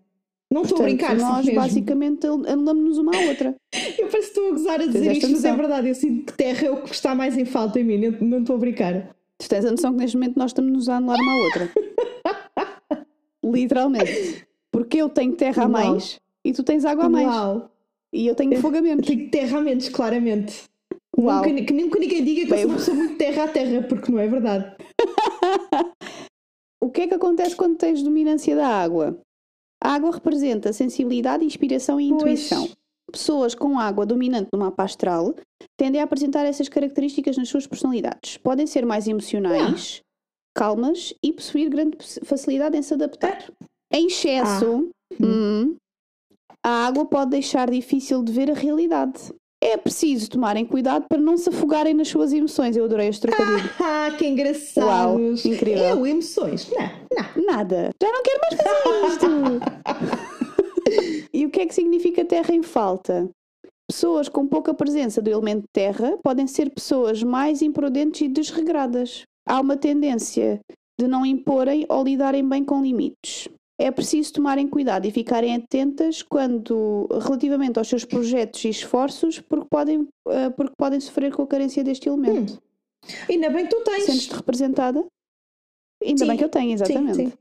Não 0.51 0.63
estou 0.63 0.79
a 0.79 0.83
brincar, 0.83 1.15
nós 1.17 1.45
mesmo. 1.45 1.61
basicamente 1.61 2.27
anulamos-nos 2.27 2.97
uma 2.99 3.15
à 3.15 3.21
outra. 3.29 3.55
Eu 3.99 4.09
parece 4.09 4.33
que 4.33 4.39
estou 4.41 4.49
a 4.49 4.51
gozar 4.53 4.81
a 4.81 4.87
dizer 4.87 5.13
isto, 5.13 5.29
mas 5.31 5.45
é 5.45 5.55
verdade. 5.55 5.89
Eu 5.89 5.95
sinto 5.95 6.27
que 6.33 6.39
terra 6.39 6.67
é 6.67 6.71
o 6.71 6.83
que 6.83 6.93
está 6.95 7.15
mais 7.15 7.37
em 7.37 7.45
falta 7.45 7.79
em 7.79 7.85
mim, 7.85 7.99
não- 7.99 8.29
não 8.29 8.39
estou 8.41 8.57
a 8.57 8.59
brincar. 8.59 9.15
Tu 9.39 9.49
tens 9.49 9.65
a 9.65 9.71
noção 9.71 9.93
que 9.93 9.99
neste 9.99 10.17
momento 10.17 10.37
nós 10.39 10.51
estamos 10.51 10.89
a 10.89 10.97
anular 10.97 11.19
uma 11.21 11.33
à 11.33 11.37
outra. 11.45 11.71
Literalmente. 13.45 14.47
Porque 14.71 14.99
eu 14.99 15.09
tenho 15.09 15.33
terra 15.35 15.65
a 15.65 15.67
Uau. 15.69 15.73
mais 15.73 16.21
e 16.45 16.53
tu 16.53 16.63
tens 16.63 16.85
água 16.85 17.05
a 17.05 17.09
mais. 17.09 17.27
Uau! 17.29 17.71
E 18.13 18.27
eu 18.27 18.35
tenho 18.35 18.59
fogo 18.61 18.77
a 18.77 18.79
Eu 18.79 18.83
menos. 18.85 19.07
tenho 19.07 19.31
terra 19.31 19.59
a 19.59 19.63
menos, 19.63 19.89
claramente. 19.89 20.65
Uau. 21.17 21.45
Nunca, 21.47 21.63
que 21.65 21.73
nunca 21.73 21.99
ninguém 21.99 22.25
diga 22.25 22.41
que 22.43 22.51
Bem, 22.51 22.63
eu 22.63 22.69
sou 22.69 22.71
uma 22.71 22.79
pessoa 22.79 22.97
muito 22.97 23.17
terra 23.17 23.45
a 23.45 23.49
terra, 23.49 23.83
porque 23.83 24.11
não 24.13 24.19
é 24.19 24.27
verdade. 24.29 24.75
O 26.81 26.91
que 26.91 27.03
é 27.03 27.07
que 27.09 27.15
acontece 27.15 27.57
quando 27.57 27.77
tens 27.77 28.03
dominância 28.05 28.55
da 28.55 28.67
água? 28.69 29.19
A 29.83 29.95
água 29.95 30.11
representa 30.13 30.73
sensibilidade, 30.73 31.45
inspiração 31.45 32.01
e 32.01 32.09
Pois. 32.09 32.21
intuição. 32.23 32.69
Pessoas 33.11 33.55
com 33.55 33.79
água 33.79 34.05
dominante 34.05 34.51
no 34.53 34.59
mapa 34.59 34.85
astral 34.85 35.35
tendem 35.79 36.01
a 36.01 36.05
apresentar 36.05 36.45
essas 36.45 36.69
características 36.69 37.37
nas 37.39 37.49
suas 37.49 37.67
personalidades. 37.67 38.37
Podem 38.37 38.67
ser 38.67 38.85
mais 38.85 39.09
emocionais, 39.09 40.03
calmas 40.55 41.15
e 41.23 41.33
possuir 41.33 41.71
grande 41.71 41.97
facilidade 42.25 42.77
em 42.77 42.83
se 42.83 42.93
adaptar. 42.93 43.51
Em 43.91 44.09
excesso, 44.09 44.91
hum, 45.19 45.75
a 46.63 46.87
água 46.87 47.07
pode 47.07 47.31
deixar 47.31 47.71
difícil 47.71 48.23
de 48.23 48.31
ver 48.33 48.51
a 48.51 48.55
realidade. 48.55 49.33
É 49.63 49.77
preciso 49.77 50.31
tomarem 50.31 50.65
cuidado 50.65 51.07
para 51.09 51.21
não 51.21 51.37
se 51.37 51.49
afogarem 51.49 51.93
nas 51.93 52.07
suas 52.09 52.33
emoções. 52.33 52.77
Eu 52.77 52.85
adorei 52.85 53.09
este 53.09 53.23
trocadilho. 53.23 53.69
Ah, 53.81 54.11
que 54.17 54.25
engraçados! 54.27 54.89
Uau, 54.89 55.21
incrível. 55.21 55.85
Eu, 55.85 56.07
emoções? 56.07 56.71
Não, 56.71 56.79
não. 57.37 57.45
Nada. 57.47 57.91
Já 58.01 58.13
não 58.13 58.23
quero 58.23 58.41
mais 58.43 58.55
fazer 58.63 59.09
isto. 59.09 59.27
e 61.35 61.45
o 61.47 61.51
que 61.51 61.61
é 61.61 61.67
que 61.67 61.75
significa 61.75 62.25
terra 62.25 62.55
em 62.55 62.63
falta? 62.63 63.29
Pessoas 63.91 64.29
com 64.29 64.47
pouca 64.47 64.73
presença 64.75 65.21
do 65.21 65.31
elemento 65.31 65.65
terra 65.73 66.17
podem 66.23 66.47
ser 66.47 66.71
pessoas 66.71 67.23
mais 67.23 67.63
imprudentes 67.63 68.21
e 68.21 68.29
desregradas. 68.29 69.23
Há 69.47 69.61
uma 69.61 69.77
tendência 69.77 70.61
de 71.01 71.09
não 71.09 71.25
imporem 71.25 71.87
ou 71.89 72.05
lidarem 72.05 72.47
bem 72.47 72.65
com 72.65 72.83
limites. 72.83 73.49
É 73.81 73.91
preciso 73.91 74.33
tomarem 74.33 74.67
cuidado 74.67 75.07
e 75.07 75.11
ficarem 75.11 75.55
atentas 75.55 76.21
quando 76.23 77.07
relativamente 77.23 77.79
aos 77.79 77.89
seus 77.89 78.05
projetos 78.05 78.65
e 78.65 78.69
esforços, 78.71 79.39
porque 79.41 79.67
podem, 79.71 80.09
eh, 80.29 80.51
porque 80.51 80.75
podem 80.77 80.99
sofrer 80.99 81.33
com 81.33 81.43
a 81.43 81.47
carência 81.47 81.85
deste 81.85 82.09
elemento. 82.09 82.61
Ainda 83.31 83.49
bem 83.51 83.67
que 83.67 83.75
tu 83.77 83.83
tens. 83.85 84.05
Sentes-te 84.05 84.35
representada? 84.35 85.05
Ainda 86.05 86.19
Sim, 86.25 86.29
bem 86.29 86.37
que 86.37 86.45
eu 86.45 86.49
tenho, 86.49 86.73
exatamente. 86.73 87.17
Sim, 87.17 87.27
sim. 87.29 87.33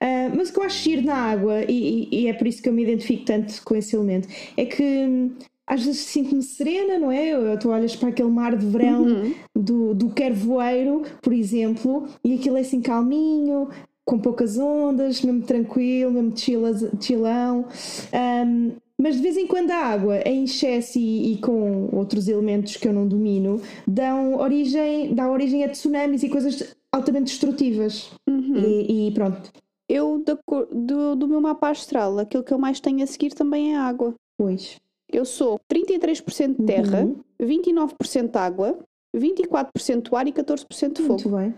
Ah, 0.00 0.30
mas 0.34 0.48
o 0.50 0.52
que 0.52 0.58
eu 0.60 0.64
acho 0.64 0.82
giro 0.82 1.02
na 1.02 1.14
água, 1.14 1.62
e, 1.64 2.08
e- 2.10 2.22
e 2.22 2.26
é 2.26 2.32
por 2.32 2.46
isso 2.46 2.62
que 2.62 2.68
eu 2.68 2.72
me 2.72 2.82
identifico 2.82 3.24
tanto 3.24 3.62
com 3.62 3.74
esse 3.74 3.94
elemento, 3.96 4.28
é 4.56 4.64
que 4.66 4.82
hum, 4.82 5.30
às 5.66 5.84
vezes 5.84 6.00
sinto-me 6.00 6.42
serena, 6.42 6.98
não 6.98 7.10
é? 7.10 7.38
Ou 7.38 7.58
Tu 7.58 7.68
olhas 7.70 7.96
para 7.96 8.08
aquele 8.10 8.28
mar 8.30 8.56
de 8.56 8.66
verão 8.66 9.04
Uhum. 9.04 9.34
do, 9.56 9.94
do 9.94 10.10
Quervoeiro, 10.10 11.02
por 11.22 11.32
exemplo, 11.32 12.06
e 12.24 12.34
aquilo 12.34 12.56
é 12.58 12.60
assim 12.60 12.80
calminho, 12.82 13.68
com 14.04 14.18
poucas 14.18 14.58
ondas, 14.58 15.22
mesmo 15.22 15.42
tranquilo, 15.42 16.10
mesmo 16.12 16.36
chila- 16.36 16.90
chilão. 17.00 17.66
Ahm, 18.12 18.72
mas 19.00 19.16
de 19.16 19.22
vez 19.22 19.36
em 19.36 19.46
quando 19.46 19.70
a 19.70 19.76
água, 19.76 20.18
em 20.26 20.44
excesso 20.44 20.98
e, 20.98 21.32
e 21.32 21.38
com 21.38 21.88
outros 21.92 22.28
elementos 22.28 22.76
que 22.76 22.86
eu 22.86 22.92
não 22.92 23.06
domino, 23.06 23.60
dão 23.86 24.36
origem, 24.38 25.14
dá 25.14 25.30
origem 25.30 25.64
a 25.64 25.68
tsunamis 25.68 26.22
e 26.22 26.28
coisas 26.28 26.76
altamente 26.92 27.26
destrutivas. 27.32 28.10
Uhum. 28.28 28.56
E, 28.56 29.08
e 29.08 29.10
pronto, 29.12 29.50
Eu, 29.88 30.22
cor- 30.46 30.68
do, 30.72 31.16
do 31.16 31.26
meu 31.26 31.40
mapa 31.40 31.70
astral, 31.70 32.18
aquilo 32.18 32.44
que 32.44 32.52
eu 32.52 32.58
mais 32.58 32.78
tenho 32.80 33.02
a 33.02 33.06
seguir 33.06 33.30
também 33.34 33.74
é 33.74 33.78
água. 33.78 34.14
pois. 34.38 34.78
Eu 35.12 35.26
sou 35.26 35.60
33% 35.70 36.64
terra, 36.64 37.02
Uhum. 37.02 37.16
29% 37.38 38.34
água, 38.36 38.78
24% 39.14 40.16
ar 40.16 40.26
e 40.26 40.32
14% 40.32 40.96
fogo. 41.02 41.08
Muito 41.08 41.28
bem. 41.28 41.54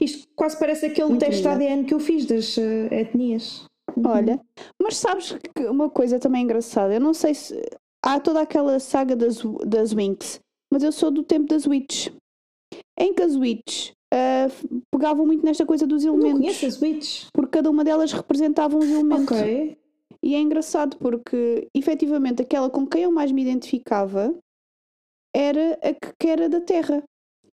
Isto 0.00 0.26
quase 0.34 0.58
parece 0.58 0.86
aquele 0.86 1.08
Muito 1.08 1.20
teste 1.20 1.42
linda. 1.42 1.52
ADN 1.52 1.84
que 1.84 1.94
eu 1.94 2.00
fiz 2.00 2.26
das 2.26 2.56
eh, 2.58 2.88
etnias. 3.00 3.64
Uhum. 3.96 4.02
Olha, 4.06 4.40
mas 4.82 4.96
sabes 4.96 5.36
que 5.54 5.64
uma 5.64 5.88
coisa 5.88 6.18
também 6.18 6.42
engraçada, 6.42 6.94
eu 6.94 7.00
não 7.00 7.14
sei 7.14 7.34
se 7.34 7.60
há 8.04 8.20
toda 8.20 8.40
aquela 8.40 8.78
saga 8.78 9.16
das, 9.16 9.42
das 9.66 9.92
Winx, 9.92 10.40
mas 10.72 10.82
eu 10.82 10.92
sou 10.92 11.10
do 11.10 11.22
tempo 11.22 11.46
das 11.46 11.66
Witches, 11.66 12.12
em 12.98 13.14
que 13.14 13.22
as 13.22 13.36
Witches 13.36 13.92
ah, 14.12 14.48
pegavam 14.92 15.26
muito 15.26 15.44
nesta 15.44 15.64
coisa 15.66 15.86
dos 15.86 16.04
Não 16.04 16.14
elementos, 16.14 16.40
conheço 16.40 16.66
as 16.66 16.80
witches. 16.80 17.26
porque 17.32 17.52
cada 17.52 17.70
uma 17.70 17.84
delas 17.84 18.12
representava 18.12 18.76
um 18.76 18.82
elemento. 18.82 19.34
Ok. 19.34 19.76
E 20.22 20.34
é 20.34 20.38
engraçado 20.40 20.96
porque, 20.98 21.68
efetivamente, 21.74 22.42
aquela 22.42 22.68
com 22.70 22.86
quem 22.86 23.02
eu 23.02 23.12
mais 23.12 23.30
me 23.30 23.42
identificava 23.42 24.34
era 25.34 25.78
a 25.82 25.92
que 26.18 26.28
era 26.28 26.48
da 26.48 26.60
terra 26.60 27.02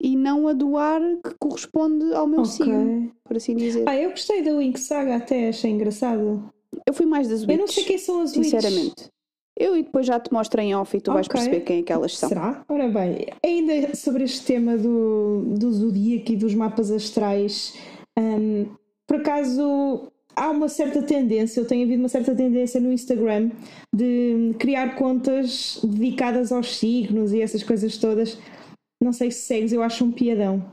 e 0.03 0.17
não 0.17 0.49
a 0.49 0.53
do 0.53 0.75
ar 0.77 0.99
que 1.23 1.33
corresponde 1.39 2.13
ao 2.13 2.27
meu 2.27 2.41
Ok. 2.41 2.51
signo, 2.51 3.09
por 3.23 3.37
assim 3.37 3.55
dizer. 3.55 3.85
Ah, 3.87 3.95
eu 3.95 4.09
gostei 4.09 4.41
da 4.43 4.51
Wink 4.51 4.77
Saga 4.79 5.15
até, 5.15 5.47
achei 5.47 5.71
engraçado. 5.71 6.43
Eu 6.85 6.93
fui 6.93 7.05
mais 7.05 7.29
das 7.29 7.43
Eu 7.47 7.57
não 7.57 7.67
sei 7.67 7.85
quem 7.85 7.97
são 7.97 8.19
as 8.21 8.35
witches. 8.35 8.51
sinceramente. 8.61 9.09
Eu 9.57 9.77
e 9.77 9.83
depois 9.83 10.05
já 10.05 10.19
te 10.19 10.33
mostro 10.33 10.59
em 10.59 10.75
off 10.75 10.97
e 10.97 10.99
tu 10.99 11.13
vais 11.13 11.25
Ok. 11.27 11.39
perceber 11.39 11.61
quem 11.61 11.79
é 11.79 11.83
que 11.83 11.93
elas 11.93 12.17
são. 12.17 12.27
Será? 12.27 12.65
Ora 12.67 12.87
bem, 12.89 13.27
ainda 13.45 13.95
sobre 13.95 14.23
este 14.25 14.43
tema 14.45 14.75
do, 14.77 15.43
do 15.57 15.71
zodíaco 15.71 16.31
e 16.31 16.35
dos 16.35 16.53
mapas 16.55 16.91
astrais, 16.91 17.73
hum, 18.19 18.65
por 19.07 19.17
acaso 19.17 20.07
há 20.35 20.49
uma 20.49 20.67
certa 20.67 21.03
tendência, 21.03 21.59
eu 21.61 21.65
tenho 21.67 21.85
havido 21.85 22.01
uma 22.01 22.09
certa 22.09 22.33
tendência 22.35 22.81
no 22.81 22.91
Instagram 22.91 23.51
de 23.95 24.53
criar 24.57 24.95
contas 24.95 25.79
dedicadas 25.83 26.51
aos 26.51 26.75
signos 26.77 27.31
e 27.31 27.39
essas 27.41 27.61
coisas 27.63 27.95
todas. 27.97 28.37
Não 29.03 29.11
sei 29.11 29.29
se 29.31 29.41
segues, 29.41 29.73
eu 29.73 29.83
acho 29.83 30.05
um 30.05 30.11
piadão. 30.11 30.71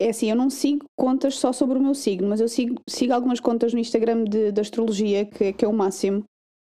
É 0.00 0.10
assim, 0.10 0.30
eu 0.30 0.36
não 0.36 0.50
sigo 0.50 0.84
contas 0.96 1.36
só 1.38 1.52
sobre 1.52 1.78
o 1.78 1.82
meu 1.82 1.94
signo, 1.94 2.28
mas 2.28 2.40
eu 2.40 2.48
sigo, 2.48 2.76
sigo 2.86 3.12
algumas 3.14 3.40
contas 3.40 3.72
no 3.72 3.80
Instagram 3.80 4.24
de, 4.24 4.52
de 4.52 4.60
astrologia, 4.60 5.24
que, 5.24 5.52
que 5.54 5.64
é 5.64 5.68
o 5.68 5.72
máximo. 5.72 6.22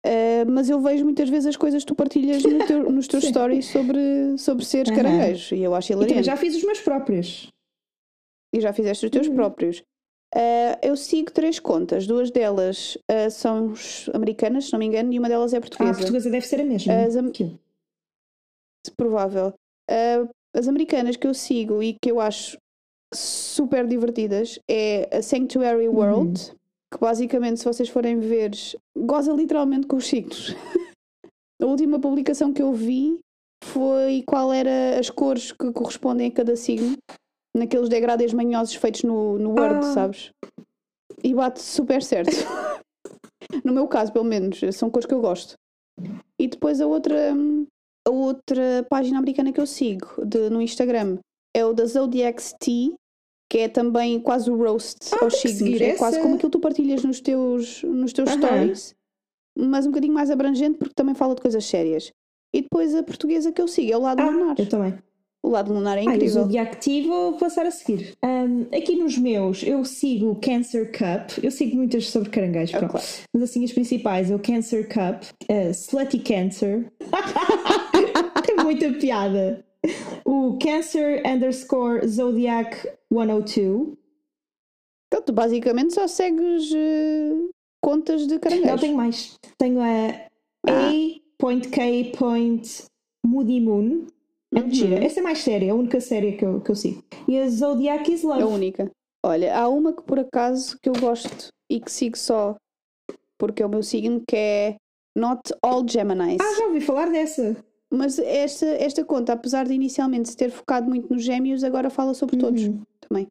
Ah, 0.05 0.45
mas 0.47 0.69
eu 0.71 0.81
vejo 0.81 1.03
muitas 1.05 1.29
vezes 1.29 1.47
as 1.47 1.57
coisas 1.57 1.83
que 1.83 1.89
tu 1.89 1.95
partilhas 1.95 2.43
no 2.45 2.65
teu- 2.67 2.89
nos 2.93 3.09
teus 3.09 3.25
stories 3.25 3.67
sobre, 3.67 4.37
sobre 4.39 4.65
seres 4.65 4.93
Aham. 4.93 4.97
caranguejos. 5.03 5.51
E 5.53 5.61
eu 5.61 5.75
acho 5.75 5.93
E 5.93 5.95
hilariante. 5.95 6.23
já 6.25 6.37
fiz 6.37 6.55
os 6.57 6.63
meus 6.63 6.81
próprios. 6.81 7.49
E 8.55 8.61
já 8.61 8.73
fizeste 8.73 9.07
os 9.07 9.11
teus 9.11 9.27
Uhum. 9.27 9.35
próprios. 9.35 9.83
Ah, 10.35 10.79
eu 10.83 10.95
sigo 10.97 11.33
três 11.33 11.59
contas. 11.59 12.07
Duas 12.07 12.31
delas 12.31 12.97
ah, 13.11 13.31
são 13.31 13.73
americanas, 14.15 14.67
se 14.67 14.73
não 14.73 14.79
me 14.79 14.87
engano, 14.87 15.13
e 15.13 15.19
uma 15.19 15.29
delas 15.29 15.53
é 15.55 15.57
Ah, 15.57 15.59
a 15.59 15.63
portuguesa. 15.63 15.99
portuguesa 15.99 16.31
deve 16.31 16.47
ser 16.47 16.61
a 16.61 16.65
mesma. 16.65 16.93
As 16.95 17.17
am- 17.17 17.33
provável. 18.97 19.53
Ah, 19.91 20.29
as 20.57 20.67
americanas 20.69 21.17
que 21.17 21.27
eu 21.27 21.35
sigo 21.35 21.83
e 21.83 21.95
que 22.03 22.11
eu 22.11 22.21
acho 22.21 22.57
super 23.15 23.87
divertidas 23.87 24.59
é 24.69 25.09
a 25.17 25.23
Sanctuary 25.23 25.89
Uhum. 25.89 25.95
World, 25.97 26.53
que 26.93 26.99
basicamente, 27.01 27.61
se 27.61 27.65
vocês 27.67 27.89
forem 27.89 28.19
ver, 28.19 28.51
goza 28.97 29.33
literalmente 29.33 29.87
com 29.87 29.97
os 29.97 30.07
signos. 30.07 30.55
a 31.63 31.67
última 31.67 32.01
publicação 32.01 32.53
que 32.53 32.63
eu 32.63 32.73
vi 32.73 33.19
foi 33.65 34.23
qual 34.27 34.53
era 34.53 34.99
as 34.99 35.11
cores 35.11 35.53
que 35.53 35.73
correspondem 35.73 36.29
a 36.29 36.33
cada 36.33 36.57
signo, 36.57 36.97
naqueles 37.57 37.89
degradês 37.89 38.33
manhosos 38.33 38.75
feitos 38.75 39.03
no, 39.03 39.39
no 39.39 39.51
Word, 39.51 39.79
Ah. 39.87 39.93
sabes? 39.93 40.31
E 41.25 41.35
bate 41.35 41.61
super 41.63 42.03
certo. 42.03 42.31
no 43.65 43.73
meu 43.73 43.87
caso, 43.89 44.13
pelo 44.13 44.25
menos, 44.25 44.61
são 44.75 44.91
cores 44.91 45.07
que 45.07 45.15
eu 45.15 45.21
gosto. 45.21 45.55
E 46.39 46.47
depois 46.49 46.81
a 46.81 46.87
outra, 46.87 47.33
a 48.07 48.11
outra 48.11 48.87
página 48.89 49.19
americana 49.19 49.53
que 49.53 49.61
eu 49.61 49.67
sigo 49.67 50.07
de- 50.25 50.49
no 50.51 50.61
Instagram 50.63 51.19
é 51.55 51.65
o 51.65 51.73
da 51.73 51.85
Zodiacs 51.87 52.55
Tea, 52.61 52.93
que 53.51 53.59
é 53.59 53.69
também 53.69 54.21
quase 54.21 54.51
o 54.51 54.57
roast 54.57 54.99
Ah, 55.15 55.25
aos 55.25 55.35
signos. 55.37 55.81
É 55.81 55.95
quase 55.95 56.17
essa. 56.17 56.23
como 56.23 56.35
aquilo 56.37 56.51
que 56.51 56.57
tu 56.59 56.61
partilhas 56.61 57.05
nos 57.05 57.21
teus, 57.21 57.83
nos 57.83 58.13
teus 58.13 58.31
stories, 58.31 58.95
mas 59.59 59.87
um 59.87 59.91
bocadinho 59.91 60.13
mais 60.15 60.31
abrangente 60.31 60.79
porque 60.79 60.95
também 60.95 61.15
fala 61.15 61.35
de 61.35 61.41
coisas 61.43 61.65
sérias. 61.65 62.13
E 62.55 62.63
depois 62.63 62.95
a 62.95 63.03
portuguesa 63.03 63.53
que 63.53 63.61
eu 63.61 63.69
sigo 63.69 63.93
é 63.93 63.97
o 63.97 64.01
lado 64.03 64.21
Ah, 64.21 64.31
lunar. 64.31 64.55
eu 64.59 64.69
também. 64.69 64.99
O 65.47 65.51
lado 65.51 65.73
lunar 65.73 65.97
é 65.97 66.01
Ah, 66.01 66.05
e 66.05 66.09
o 66.09 66.15
incrível. 66.15 66.49
Tea 66.81 67.07
vou 67.07 67.35
passar 67.35 67.67
a 67.67 67.71
seguir. 67.71 68.15
Ahm, 68.21 68.63
aqui 68.77 68.97
nos 68.97 69.17
meus, 69.17 69.63
eu 69.63 69.85
sigo 69.85 70.31
o 70.33 70.35
Cancer 70.41 70.91
Cup. 70.91 71.39
Eu 71.41 71.53
sigo 71.53 71.77
muitas 71.77 72.09
sobre 72.11 72.31
caranguejos, 72.31 72.73
pronto. 72.77 72.91
claro. 72.91 73.07
Mas 73.33 73.43
assim, 73.45 73.63
as 73.65 73.71
principais 73.73 74.29
é 74.29 74.35
o 74.35 74.41
Cancer 74.41 74.89
Cup, 74.89 75.23
uh, 75.49 75.71
Slutty 75.71 76.19
Cancer. 76.19 76.91
Tem 78.45 78.57
muita 78.57 78.93
piada. 78.95 79.65
O 80.25 80.59
Cancer 80.61 81.23
underscore 81.25 82.09
Zodiac 82.09 82.77
102. 83.13 83.97
Então, 85.07 85.23
tu 85.25 85.33
basicamente 85.33 85.95
só 85.95 86.09
segues 86.09 86.73
eh, 86.75 87.31
contas 87.81 88.27
de 88.27 88.35
Não, 88.35 88.41
caranguejos. 88.41 88.81
tenho 88.81 88.97
mais. 88.97 89.39
Tenho 89.57 89.81
a 89.81 90.27
Ah. 90.69 90.91
A.K. 90.91 92.13
Moon. 93.25 94.07
É 94.57 94.61
Uhum. 94.61 94.67
mentira. 94.67 95.05
Essa 95.05 95.21
é 95.21 95.23
mais 95.23 95.39
séria, 95.39 95.67
é 95.67 95.71
a 95.71 95.75
única 95.75 96.01
série 96.01 96.33
que 96.37 96.45
eu, 96.45 96.61
que 96.61 96.71
eu 96.71 96.75
sigo. 96.75 97.05
E 97.29 97.39
a 97.39 97.49
Zodiac 97.49 98.11
is 98.11 98.23
Love. 98.23 98.41
É 98.41 98.43
a 98.45 98.47
única. 98.47 98.91
Olha, 99.25 99.57
há 99.59 99.69
uma 99.69 99.93
que 99.93 100.03
por 100.03 100.19
acaso 100.19 100.79
que 100.81 100.89
eu 100.89 100.95
gosto 100.95 101.49
e 101.71 101.81
que 101.81 101.91
sigo 101.91 102.17
só 102.17 102.57
porque 103.39 103.63
é 103.63 103.67
o 103.67 103.69
meu 103.69 103.83
signo, 103.83 104.23
que 104.27 104.35
é 104.37 104.77
Not 105.17 105.53
All 105.63 105.87
Geminis. 105.87 106.39
Ah, 106.41 106.59
já 106.59 106.67
ouvi 106.67 106.81
falar 106.81 107.11
dessa. 107.11 107.57
Mas 107.93 108.19
esta, 108.19 108.67
esta 108.67 109.05
conta, 109.05 109.33
apesar 109.35 109.67
de 109.67 109.75
inicialmente 109.75 110.31
se 110.31 110.37
ter 110.37 110.51
focado 110.51 110.89
muito 110.89 111.13
nos 111.13 111.23
gêmeos, 111.23 111.63
agora 111.63 111.91
fala 111.91 112.15
sobre 112.15 112.37
todos 112.39 112.63
Uhum. 112.67 112.83
também. 113.01 113.27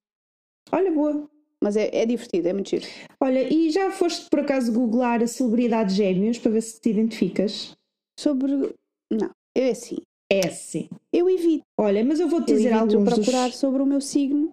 Olha, 0.72 0.92
boa. 0.92 1.28
Mas 1.64 1.76
é, 1.76 1.90
é 1.92 2.06
divertido, 2.06 2.48
é 2.48 2.54
muito 2.54 2.70
giro. 2.70 2.86
Olha, 3.20 3.52
e 3.52 3.72
já 3.72 3.90
foste 3.90 4.30
por 4.30 4.42
acaso 4.42 4.72
googlar 4.72 5.24
a 5.24 5.28
celebridade 5.28 5.94
gêmeos 5.96 6.38
para 6.38 6.52
ver 6.52 6.62
se 6.62 6.80
te 6.80 6.90
identificas? 6.90 7.74
Sobre. 8.20 8.76
Não, 9.12 9.30
eu 9.56 9.64
é 9.64 9.70
assim. 9.72 9.98
É 10.32 10.50
sim. 10.50 10.90
Eu 11.14 11.30
evito, 11.30 11.64
Olha, 11.80 12.04
mas 12.04 12.20
eu 12.20 12.28
vou-te 12.28 12.54
dizer 12.54 12.74
alguns 12.74 13.04
procurar 13.14 13.48
dos... 13.50 13.58
sobre 13.58 13.82
o 13.82 13.86
meu 13.86 14.02
signo 14.02 14.50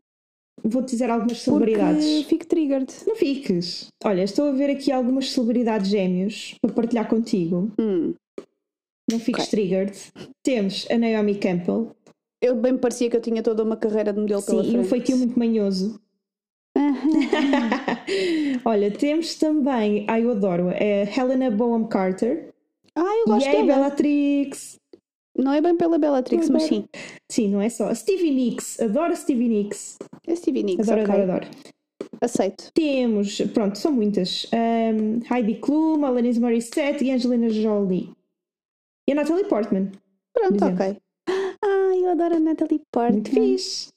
Vou-te 0.64 0.90
dizer 0.90 1.10
algumas 1.10 1.42
porque 1.44 1.50
celebridades. 1.74 2.22
fico 2.26 2.46
triggered. 2.46 2.92
Não 3.06 3.16
fiques. 3.16 3.88
Olha, 4.04 4.22
estou 4.22 4.46
a 4.48 4.52
ver 4.52 4.70
aqui 4.70 4.92
algumas 4.92 5.32
celebridades 5.32 5.88
gêmeos 5.90 6.54
para 6.60 6.72
partilhar 6.72 7.08
contigo. 7.08 7.72
Hum. 7.80 8.14
Não 9.10 9.18
fiques 9.18 9.44
Ok. 9.46 9.50
triggered. 9.50 9.92
Temos 10.44 10.86
a 10.88 10.96
Naomi 10.96 11.34
Campbell. 11.36 11.90
Eu 12.40 12.54
bem 12.54 12.76
parecia 12.78 13.10
que 13.10 13.16
eu 13.16 13.20
tinha 13.20 13.42
toda 13.42 13.64
uma 13.64 13.76
carreira 13.76 14.12
de 14.12 14.20
modelo 14.20 14.42
pela 14.42 14.62
Sim, 14.62 14.68
e 14.68 14.72
frente. 14.72 14.86
um 14.86 14.88
feitio 14.88 15.16
muito 15.16 15.36
manhoso. 15.38 16.00
Olha, 18.64 18.90
temos 18.90 19.34
também, 19.36 20.04
ai 20.08 20.22
eu 20.24 20.30
adoro, 20.30 20.68
é 20.70 21.02
Helena 21.18 21.50
Bonham 21.50 21.86
Carter 21.86 22.52
Ah, 22.94 23.00
eu 23.02 23.22
e 23.22 23.26
gosto 23.26 23.48
a 23.48 23.50
dela. 23.52 23.64
Bellatrix. 23.66 24.78
Não 25.36 25.52
é 25.52 25.60
bem 25.60 25.76
pela 25.76 25.98
Bellatrix, 25.98 26.48
mas 26.50 26.64
sim. 26.64 26.84
Sim, 27.30 27.48
não 27.48 27.60
é 27.60 27.68
só. 27.68 27.92
Stevie 27.94 28.30
Nicks, 28.30 28.80
adoro 28.80 29.16
Stevie 29.16 29.48
Nicks. 29.48 29.98
É 30.26 30.34
Stevie 30.34 30.62
Nicks, 30.62 30.88
Adoro, 30.88 31.02
ok. 31.10 31.22
adoro, 31.22 31.32
adoro. 31.46 31.50
Aceito. 32.20 32.70
Temos, 32.74 33.40
pronto, 33.54 33.78
são 33.78 33.92
muitas. 33.92 34.46
Um, 34.52 35.20
Heidi 35.34 35.54
Klum, 35.56 36.04
Alanis 36.04 36.38
Morissette 36.38 37.04
e 37.04 37.10
Angelina 37.10 37.48
Jolie. 37.48 38.10
E 39.08 39.12
a 39.12 39.14
Natalie 39.14 39.44
Portman. 39.44 39.90
Pronto, 40.32 40.64
ok. 40.64 40.96
Ah, 41.64 41.96
eu 41.96 42.10
adoro 42.10 42.34
a 42.34 42.40
Natalie 42.40 42.82
Portman. 42.90 43.12
Muito 43.20 43.30
fixe. 43.30 43.88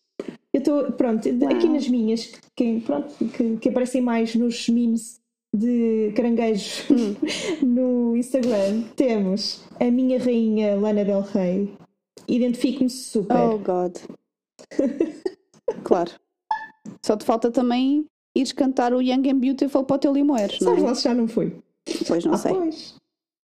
Eu 0.53 0.59
estou, 0.59 0.91
pronto, 0.91 1.27
Uau. 1.27 1.51
aqui 1.51 1.67
nas 1.67 1.87
minhas, 1.87 2.31
que, 2.55 2.79
pronto, 2.81 3.11
que, 3.15 3.57
que 3.57 3.69
aparecem 3.69 4.01
mais 4.01 4.35
nos 4.35 4.69
memes 4.69 5.19
de 5.55 6.11
caranguejos 6.15 6.85
Hum. 6.89 7.15
no 7.65 8.15
Instagram, 8.15 8.83
temos 8.95 9.63
a 9.79 9.85
minha 9.85 10.19
rainha 10.19 10.75
Lana 10.75 11.03
Del 11.03 11.21
Rey. 11.21 11.73
Identifico-me 12.27 12.89
super. 12.89 13.37
Oh, 13.37 13.57
God. 13.57 13.97
claro. 15.83 16.11
Só 17.05 17.15
te 17.15 17.25
falta 17.25 17.51
também 17.51 18.05
ires 18.35 18.51
cantar 18.51 18.93
o 18.93 19.01
Young 19.01 19.29
and 19.29 19.39
Beautiful 19.39 19.83
para 19.83 19.95
o 19.95 19.99
teu 19.99 20.13
Limoeiros, 20.13 20.59
não 20.59 20.75
Sabes 20.75 20.91
é? 20.91 20.95
se 20.95 21.03
já 21.03 21.13
não 21.13 21.27
foi? 21.27 21.55
Pois 22.07 22.25
não 22.25 22.33
ah, 22.33 22.37
sei. 22.37 22.53
pois. 22.53 22.95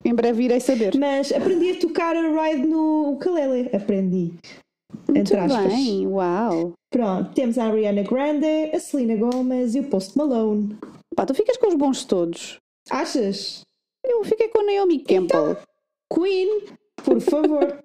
Em 0.03 0.15
breve 0.15 0.43
irei 0.45 0.59
saber. 0.59 0.97
Mas 0.97 1.31
aprendi 1.31 1.71
a 1.71 1.79
tocar 1.79 2.15
a 2.15 2.21
ride 2.21 2.67
no 2.67 3.11
ukulele. 3.11 3.69
Aprendi. 3.75 4.33
Muito 5.07 5.19
entre 5.19 5.37
aspas. 5.37 5.67
bem, 5.67 6.07
uau. 6.07 6.73
Pronto, 6.89 7.31
temos 7.33 7.57
a 7.57 7.65
Ariana 7.65 8.03
Grande, 8.03 8.71
a 8.73 8.79
Selena 8.79 9.15
Gomez 9.15 9.75
e 9.75 9.79
o 9.79 9.83
Post 9.83 10.17
Malone. 10.17 10.75
Pá, 11.15 11.25
tu 11.25 11.33
ficas 11.33 11.57
com 11.57 11.67
os 11.67 11.75
bons 11.75 12.05
todos. 12.05 12.59
Achas? 12.89 13.61
Eu 14.03 14.23
fiquei 14.23 14.47
com 14.47 14.61
a 14.61 14.63
Naomi 14.63 14.99
Campbell. 14.99 15.57
Queen, 16.13 16.63
por 17.03 17.19
favor. 17.21 17.83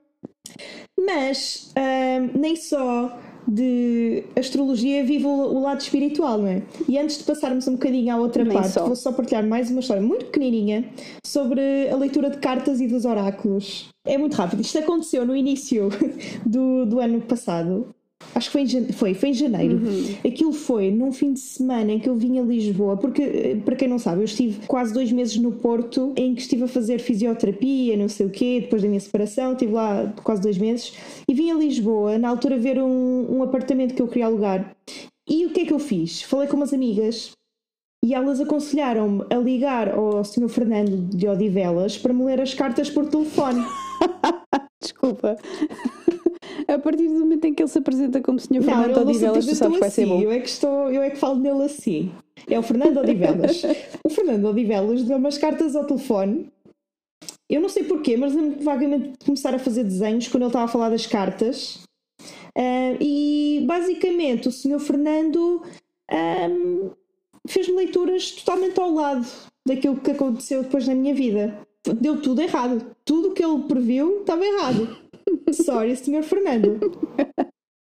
Mas 0.99 1.73
ahm, 1.77 2.31
nem 2.39 2.57
só 2.57 3.19
de 3.47 4.25
astrologia 4.37 5.05
vive 5.05 5.25
o, 5.27 5.29
o 5.31 5.63
lado 5.63 5.81
espiritual, 5.81 6.39
não 6.39 6.49
é? 6.49 6.63
E 6.89 6.99
antes 6.99 7.19
de 7.19 7.25
passarmos 7.25 7.69
um 7.69 7.73
bocadinho 7.73 8.13
à 8.15 8.19
outra 8.19 8.43
Nem 8.43 8.53
parte, 8.55 8.73
só. 8.73 8.87
vou 8.87 8.97
só 8.97 9.13
partilhar 9.13 9.47
mais 9.47 9.71
uma 9.71 9.81
história 9.81 10.03
muito 10.03 10.27
pequenininha 10.27 10.91
sobre 11.25 11.89
a 11.89 11.97
leitura 11.97 12.31
de 12.31 12.39
cartas 12.39 12.81
e 12.81 12.89
dos 12.89 13.05
oráculos. 13.05 13.89
É 14.05 14.19
muito 14.19 14.35
rápido. 14.35 14.61
Isto 14.61 14.79
aconteceu 14.79 15.25
no 15.25 15.37
início 15.37 15.89
do, 16.45 16.87
do 16.87 16.99
ano 16.99 17.21
passado. 17.21 17.95
Acho 18.37 18.49
que 18.49 18.53
foi 18.53 18.61
em, 18.63 18.67
jane- 18.67 18.93
foi, 18.93 19.15
foi 19.15 19.31
em 19.31 19.35
janeiro. 19.35 19.81
Aquilo 20.23 20.53
foi 20.53 20.91
num 20.91 21.11
fim 21.11 21.33
de 21.33 21.41
semana 21.41 21.91
em 21.93 21.99
que 21.99 22.07
eu 22.07 22.15
vim 22.15 22.39
a 22.39 22.43
Lisboa, 22.43 22.95
porque, 22.99 23.23
eh, 23.23 23.57
para 23.65 23.75
quem 23.75 23.89
não 23.89 23.99
sabe, 23.99 24.21
eu 24.21 24.25
estive 24.27 24.67
quase 24.67 24.93
dois 24.93 25.11
meses 25.11 25.39
no 25.39 25.53
Porto, 25.53 26.13
em 26.17 26.35
que 26.35 26.43
estive 26.43 26.65
a 26.65 26.69
fazer 26.69 26.99
fisioterapia, 26.99 27.97
não 27.97 28.09
sei 28.11 28.27
o 28.27 28.31
quê, 28.31 28.61
depois 28.61 28.83
da 28.83 28.89
minha 28.89 29.01
separação, 29.01 29.53
estive 29.53 29.73
lá 29.73 30.13
quase 30.23 30.43
dois 30.43 30.59
meses, 30.59 30.93
e 31.27 31.33
vim 31.33 31.51
a 31.51 31.55
Lisboa, 31.55 32.19
na 32.19 32.29
altura, 32.29 32.59
ver 32.59 32.79
um, 32.79 33.39
um 33.39 33.43
apartamento 33.43 33.95
que 33.95 34.03
eu 34.03 34.07
queria 34.09 34.27
alugar. 34.27 34.77
E 35.27 35.47
o 35.47 35.51
que 35.51 35.61
é 35.63 35.65
que 35.65 35.73
eu 35.73 35.79
fiz? 35.79 36.21
Falei 36.21 36.47
com 36.47 36.57
umas 36.59 36.75
amigas 36.75 37.31
e 38.05 38.13
elas 38.13 38.39
aconselharam-me 38.39 39.25
a 39.31 39.37
ligar 39.39 39.89
ao 39.95 40.23
Sr. 40.23 40.49
Fernando 40.51 41.09
de 41.09 41.27
Odivelas 41.27 41.97
para 41.97 42.13
me 42.13 42.23
ler 42.25 42.41
as 42.43 42.53
cartas 42.53 42.91
por 42.91 43.07
telefone. 43.07 43.65
Desculpa. 44.81 45.37
A 46.75 46.79
partir 46.79 47.09
do 47.09 47.21
momento 47.21 47.45
em 47.45 47.55
que 47.55 47.63
ele 47.63 47.69
se 47.69 47.79
apresenta 47.79 48.21
como 48.21 48.39
Sr. 48.39 48.63
Fernando 48.63 48.97
Odivelas, 48.99 49.47
tu 49.47 49.55
sabes 49.55 49.75
que 49.75 49.81
vai 49.81 49.91
ser 49.91 50.03
assim, 50.03 50.11
bom. 50.11 50.21
Eu 50.21 50.33
é 50.33 50.41
que, 50.41 50.49
estou, 50.49 50.91
eu 50.91 51.03
é 51.03 51.11
que 51.11 51.17
falo 51.17 51.37
nele 51.37 51.63
assim. 51.63 52.11
É 52.49 52.59
o 52.59 52.63
Fernando 52.63 52.99
Odivelas. 52.99 53.63
o 54.05 54.11
Fernando 54.11 54.47
Odivelas 54.47 55.03
deu 55.05 55.17
umas 55.17 55.39
cartas 55.39 55.77
ao 55.77 55.85
telefone. 55.85 56.51
Eu 57.49 57.61
não 57.61 57.69
sei 57.69 57.85
porquê, 57.85 58.17
mas 58.17 58.35
lembro-me 58.35 58.65
vagamente 58.65 59.11
de 59.11 59.25
começar 59.25 59.55
a 59.55 59.59
fazer 59.59 59.85
desenhos 59.85 60.27
quando 60.27 60.43
ele 60.43 60.49
estava 60.49 60.65
a 60.65 60.69
falar 60.69 60.91
das 60.91 61.07
cartas. 61.07 61.81
Ah, 62.57 62.97
e 63.01 63.63
basicamente 63.67 64.49
o 64.49 64.53
senhor 64.53 64.81
Fernando 64.81 65.63
ahm, 66.11 66.91
fez-me 67.47 67.77
leituras 67.77 68.33
totalmente 68.33 68.81
ao 68.81 68.91
lado 68.91 69.27
daquilo 69.67 70.01
que 70.01 70.11
aconteceu 70.11 70.63
depois 70.63 70.89
na 70.89 70.95
minha 70.95 71.15
vida. 71.15 71.57
Deu 72.01 72.21
tudo 72.21 72.41
errado. 72.41 72.97
Tudo 73.05 73.29
o 73.29 73.33
que 73.33 73.45
ele 73.45 73.63
previu 73.65 74.21
estava 74.21 74.45
errado. 74.45 74.97
Sorry, 75.53 75.97
senhor 75.97 76.23
Fernando. 76.23 76.79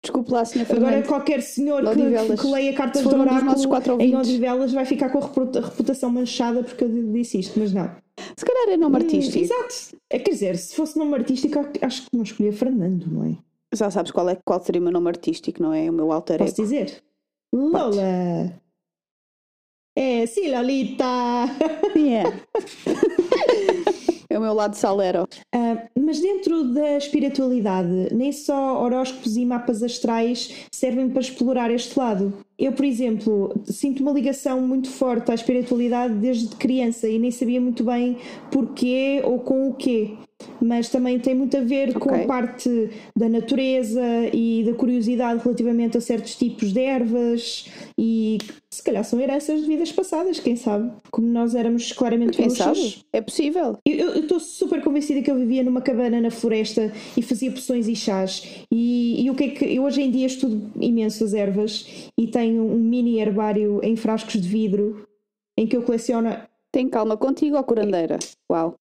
Desculpe 0.03 0.31
lá, 0.31 0.45
Sr. 0.45 0.61
Agora 0.61 0.79
Fernando. 0.79 1.07
qualquer 1.07 1.41
senhor 1.41 1.81
que, 1.83 2.37
que 2.37 2.47
leia 2.47 2.73
cartas 2.73 3.03
nossos 3.03 3.65
quatro 3.65 3.93
oráculo 3.95 4.01
em. 4.01 4.15
Odivelas 4.15 4.71
vai 4.71 4.85
ficar 4.85 5.09
com 5.09 5.17
a 5.19 5.21
reputa- 5.27 5.59
reputação 5.61 6.09
manchada 6.09 6.63
porque 6.63 6.83
eu 6.85 7.11
disse 7.11 7.37
isto, 7.39 7.59
mas 7.59 7.73
não. 7.73 7.89
Se 8.37 8.45
calhar 8.45 8.69
é 8.69 8.77
nome 8.77 8.95
artístico. 8.95 9.37
Hum, 9.37 9.41
exato. 9.41 9.97
É, 10.09 10.19
quer 10.19 10.31
dizer, 10.31 10.57
se 10.57 10.75
fosse 10.75 10.97
nome 10.97 11.15
artístico, 11.15 11.59
acho 11.81 12.03
que 12.03 12.07
não 12.15 12.23
escolhia 12.23 12.53
Fernando, 12.53 13.07
não 13.07 13.25
é? 13.25 13.37
Já 13.75 13.91
sabes 13.91 14.11
qual, 14.11 14.27
é, 14.29 14.37
qual 14.45 14.61
seria 14.63 14.79
o 14.81 14.83
meu 14.83 14.91
nome 14.93 15.09
artístico, 15.09 15.61
não 15.61 15.73
é? 15.73 15.89
O 15.89 15.93
meu 15.93 16.11
alter 16.11 16.39
Posso 16.39 16.53
ego. 16.53 16.61
dizer? 16.63 17.03
Lola. 17.53 18.53
É, 19.97 20.25
sim, 20.25 20.49
Lolita. 20.49 21.03
Yeah. 21.95 22.39
é 24.29 24.37
o 24.37 24.41
meu 24.41 24.53
lado 24.53 24.75
salero. 24.75 25.27
Ah, 25.53 25.87
mas 25.99 26.19
dentro 26.19 26.63
da 26.73 26.97
espiritualidade, 26.97 28.13
nem 28.13 28.31
só 28.31 28.81
horóscopos 28.83 29.35
e 29.35 29.45
mapas 29.45 29.81
astrais 29.81 30.67
servem 30.71 31.09
para 31.09 31.21
explorar 31.21 31.71
este 31.71 31.97
lado. 31.97 32.33
Eu, 32.57 32.73
por 32.73 32.85
exemplo, 32.85 33.53
sinto 33.65 34.01
uma 34.01 34.11
ligação 34.11 34.61
muito 34.61 34.89
forte 34.89 35.31
à 35.31 35.33
espiritualidade 35.33 36.13
desde 36.15 36.55
criança 36.55 37.07
e 37.07 37.17
nem 37.17 37.31
sabia 37.31 37.59
muito 37.59 37.83
bem 37.83 38.17
porquê 38.51 39.21
ou 39.23 39.39
com 39.39 39.69
o 39.69 39.73
quê. 39.73 40.17
Mas 40.61 40.89
também 40.89 41.19
tem 41.19 41.33
muito 41.35 41.55
a 41.57 41.61
ver 41.61 41.93
com 41.97 42.09
Ok. 42.09 42.23
a 42.23 42.27
parte 42.27 42.89
da 43.15 43.27
natureza 43.29 44.01
e 44.33 44.63
da 44.65 44.73
curiosidade 44.73 45.41
relativamente 45.43 45.97
a 45.97 46.01
certos 46.01 46.35
tipos 46.35 46.71
de 46.73 46.79
ervas 46.81 47.67
e 47.97 48.37
se 48.69 48.83
calhar 48.83 49.03
são 49.03 49.19
heranças 49.19 49.61
de 49.61 49.67
vidas 49.67 49.91
passadas, 49.91 50.39
quem 50.39 50.55
sabe? 50.55 50.91
Como 51.11 51.27
nós 51.27 51.55
éramos 51.55 51.91
claramente 51.91 52.37
Quem 52.37 52.47
bruxas. 52.47 52.77
sabe? 52.77 52.95
É 53.11 53.21
possível. 53.21 53.77
Eu 53.85 54.21
estou 54.21 54.39
super 54.39 54.81
convencida 54.83 55.21
que 55.21 55.31
eu 55.31 55.35
vivia 55.37 55.63
numa 55.63 55.81
cabana 55.81 56.21
na 56.21 56.29
floresta 56.31 56.91
e 57.17 57.21
fazia 57.21 57.51
poções 57.51 57.87
e 57.87 57.95
chás. 57.95 58.43
E, 58.71 59.23
e 59.23 59.29
o 59.29 59.35
que 59.35 59.43
é 59.45 59.49
que 59.49 59.65
eu 59.65 59.83
hoje 59.83 60.01
em 60.01 60.11
dia 60.11 60.27
estudo 60.27 60.71
imenso 60.79 61.23
as 61.23 61.33
ervas 61.33 62.09
e 62.17 62.27
tenho 62.27 62.63
um 62.63 62.77
mini 62.79 63.19
herbário 63.19 63.79
em 63.83 63.95
frascos 63.95 64.39
de 64.39 64.47
vidro 64.47 65.05
em 65.57 65.67
que 65.67 65.75
eu 65.75 65.81
coleciono 65.83 66.29
Tem 66.71 66.87
calma 66.87 67.17
contigo, 67.17 67.57
ó 67.57 67.63
curandeira. 67.63 68.19
Uau. 68.51 68.75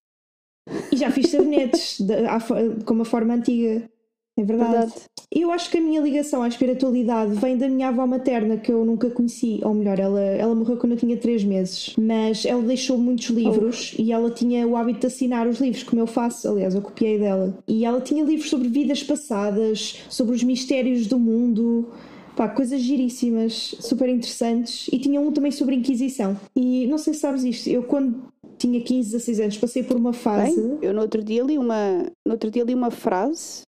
E 0.92 0.96
já 0.96 1.10
fiz 1.10 1.30
sabonetes 1.30 2.00
de- 2.00 2.26
à 2.26 2.38
fo- 2.40 2.54
com 2.84 2.94
uma 2.94 3.04
forma 3.04 3.34
antiga. 3.34 3.88
É 4.36 4.44
verdade. 4.44 4.70
Verdade. 4.72 4.92
Eu 5.34 5.50
acho 5.50 5.68
que 5.70 5.76
a 5.78 5.80
minha 5.80 6.00
ligação 6.00 6.42
à 6.42 6.48
espiritualidade 6.48 7.34
vem 7.34 7.56
da 7.58 7.68
minha 7.68 7.88
avó 7.88 8.06
materna, 8.06 8.56
que 8.56 8.72
eu 8.72 8.82
nunca 8.84 9.10
conheci, 9.10 9.60
ou 9.62 9.74
melhor, 9.74 9.98
ela, 9.98 10.20
ela 10.22 10.54
morreu 10.54 10.76
quando 10.78 10.92
eu 10.92 10.98
tinha 10.98 11.16
3 11.18 11.44
meses, 11.44 11.94
mas 11.98 12.46
ela 12.46 12.62
deixou 12.62 12.96
muitos 12.96 13.26
livros 13.28 13.94
e 13.98 14.10
ela 14.12 14.30
tinha 14.30 14.66
o 14.66 14.76
hábito 14.76 15.00
de 15.00 15.06
assinar 15.08 15.46
os 15.46 15.60
livros, 15.60 15.82
como 15.82 16.00
eu 16.00 16.06
faço, 16.06 16.48
aliás, 16.48 16.74
eu 16.74 16.80
copiei 16.80 17.18
dela. 17.18 17.58
E 17.66 17.84
ela 17.84 18.00
tinha 18.00 18.24
livros 18.24 18.48
sobre 18.48 18.68
vidas 18.68 19.02
passadas, 19.02 20.02
sobre 20.08 20.34
os 20.34 20.42
mistérios 20.42 21.06
do 21.06 21.18
mundo. 21.18 21.88
Pá, 22.36 22.48
coisas 22.48 22.80
giríssimas, 22.80 23.74
super 23.80 24.08
interessantes. 24.08 24.86
E 24.92 24.98
tinha 24.98 25.20
um 25.20 25.32
também 25.32 25.50
sobre 25.50 25.74
a 25.74 25.78
Inquisição. 25.78 26.36
E 26.54 26.86
não 26.86 26.96
sei 26.96 27.12
se 27.12 27.18
sabes 27.20 27.42
isto, 27.42 27.68
eu 27.68 27.82
quando 27.82 28.22
tinha 28.58 28.80
15, 28.80 29.12
16 29.12 29.40
anos 29.40 29.58
passei 29.58 29.82
por 29.82 29.96
uma 29.96 30.12
fase. 30.12 30.60
Bem, 30.60 30.78
eu 30.82 30.92
no 30.92 31.00
outro 31.00 31.22
dia 31.22 31.42
li 31.42 31.56
uma, 31.56 32.10
no 32.26 32.32
outro 32.32 32.50
dia 32.50 32.64
li 32.64 32.74
uma 32.74 32.90
frase, 32.90 33.62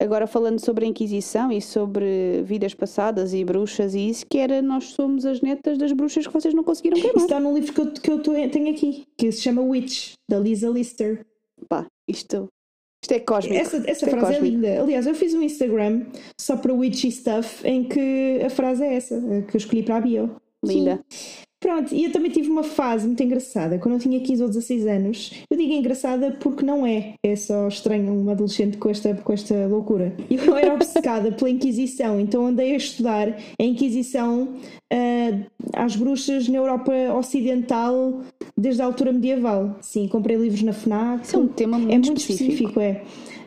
agora 0.00 0.26
falando 0.26 0.58
sobre 0.58 0.84
a 0.84 0.88
Inquisição 0.88 1.50
e 1.50 1.62
sobre 1.62 2.42
vidas 2.42 2.74
passadas 2.74 3.32
e 3.32 3.44
bruxas 3.44 3.94
e 3.94 4.08
isso, 4.08 4.26
que 4.28 4.38
era 4.38 4.60
nós 4.60 4.84
somos 4.92 5.24
as 5.24 5.40
netas 5.40 5.78
das 5.78 5.92
bruxas 5.92 6.26
que 6.26 6.32
vocês 6.32 6.52
não 6.52 6.64
conseguiram 6.64 6.98
Isso 6.98 7.06
queimar. 7.06 7.24
está 7.24 7.40
num 7.40 7.54
livro 7.54 7.72
que 7.72 7.80
eu, 7.80 7.92
que 7.92 8.10
eu 8.10 8.50
tenho 8.50 8.70
aqui, 8.70 9.04
que 9.16 9.30
se 9.30 9.42
chama 9.42 9.62
Witch, 9.62 10.14
da 10.28 10.38
Lisa 10.38 10.68
Lister. 10.68 11.24
Pá, 11.68 11.86
isto, 12.08 12.48
isto 13.02 13.12
é 13.12 13.20
cósmico. 13.20 13.56
Essa, 13.56 13.76
essa 13.88 14.06
é 14.06 14.10
frase 14.10 14.26
é, 14.26 14.36
cósmico. 14.36 14.44
linda. 14.44 14.82
Aliás, 14.82 15.06
eu 15.06 15.14
fiz 15.14 15.34
um 15.34 15.42
Instagram 15.42 16.06
só 16.40 16.56
para 16.56 16.72
Witchy 16.72 17.10
Stuff 17.10 17.66
em 17.66 17.84
que 17.84 18.40
a 18.44 18.50
frase 18.50 18.84
é 18.84 18.94
essa, 18.94 19.16
a 19.16 19.42
que 19.42 19.56
eu 19.56 19.58
escolhi 19.58 19.82
para 19.82 19.96
a 19.96 20.00
bio. 20.00 20.36
Linda. 20.64 21.00
Pronto, 21.62 21.94
e 21.94 22.04
eu 22.04 22.10
também 22.10 22.28
tive 22.28 22.50
uma 22.50 22.64
fase 22.64 23.06
muito 23.06 23.22
engraçada. 23.22 23.78
Quando 23.78 23.94
eu 23.94 24.00
tinha 24.00 24.18
15 24.18 24.42
ou 24.42 24.48
16 24.48 24.86
anos, 24.86 25.32
eu 25.48 25.56
digo 25.56 25.72
engraçada 25.72 26.36
porque 26.40 26.64
não 26.64 26.84
é. 26.84 27.14
É 27.22 27.36
só 27.36 27.68
estranho 27.68 28.12
um 28.12 28.28
adolescente 28.28 28.76
com 28.76 28.90
esta, 28.90 29.14
com 29.14 29.32
esta 29.32 29.54
loucura. 29.68 30.12
Eu 30.28 30.56
era 30.56 30.74
obcecada 30.74 31.30
pela 31.30 31.48
Inquisição, 31.48 32.18
então 32.18 32.46
andei 32.46 32.72
a 32.74 32.76
estudar 32.76 33.28
a 33.28 33.62
Inquisição 33.62 34.56
ah, 34.92 35.84
às 35.84 35.94
bruxas 35.94 36.48
na 36.48 36.58
Europa 36.58 36.92
Ocidental 37.16 38.22
desde 38.58 38.82
a 38.82 38.84
altura 38.84 39.12
medieval. 39.12 39.76
Sim, 39.80 40.08
comprei 40.08 40.36
livros 40.36 40.62
na 40.62 40.72
FNAC. 40.72 41.24
Isso 41.24 41.36
é 41.36 41.38
um 41.38 41.46
tema 41.46 41.78
muito, 41.78 41.92
É 41.92 41.98
muito 41.98 42.18
específico. 42.18 42.52
específico, 42.52 42.80
é. 42.80 43.02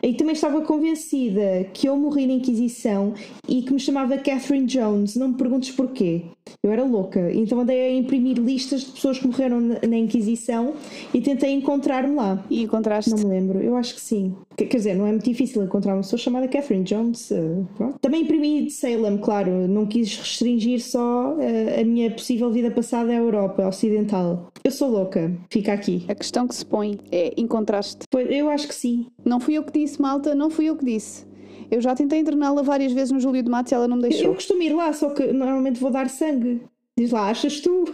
E 0.06 0.14
também 0.14 0.34
estava 0.34 0.60
convencida 0.60 1.66
que 1.72 1.88
eu 1.88 1.96
morri 1.96 2.28
na 2.28 2.34
Inquisição 2.34 3.12
e 3.48 3.60
que 3.62 3.72
me 3.72 3.80
chamava 3.80 4.16
Catherine 4.16 4.64
Jones. 4.64 5.16
Não 5.16 5.30
me 5.30 5.34
perguntes 5.34 5.72
porquê. 5.72 6.22
Eu 6.62 6.70
era 6.70 6.84
louca. 6.84 7.32
Então 7.32 7.58
andei 7.58 7.80
a 7.80 7.92
imprimir 7.92 8.38
listas 8.38 8.82
de 8.82 8.92
pessoas 8.92 9.18
que 9.18 9.26
morreram 9.26 9.60
na 9.60 9.96
Inquisição 9.96 10.74
e 11.12 11.20
tentei 11.20 11.50
encontrar-me 11.52 12.14
lá. 12.14 12.44
E 12.48 12.62
encontraste. 12.62 13.10
Não 13.10 13.18
me 13.18 13.24
lembro, 13.24 13.60
eu 13.60 13.76
acho 13.76 13.96
que 13.96 14.00
sim. 14.00 14.32
Quer 14.56 14.76
dizer, 14.76 14.94
não 14.94 15.08
é 15.08 15.10
muito 15.10 15.24
difícil 15.24 15.64
encontrar 15.64 15.94
uma 15.94 16.02
pessoa 16.02 16.20
chamada 16.20 16.46
Catherine 16.46 16.84
Jones. 16.84 17.32
eh, 17.32 17.62
pronto. 17.76 17.98
Também 18.00 18.22
imprimi 18.22 18.62
de 18.62 18.70
Salem, 18.70 19.18
claro. 19.18 19.66
Não 19.66 19.86
quis 19.86 20.16
restringir 20.16 20.80
só 20.80 21.36
eh, 21.40 21.80
a 21.80 21.84
minha 21.84 22.12
possível 22.12 22.50
vida 22.52 22.70
passada 22.70 23.10
à 23.10 23.14
Europa 23.16 23.66
Ocidental. 23.66 24.52
Eu 24.66 24.72
sou 24.72 24.90
louca, 24.90 25.30
fica 25.48 25.72
aqui. 25.72 26.04
A 26.08 26.14
questão 26.16 26.48
que 26.48 26.52
se 26.52 26.66
põe 26.66 26.98
é: 27.12 27.32
encontraste. 27.36 28.00
Pois, 28.10 28.28
eu 28.28 28.50
acho 28.50 28.66
que 28.66 28.74
sim. 28.74 29.06
Não 29.24 29.38
fui 29.38 29.54
eu 29.54 29.62
que 29.62 29.70
disse, 29.78 30.02
malta, 30.02 30.34
não 30.34 30.50
fui 30.50 30.64
eu 30.64 30.74
que 30.74 30.84
disse. 30.84 31.24
Eu 31.70 31.80
já 31.80 31.94
tentei 31.94 32.18
interná-la 32.18 32.62
várias 32.62 32.90
vezes 32.90 33.12
no 33.12 33.20
Júlio 33.20 33.44
de 33.44 33.48
Matos 33.48 33.70
e 33.70 33.76
ela 33.76 33.86
não 33.86 33.96
me 33.96 34.02
Eu 34.02 34.08
deixou. 34.08 34.34
costumo 34.34 34.60
ir 34.62 34.74
lá, 34.74 34.92
só 34.92 35.10
que 35.10 35.24
normalmente 35.32 35.78
vou 35.78 35.92
dar 35.92 36.08
sangue. 36.10 36.62
Diz 36.98 37.12
lá, 37.12 37.30
achas 37.30 37.60
tu? 37.60 37.84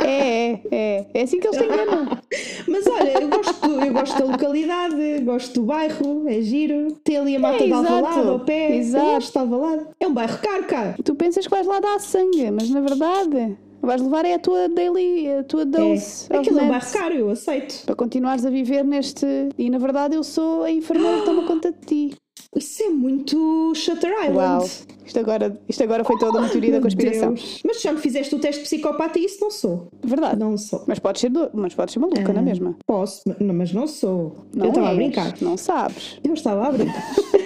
É, 0.00 0.50
é, 0.52 0.60
é. 0.70 1.06
É 1.14 1.22
assim 1.22 1.38
que 1.38 1.46
eles 1.46 1.58
te 1.58 1.64
enganam. 1.64 2.18
Mas 2.66 2.86
olha, 2.86 3.20
eu 3.22 3.28
gosto, 3.28 3.66
eu 3.66 3.92
gosto 3.92 4.18
da 4.18 4.24
localidade, 4.24 5.20
gosto 5.24 5.54
do 5.60 5.62
bairro, 5.66 6.28
é 6.28 6.40
giro. 6.40 6.92
Tem 7.04 7.18
ali 7.18 7.36
a 7.36 7.38
mata 7.38 7.58
de 7.58 7.64
exato, 7.70 7.86
Alvalade 7.86 8.28
ao 8.28 8.40
pé. 8.40 8.76
exato. 8.76 9.06
Eu 9.06 9.12
gosto 9.12 9.32
de 9.32 9.38
Alvalade. 9.38 9.86
É 10.00 10.06
um 10.08 10.12
bairro 10.14 10.38
caro, 10.38 10.64
cá. 10.64 10.94
Tu 11.04 11.14
pensas 11.14 11.44
que 11.46 11.50
vais 11.50 11.66
lá 11.66 11.78
dar 11.80 12.00
sangue, 12.00 12.50
mas 12.50 12.68
na 12.70 12.80
verdade, 12.80 13.56
Vais 13.84 14.00
levar 14.00 14.24
é 14.24 14.34
a 14.34 14.38
tua 14.38 14.68
daily, 14.68 15.30
a 15.30 15.44
tua 15.44 15.64
dose. 15.64 16.26
É. 16.30 16.38
Aquilo 16.38 16.58
é 16.58 16.62
um 16.64 16.80
caro, 16.92 17.14
eu 17.14 17.30
aceito. 17.30 17.84
Para 17.84 17.94
continuares 17.94 18.44
a 18.44 18.50
viver 18.50 18.84
neste. 18.84 19.26
E 19.58 19.70
na 19.70 19.78
verdade 19.78 20.16
eu 20.16 20.24
sou 20.24 20.62
a 20.62 20.70
enfermeira 20.70 21.18
que 21.18 21.24
toma 21.24 21.42
conta 21.46 21.70
de 21.72 21.78
ti. 21.86 22.16
Isso 22.56 22.84
é 22.84 22.88
muito 22.88 23.72
Shutter 23.74 24.12
Island. 24.12 24.36
Uau! 24.36 24.64
Isto 25.04 25.18
agora, 25.18 25.60
isto 25.68 25.82
agora 25.82 26.04
foi 26.04 26.16
toda 26.18 26.38
uma 26.38 26.48
teoria 26.48 26.72
da 26.72 26.80
conspiração. 26.80 27.34
Deus. 27.34 27.60
Mas 27.64 27.82
já 27.82 27.92
me 27.92 27.98
fizeste 27.98 28.34
o 28.34 28.38
teste 28.38 28.62
de 28.62 28.68
psicopata 28.68 29.18
e 29.18 29.24
isso 29.24 29.38
não 29.40 29.50
sou. 29.50 29.88
Verdade. 30.02 30.38
Não 30.38 30.56
sou. 30.56 30.82
Mas 30.86 30.98
podes 30.98 31.20
ser, 31.20 31.30
do... 31.30 31.50
mas 31.52 31.74
podes 31.74 31.92
ser 31.92 31.98
maluca, 31.98 32.32
não 32.32 32.40
é 32.40 32.44
mesmo? 32.44 32.76
Posso, 32.86 33.22
mas- 33.40 33.72
não, 33.72 33.86
sou. 33.86 34.46
Não 34.54 34.66
eu 34.66 34.70
estava 34.70 34.90
a 34.90 34.94
brincar. 34.94 35.34
Não 35.40 35.56
sabes. 35.56 36.18
Eu 36.24 36.32
estava 36.32 36.68
a 36.68 36.72
brincar. 36.72 37.04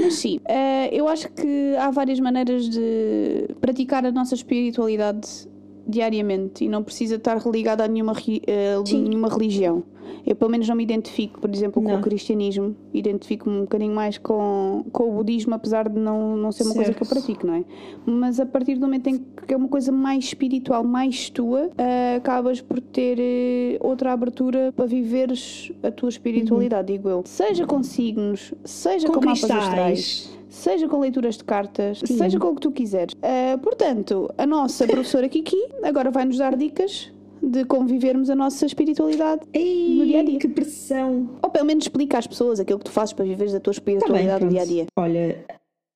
Mas 0.00 0.14
sim, 0.14 0.40
eh, 0.48 0.88
eu 0.92 1.08
acho 1.08 1.28
que 1.30 1.74
há 1.76 1.90
várias 1.90 2.18
maneiras 2.20 2.68
de 2.68 3.48
praticar 3.60 4.04
a 4.04 4.10
nossa 4.12 4.34
espiritualidade 4.34 5.28
diariamente 5.86 6.64
e 6.64 6.68
não 6.68 6.82
precisa 6.82 7.16
estar 7.16 7.36
religada 7.38 7.84
a 7.84 7.88
nenhuma, 7.88 8.14
Sim. 8.14 9.08
nenhuma 9.08 9.28
religião. 9.28 9.82
Eu, 10.26 10.36
pelo 10.36 10.50
menos, 10.50 10.68
não 10.68 10.76
me 10.76 10.82
identifico, 10.82 11.40
por 11.40 11.50
exemplo, 11.52 11.82
com 11.82 11.88
Não. 11.88 11.98
o 11.98 12.02
cristianismo. 12.02 12.76
Identifico-me 12.92 13.56
um 13.56 13.60
bocadinho 13.62 13.94
mais 13.94 14.18
com, 14.18 14.84
com 14.92 15.10
o 15.10 15.12
budismo, 15.16 15.54
apesar 15.54 15.88
de 15.88 15.98
não, 15.98 16.36
não 16.36 16.52
ser 16.52 16.64
uma 16.64 16.74
coisa 16.74 16.92
que 16.92 17.02
eu 17.02 17.06
Certo. 17.06 17.22
pratico, 17.22 17.46
não 17.46 17.54
é? 17.54 17.64
Mas 18.06 18.38
a 18.40 18.46
partir 18.46 18.74
do 18.74 18.82
momento 18.82 19.06
em 19.08 19.18
que 19.46 19.54
é 19.54 19.56
uma 19.56 19.68
coisa 19.68 19.90
mais 19.92 20.24
espiritual, 20.24 20.84
mais 20.84 21.30
tua, 21.30 21.70
eh, 21.76 22.16
acabas 22.16 22.60
por 22.60 22.80
ter 22.80 23.18
eh, 23.18 23.78
outra 23.80 24.12
abertura 24.12 24.72
para 24.74 24.86
viveres 24.86 25.72
a 25.82 25.90
tua 25.90 26.08
espiritualidade, 26.08 26.92
digo 26.92 27.08
eu. 27.08 27.22
Seja 27.26 27.66
com 27.66 27.82
signos, 27.82 28.52
seja 28.64 29.06
com, 29.08 29.14
Com 29.14 29.20
mapas 29.26 29.44
astrais. 29.50 30.38
Seja 30.48 30.88
com 30.88 30.98
leituras 30.98 31.36
de 31.36 31.44
cartas, 31.44 32.00
Sim. 32.04 32.18
seja 32.18 32.36
com 32.38 32.48
o 32.48 32.54
que 32.56 32.60
tu 32.60 32.72
quiseres. 32.72 33.14
Ah, 33.22 33.56
portanto, 33.58 34.28
a 34.36 34.44
nossa 34.44 34.84
professora 34.84 35.28
Kiki 35.28 35.56
agora 35.82 36.10
vai 36.10 36.24
nos 36.24 36.38
dar 36.38 36.56
dicas 36.56 37.12
de 37.42 37.64
como 37.64 37.86
vivermos 37.86 38.28
a 38.30 38.34
nossa 38.34 38.66
espiritualidade. 38.66 39.42
Ei, 39.52 39.96
No 39.98 40.06
dia 40.06 40.20
a 40.20 40.22
dia. 40.22 40.38
que 40.38 40.48
pressão. 40.48 41.30
Ou 41.42 41.50
pelo 41.50 41.64
menos 41.66 41.84
explica 41.84 42.18
às 42.18 42.26
pessoas 42.26 42.60
aquilo 42.60 42.78
que 42.78 42.84
tu 42.86 42.90
fazes 42.90 43.12
para 43.12 43.24
viveres 43.24 43.54
a 43.54 43.60
tua 43.60 43.72
Tá 43.72 43.80
bem, 43.82 43.94
espiritualidade 43.96 44.44
no 44.44 44.50
dia 44.50 44.62
a 44.62 44.64
dia. 44.64 44.86
Olha, 44.96 45.44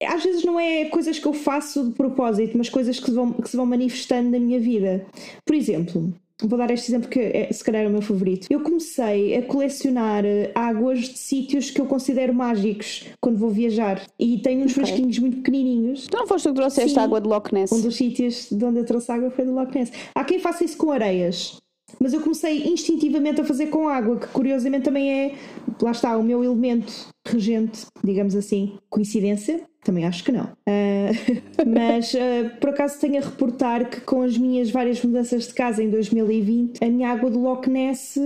às 0.02 0.22
vezes 0.22 0.44
não 0.44 0.58
é 0.58 0.86
coisas 0.86 1.18
que 1.18 1.26
eu 1.26 1.32
faço 1.32 1.84
de 1.84 1.92
propósito, 1.92 2.56
mas 2.58 2.68
coisas 2.68 2.98
que 2.98 3.06
se 3.06 3.12
vão, 3.12 3.32
que 3.32 3.48
se 3.48 3.56
vão 3.56 3.66
manifestando 3.66 4.30
na 4.30 4.38
minha 4.38 4.58
vida. 4.60 5.04
Por 5.46 5.54
exemplo, 5.54 6.12
vou 6.42 6.58
dar 6.58 6.70
este 6.70 6.90
exemplo 6.90 7.08
que 7.08 7.20
é, 7.20 7.48
se 7.52 7.62
calhar 7.62 7.84
é 7.84 7.88
o 7.88 7.90
meu 7.90 8.02
favorito. 8.02 8.46
Eu 8.50 8.60
comecei 8.60 9.36
a 9.36 9.42
colecionar 9.42 10.24
eh, 10.24 10.50
águas 10.54 11.00
de 11.00 11.18
sítios 11.18 11.70
que 11.70 11.80
eu 11.80 11.86
considero 11.86 12.34
mágicos 12.34 13.06
quando 13.20 13.38
vou 13.38 13.50
viajar. 13.50 14.02
E 14.18 14.38
tenho 14.38 14.64
uns 14.64 14.72
Ok. 14.72 14.84
frasquinhos 14.84 15.18
muito 15.18 15.36
pequenininhos. 15.38 16.06
Tu 16.06 16.16
não 16.16 16.26
foste 16.26 16.44
tu 16.44 16.50
que 16.50 16.56
trouxeste 16.60 16.90
Sim. 16.94 17.00
água 17.00 17.20
de 17.20 17.28
Loch 17.28 17.52
Ness? 17.52 17.72
Um 17.72 17.80
dos 17.80 17.94
sítios 17.96 18.48
de 18.50 18.64
onde 18.64 18.78
eu 18.80 18.84
trouxe 18.84 19.10
água 19.12 19.30
foi 19.30 19.44
do 19.44 19.52
Loch 19.54 19.74
Ness. 19.74 19.92
Há 20.14 20.24
quem 20.24 20.38
faça 20.38 20.64
isso 20.64 20.76
com 20.76 20.90
areias. 20.90 21.56
Mas 22.00 22.12
eu 22.12 22.20
comecei 22.20 22.64
instintivamente 22.68 23.40
a 23.40 23.44
fazer 23.44 23.66
com 23.66 23.88
água, 23.88 24.18
que 24.18 24.28
curiosamente 24.28 24.84
também 24.84 25.10
é, 25.10 25.34
lá 25.80 25.90
está, 25.90 26.16
o 26.16 26.22
meu 26.22 26.42
elemento 26.44 26.92
regente, 27.26 27.86
digamos 28.02 28.34
assim. 28.36 28.74
Coincidência? 28.90 29.62
Também 29.84 30.06
acho 30.06 30.24
que 30.24 30.32
não. 30.32 30.48
Ah, 30.66 31.10
mas 31.66 32.14
ah, 32.14 32.56
por 32.58 32.70
acaso 32.70 32.98
tenho 32.98 33.18
a 33.18 33.24
reportar 33.24 33.88
que 33.90 34.00
com 34.00 34.22
as 34.22 34.36
minhas 34.38 34.70
várias 34.70 35.02
mudanças 35.02 35.46
de 35.48 35.54
casa 35.54 35.82
em 35.82 35.90
2020, 35.90 36.82
a 36.82 36.88
minha 36.88 37.10
água 37.10 37.30
do 37.30 37.38
Loch 37.40 37.68
Ness, 37.68 38.18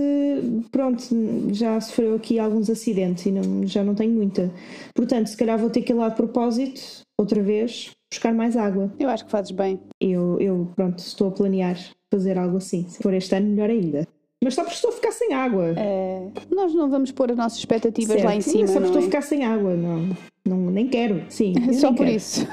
pronto, 0.71 1.03
já 1.51 1.79
sofreu 1.81 2.15
aqui 2.15 2.39
alguns 2.39 2.69
acidentes 2.69 3.25
e 3.25 3.31
não- 3.31 3.65
já 3.67 3.83
não 3.83 3.93
tenho 3.93 4.13
muita. 4.13 4.51
Portanto, 4.95 5.27
se 5.27 5.37
calhar 5.37 5.57
vou 5.57 5.69
ter 5.69 5.81
que 5.81 5.91
ir 5.91 5.95
lá 5.95 6.09
de 6.09 6.15
propósito, 6.15 6.81
outra 7.19 7.41
vez, 7.43 7.91
buscar 8.11 8.33
mais 8.33 8.55
água. 8.55 8.91
Eu 8.97 9.09
acho 9.09 9.25
que 9.25 9.31
fazes 9.31 9.51
bem. 9.51 9.79
Eu, 9.99 10.39
eu, 10.39 10.71
pronto, 10.75 10.99
estou 10.99 11.27
a 11.27 11.31
planear 11.31 11.77
fazer 12.11 12.37
algo 12.37 12.57
assim. 12.57 12.85
Se 12.89 13.01
for 13.01 13.13
este 13.13 13.35
ano, 13.35 13.47
melhor 13.47 13.69
ainda. 13.69 14.07
Mas 14.43 14.55
só 14.55 14.61
porque 14.63 14.75
estou 14.75 14.89
a 14.91 14.93
ficar 14.93 15.11
sem 15.11 15.33
água. 15.33 15.73
Eh, 15.75 16.27
nós 16.49 16.73
não 16.73 16.89
vamos 16.89 17.11
pôr 17.11 17.29
as 17.31 17.37
nossas 17.37 17.59
expectativas 17.59 18.23
lá 18.23 18.35
em 18.35 18.41
Certo? 18.41 18.51
cima, 18.57 18.61
Mas 18.63 18.71
só 18.71 18.79
porque 18.79 18.87
estou 18.87 18.99
a 19.01 19.03
é? 19.03 19.05
ficar 19.05 19.21
sem 19.21 19.43
água. 19.45 19.73
Não, 19.75 20.09
não, 20.47 20.71
nem 20.71 20.87
quero. 20.87 21.23
Sim. 21.29 21.53
Só 21.73 21.89
por 21.91 22.05
quero. 22.05 22.11
isso. 22.17 22.47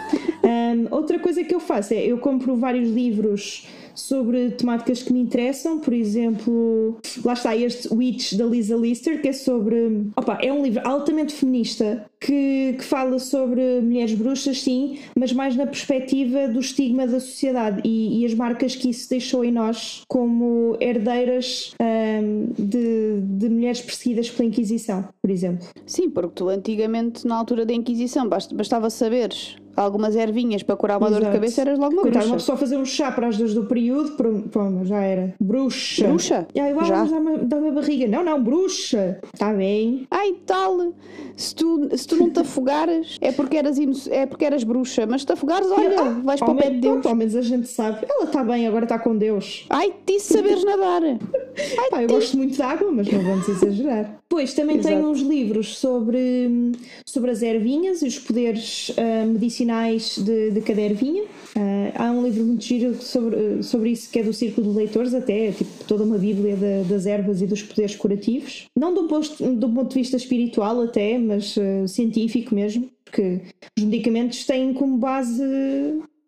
Um, 0.44 0.92
outra 0.94 1.18
coisa 1.20 1.44
que 1.44 1.54
eu 1.54 1.60
faço 1.60 1.94
é 1.94 1.98
eu 1.98 2.18
compro 2.18 2.56
vários 2.56 2.88
livros 2.90 3.68
sobre 3.96 4.50
temáticas 4.50 5.02
que 5.02 5.12
me 5.12 5.20
interessam, 5.20 5.78
por 5.80 5.92
exemplo, 5.92 6.98
lá 7.24 7.32
está 7.32 7.56
este 7.56 7.92
Witch 7.92 8.34
da 8.34 8.44
Lisa 8.44 8.76
Lister, 8.76 9.20
que 9.20 9.28
é 9.28 9.32
sobre. 9.32 10.06
Opa, 10.16 10.38
é 10.42 10.52
um 10.52 10.62
livro 10.62 10.80
altamente 10.84 11.32
feminista 11.32 12.04
que, 12.20 12.74
que 12.78 12.84
fala 12.84 13.18
sobre 13.18 13.80
mulheres 13.80 14.14
bruxas, 14.14 14.60
sim, 14.62 14.98
mas 15.18 15.32
mais 15.32 15.56
na 15.56 15.66
perspectiva 15.66 16.46
do 16.48 16.60
estigma 16.60 17.06
da 17.06 17.18
sociedade 17.20 17.80
e, 17.84 18.20
e 18.22 18.26
as 18.26 18.34
marcas 18.34 18.74
que 18.76 18.90
isso 18.90 19.08
deixou 19.10 19.44
em 19.44 19.52
nós 19.52 20.02
como 20.08 20.76
herdeiras 20.80 21.74
um, 21.80 22.48
de, 22.58 23.20
de 23.22 23.48
mulheres 23.48 23.80
perseguidas 23.80 24.30
pela 24.30 24.48
Inquisição, 24.48 25.08
por 25.22 25.30
exemplo. 25.30 25.66
Sim, 25.86 26.10
porque 26.10 26.32
tu 26.34 26.48
antigamente, 26.48 27.26
na 27.26 27.36
altura 27.36 27.64
da 27.64 27.72
Inquisição, 27.74 28.28
bast- 28.28 28.54
bastava 28.54 28.90
saberes 28.90 29.56
algumas 29.76 30.16
ervinhas 30.16 30.62
para 30.62 30.76
curar 30.76 30.98
uma 30.98 31.08
dor 31.10 31.16
de 31.20 31.22
Exato. 31.24 31.34
cabeça, 31.36 31.60
eras 31.60 31.78
logo 31.78 31.92
uma 31.92 32.02
Coitado, 32.02 32.24
uma 32.24 32.30
bruxa. 32.32 32.42
pessoa 32.44 32.58
fazer 32.58 32.76
um 32.76 32.84
chá 32.84 33.12
para 33.12 33.28
as 33.28 33.36
dores 33.36 33.54
do 33.54 33.64
período, 33.66 34.12
pronto, 34.50 34.84
já 34.84 35.00
era. 35.02 35.34
Bruxa. 35.40 36.08
Bruxa? 36.08 36.46
E 36.54 36.60
aí, 36.60 36.72
vai, 36.72 36.84
Já? 36.86 37.04
dá-me 37.04 37.38
dá-me 37.38 37.68
a 37.68 37.72
barriga. 37.72 38.06
Não, 38.08 38.24
não, 38.24 38.42
bruxa. 38.42 39.20
Está 39.34 39.52
bem. 39.52 40.06
Ai 40.10 40.34
tal, 40.46 40.92
se 41.36 41.54
tu, 41.54 41.88
se 41.96 42.06
tu 42.06 42.16
não 42.16 42.30
te 42.30 42.40
afogares 42.40 43.18
é 43.20 43.30
porque 43.32 43.56
eras, 43.56 43.78
inoc- 43.78 44.08
é 44.10 44.24
porque 44.26 44.44
eras 44.44 44.64
bruxa, 44.64 45.06
mas 45.06 45.20
se 45.22 45.26
te 45.26 45.32
afogares, 45.32 45.68
olha, 45.70 46.00
Ah, 46.00 46.20
vais 46.24 46.40
para 46.40 46.52
o 46.52 46.56
pé 46.56 46.70
de 46.70 46.78
Deus. 46.78 46.92
pronto, 46.94 47.08
ao 47.08 47.14
menos 47.14 47.34
a 47.36 47.42
gente 47.42 47.68
sabe. 47.68 48.06
Ela 48.08 48.24
está 48.24 48.42
bem, 48.42 48.66
agora 48.66 48.84
está 48.84 48.98
com 48.98 49.16
Deus. 49.16 49.66
Ai, 49.70 49.92
disse 50.06 50.32
saberes 50.34 50.64
nadar. 50.64 51.02
Pá, 51.90 52.02
eu 52.02 52.08
gosto 52.08 52.36
muito 52.36 52.54
de 52.54 52.62
água, 52.62 52.90
mas 52.92 53.10
não 53.10 53.22
vamos 53.22 53.48
exagerar. 53.48 54.18
Depois 54.28 54.54
também 54.54 54.76
Exato. 54.78 54.94
tenho 54.94 55.08
uns 55.08 55.20
livros 55.20 55.78
sobre, 55.78 56.72
sobre 57.06 57.30
as 57.30 57.42
ervinhas 57.42 58.02
e 58.02 58.06
os 58.08 58.18
poderes 58.18 58.92
ah, 58.98 59.24
medicinais 59.26 59.65
de, 59.66 60.50
de 60.50 60.60
cada 60.60 60.80
ervinha. 60.80 61.24
Ah, 61.56 62.06
há 62.06 62.10
um 62.12 62.22
livro 62.24 62.44
muito 62.44 62.64
giro 62.64 62.94
sobre, 63.02 63.62
sobre 63.62 63.90
isso 63.90 64.10
que 64.10 64.18
é 64.18 64.22
do 64.22 64.32
Círculo 64.32 64.70
de 64.70 64.76
Leitores, 64.76 65.14
até, 65.14 65.52
tipo 65.52 65.84
toda 65.84 66.04
uma 66.04 66.18
bíblia 66.18 66.56
da- 66.56 66.82
das 66.88 67.06
ervas 67.06 67.40
e 67.42 67.46
dos 67.46 67.62
poderes 67.62 67.96
curativos. 67.96 68.66
Não 68.78 68.92
do 68.94 69.04
ponto, 69.04 69.42
do 69.54 69.68
ponto 69.70 69.88
de 69.88 69.94
vista 69.94 70.16
espiritual, 70.16 70.80
até, 70.82 71.18
mas 71.18 71.56
ah, 71.58 71.86
científico 71.88 72.54
mesmo, 72.54 72.88
porque 73.04 73.40
os 73.78 73.84
medicamentos 73.84 74.44
têm 74.44 74.72
como 74.74 74.98
base 74.98 75.42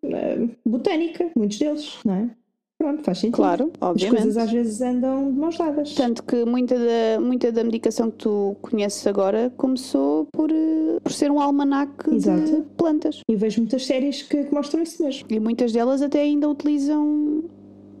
ah, 0.05 0.47
botânica, 0.65 1.29
muitos 1.35 1.57
deles, 1.59 1.93
não 2.05 2.13
é? 2.15 2.29
Pronto, 2.81 3.03
faz 3.03 3.17
sentido. 3.17 3.35
Claro, 3.35 3.71
As 3.81 3.89
obviamente. 3.89 4.21
coisas 4.21 4.37
às 4.37 4.49
vezes 4.51 4.81
andam 4.81 5.31
de 5.33 5.37
mãos 5.37 5.57
dadas. 5.57 5.93
Tanto 5.95 6.23
que 6.23 6.45
muita 6.45 6.75
da, 6.79 7.19
muita 7.19 7.51
da 7.51 7.61
medicação 7.61 8.09
que 8.09 8.17
tu 8.19 8.55
conheces 8.61 9.05
agora 9.05 9.51
começou 9.57 10.27
por, 10.31 10.49
eh, 10.49 10.97
por 11.03 11.11
ser 11.11 11.29
um 11.29 11.41
almanaque 11.41 12.09
de 12.09 12.15
Exato. 12.15 12.65
plantas. 12.77 13.19
E 13.27 13.35
vejo 13.35 13.59
muitas 13.59 13.85
séries 13.85 14.21
que, 14.21 14.45
que 14.45 14.53
mostram 14.53 14.81
isso 14.81 15.03
mesmo. 15.03 15.27
E 15.29 15.39
muitas 15.41 15.73
delas 15.73 16.01
até 16.01 16.21
ainda 16.21 16.49
utilizam 16.49 17.43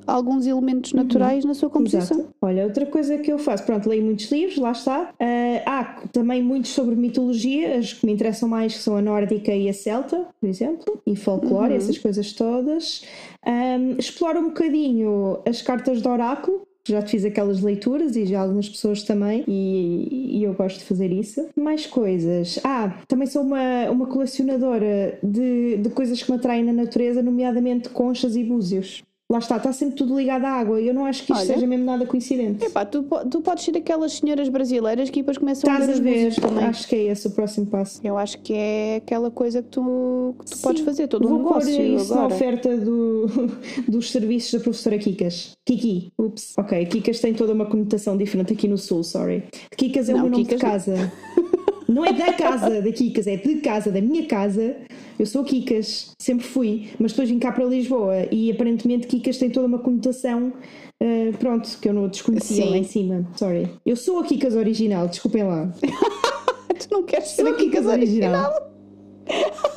alguns 0.09 0.45
elementos 0.47 0.93
naturais 0.93 1.45
na 1.45 1.53
sua 1.53 1.69
composição. 1.69 2.17
Exato. 2.19 2.33
Olha, 2.41 2.63
outra 2.65 2.85
coisa 2.85 3.17
que 3.17 3.31
eu 3.31 3.37
faço, 3.37 3.63
pronto, 3.63 3.87
leio 3.89 4.03
muitos 4.03 4.31
livros, 4.31 4.57
lá 4.57 4.71
está. 4.71 5.13
Ah, 5.19 5.61
há 5.65 5.83
também 6.11 6.41
muitos 6.43 6.71
sobre 6.71 6.95
mitologia, 6.95 7.77
as 7.77 7.93
que 7.93 8.05
me 8.05 8.11
interessam 8.13 8.49
mais 8.49 8.73
que 8.75 8.79
são 8.81 8.95
a 8.97 9.01
nórdica 9.01 9.53
e 9.53 9.69
a 9.69 9.73
celta, 9.73 10.25
por 10.39 10.47
exemplo, 10.49 11.01
e 11.05 11.15
folclore, 11.15 11.71
Uhum. 11.71 11.77
essas 11.77 11.97
coisas 11.97 12.33
todas. 12.33 13.03
Ahm, 13.45 13.95
exploro 13.97 14.39
um 14.39 14.45
bocadinho 14.49 15.39
as 15.47 15.61
cartas 15.61 16.01
de 16.01 16.07
oráculo. 16.07 16.61
Já 16.87 17.01
te 17.03 17.11
fiz 17.11 17.25
aquelas 17.25 17.61
leituras 17.61 18.15
e 18.15 18.25
já 18.25 18.41
algumas 18.41 18.67
pessoas 18.67 19.03
também, 19.03 19.43
e, 19.47 20.39
e 20.39 20.43
eu 20.43 20.53
gosto 20.53 20.79
de 20.79 20.85
fazer 20.85 21.11
isso. 21.11 21.47
Mais 21.55 21.85
coisas. 21.85 22.59
Ah, 22.63 22.97
também 23.07 23.27
sou 23.27 23.43
uma, 23.43 23.89
uma 23.91 24.07
colecionadora 24.07 25.19
de, 25.21 25.77
de 25.77 25.89
coisas 25.89 26.23
que 26.23 26.31
me 26.31 26.37
atraem 26.37 26.63
na 26.63 26.73
natureza, 26.73 27.21
nomeadamente 27.21 27.89
conchas 27.89 28.35
e 28.35 28.43
búzios. 28.43 29.03
Lá 29.31 29.37
está, 29.37 29.57
está 29.57 29.71
sempre 29.71 29.93
tudo 29.95 30.17
ligado 30.17 30.43
à 30.45 30.49
água. 30.49 30.81
e 30.81 30.87
Eu 30.87 30.93
não 30.93 31.05
acho 31.05 31.23
que 31.23 31.31
isto 31.31 31.41
Olha. 31.43 31.53
seja 31.53 31.67
mesmo 31.67 31.85
nada 31.85 32.03
coincidente. 32.03 32.65
Epá, 32.65 32.83
tu, 32.83 33.03
po- 33.03 33.23
tu 33.29 33.41
podes 33.41 33.63
ser 33.63 33.77
aquelas 33.77 34.13
senhoras 34.13 34.49
brasileiras 34.49 35.11
que 35.11 35.19
depois 35.19 35.37
começam 35.37 35.69
a 35.69 35.73
Estás 35.73 35.85
ver 35.87 35.91
a 35.91 35.95
os 35.95 35.99
ver? 36.01 36.13
búzios 36.15 36.35
também. 36.37 36.65
Acho 36.65 36.87
que 36.87 36.95
é 36.95 37.03
esse 37.03 37.27
o 37.27 37.29
próximo 37.31 37.67
passo. 37.67 38.01
Eu 38.03 38.17
acho 38.17 38.39
que 38.39 38.53
é 38.55 38.95
aquela 38.95 39.29
coisa 39.29 39.61
que 39.61 39.69
tu, 39.69 40.33
que 40.39 40.45
tu 40.49 40.57
podes 40.63 40.81
fazer, 40.83 41.07
todo 41.07 41.27
um 41.27 41.29
Vou 41.29 41.53
pôr 41.53 41.59
negócio 41.63 41.95
isso 41.95 42.09
na 42.15 42.21
agora. 42.21 42.33
oferta 42.33 42.75
do, 42.75 43.27
dos 43.87 44.11
serviços 44.11 44.51
da 44.53 44.59
professora 44.61 44.97
Kikas. 44.97 45.51
Kiki. 45.63 46.11
Ups. 46.17 46.55
Ok, 46.57 46.85
Kikas 46.87 47.19
tem 47.19 47.31
toda 47.35 47.53
uma 47.53 47.67
conotação 47.67 48.17
diferente 48.17 48.53
aqui 48.53 48.67
no 48.67 48.79
Sul, 48.79 49.03
sorry. 49.03 49.43
Kikas 49.77 50.09
é 50.09 50.13
o 50.13 50.17
Não, 50.17 50.23
meu 50.23 50.31
nome 50.31 50.45
Kikas 50.45 50.59
de 50.59 50.65
não. 50.65 50.97
casa. 50.97 51.13
Não 51.89 52.05
é 52.05 52.13
da 52.13 52.31
casa 52.33 52.81
da 52.81 52.91
Kikas, 52.91 53.25
é 53.25 53.35
de 53.35 53.55
casa, 53.55 53.91
da 53.91 53.99
minha 53.99 54.25
casa. 54.27 54.75
Eu 55.17 55.25
sou 55.25 55.43
Kikas, 55.43 56.11
sempre 56.21 56.45
fui, 56.45 56.89
mas 56.99 57.11
depois 57.13 57.29
vim 57.29 57.39
cá 57.39 57.51
para 57.51 57.65
Lisboa 57.65 58.27
e 58.31 58.51
aparentemente 58.51 59.07
Kikas 59.07 59.37
tem 59.39 59.49
toda 59.49 59.65
uma 59.65 59.79
conotação, 59.79 60.53
eh, 60.99 61.31
pronto, 61.39 61.67
que 61.81 61.89
eu 61.89 61.93
não 61.93 62.07
desconhecia 62.07 62.63
Sim. 62.63 62.69
lá 62.69 62.77
em 62.77 62.83
cima. 62.83 63.27
Sorry. 63.35 63.67
Eu 63.83 63.95
sou 63.95 64.19
a 64.19 64.23
Kikas 64.23 64.53
original, 64.55 65.07
desculpem 65.07 65.43
lá. 65.43 65.73
Tu 66.79 66.87
não 66.91 67.03
queres 67.03 67.29
ser 67.29 67.41
Sou 67.41 67.51
a 67.53 67.55
Kikas 67.57 67.85
original? 67.87 68.53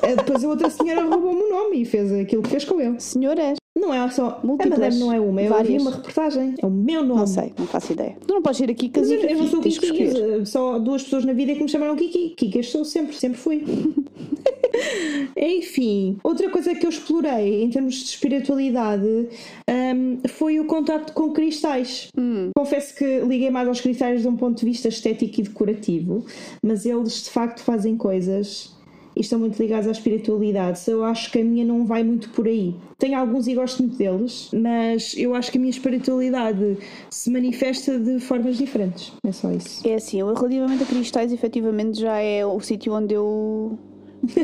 Eh, 0.02 0.14
Depois 0.14 0.44
a 0.44 0.48
outra 0.48 0.68
senhora 0.70 1.02
roubou-me 1.02 1.40
o 1.42 1.50
nome 1.50 1.82
e 1.82 1.84
fez 1.86 2.12
aquilo 2.12 2.42
que 2.42 2.50
fez 2.50 2.64
com 2.64 2.80
ele. 2.80 3.00
Senhoras, 3.00 3.56
Não 3.74 3.92
é 3.92 4.08
só. 4.10 4.40
Múltiplas. 4.44 4.78
A 4.78 4.84
Madame 4.84 5.00
não 5.00 5.12
é 5.12 5.20
uma, 5.20 5.40
ouvi 5.40 5.48
Várias. 5.48 5.82
uma 5.82 5.90
reportagem. 5.90 6.54
É 6.62 6.66
o 6.66 6.70
meu 6.70 7.04
nome. 7.04 7.20
Não 7.20 7.26
sei, 7.26 7.52
não 7.58 7.66
faço 7.66 7.92
ideia. 7.92 8.16
Tu 8.26 8.34
não 8.34 8.42
podes 8.42 8.60
ir 8.60 8.70
aqui 8.70 8.88
com 8.88 9.00
a 9.00 9.02
Mas 9.02 9.10
eu, 9.10 9.20
eu 9.20 9.38
não 9.38 9.48
sou 9.48 9.60
que 9.60 9.70
Kiki, 9.70 10.04
escolher. 10.04 10.46
só 10.46 10.78
duas 10.78 11.02
pessoas 11.02 11.24
na 11.24 11.32
vida 11.32 11.52
é 11.52 11.54
que 11.54 11.62
me 11.62 11.68
chamaram 11.68 11.96
Kiki. 11.96 12.34
Kiki 12.36 12.58
eu 12.58 12.64
sou 12.64 12.84
sempre, 12.84 13.14
sempre 13.16 13.38
fui. 13.38 13.64
Enfim, 15.36 16.18
outra 16.22 16.48
coisa 16.50 16.74
que 16.74 16.84
eu 16.84 16.90
explorei 16.90 17.62
em 17.62 17.70
termos 17.70 17.94
de 17.94 18.04
espiritualidade 18.04 19.28
hum, 19.68 20.18
foi 20.28 20.60
o 20.60 20.64
contacto 20.66 21.12
com 21.12 21.32
cristais. 21.32 22.08
Hum. 22.16 22.50
Confesso 22.56 22.94
que 22.94 23.20
liguei 23.20 23.50
mais 23.50 23.68
aos 23.68 23.80
cristais 23.80 24.22
de 24.22 24.28
um 24.28 24.36
ponto 24.36 24.58
de 24.58 24.64
vista 24.64 24.88
estético 24.88 25.40
e 25.40 25.42
decorativo, 25.44 26.24
mas 26.62 26.86
eles 26.86 27.24
de 27.24 27.30
facto 27.30 27.60
fazem 27.62 27.96
coisas 27.96 28.72
e 29.16 29.20
estão 29.20 29.38
muito 29.38 29.58
ligados 29.60 29.86
à 29.88 29.90
espiritualidade. 29.90 30.78
So, 30.80 30.90
Eu 30.92 31.04
acho 31.04 31.30
que 31.30 31.40
a 31.40 31.44
minha 31.44 31.64
não 31.64 31.84
vai 31.86 32.02
muito 32.02 32.30
por 32.30 32.46
aí. 32.46 32.74
Tenho 32.98 33.18
alguns 33.18 33.46
e 33.46 33.54
gosto 33.54 33.82
muito 33.82 33.96
deles, 33.96 34.48
mas 34.52 35.14
eu 35.16 35.34
acho 35.34 35.50
que 35.50 35.58
a 35.58 35.60
minha 35.60 35.70
espiritualidade 35.70 36.78
se 37.10 37.30
manifesta 37.30 37.98
de 37.98 38.20
formas 38.20 38.56
diferentes. 38.56 39.12
É 39.24 39.32
só 39.32 39.50
isso. 39.50 39.86
É 39.86 39.94
assim, 39.94 40.20
eu 40.20 40.32
relativamente 40.32 40.82
a 40.82 40.86
cristais, 40.86 41.32
efetivamente 41.32 42.00
já 42.00 42.18
é 42.18 42.44
o 42.46 42.58
sítio 42.60 42.92
onde 42.94 43.14
eu 43.14 43.78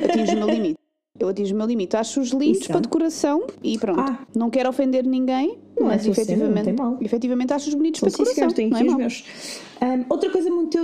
atinjo 0.02 0.32
o 0.32 0.36
meu 0.36 0.48
limite. 0.48 0.78
Eu 1.18 1.28
atinjo 1.28 1.54
o 1.54 1.58
meu 1.58 1.66
limite. 1.66 1.96
Acho-os 1.96 2.30
lindos 2.30 2.58
Isso 2.60 2.70
é. 2.70 2.72
para 2.72 2.80
decoração 2.82 3.44
e 3.62 3.76
pronto. 3.78 4.00
Ah. 4.00 4.20
Não 4.36 4.50
quero 4.50 4.68
ofender 4.68 5.04
ninguém, 5.04 5.58
Não 5.78 5.90
é 5.90 5.94
mas 5.96 6.04
tua 6.04 6.14
cena, 6.14 6.26
não 6.44 6.46
efetivamente, 6.52 6.72
mal. 6.80 6.96
efetivamente 7.00 7.52
acho-os 7.52 7.74
bonitos 7.74 8.00
para 8.00 8.10
decoração. 8.10 8.50
senhores, 8.50 8.70
não 8.86 8.94
é 8.94 8.96
meus. 8.96 9.24
Ahm, 9.80 10.04
outra 10.08 10.30
coisa 10.30 10.48
muito, 10.50 10.78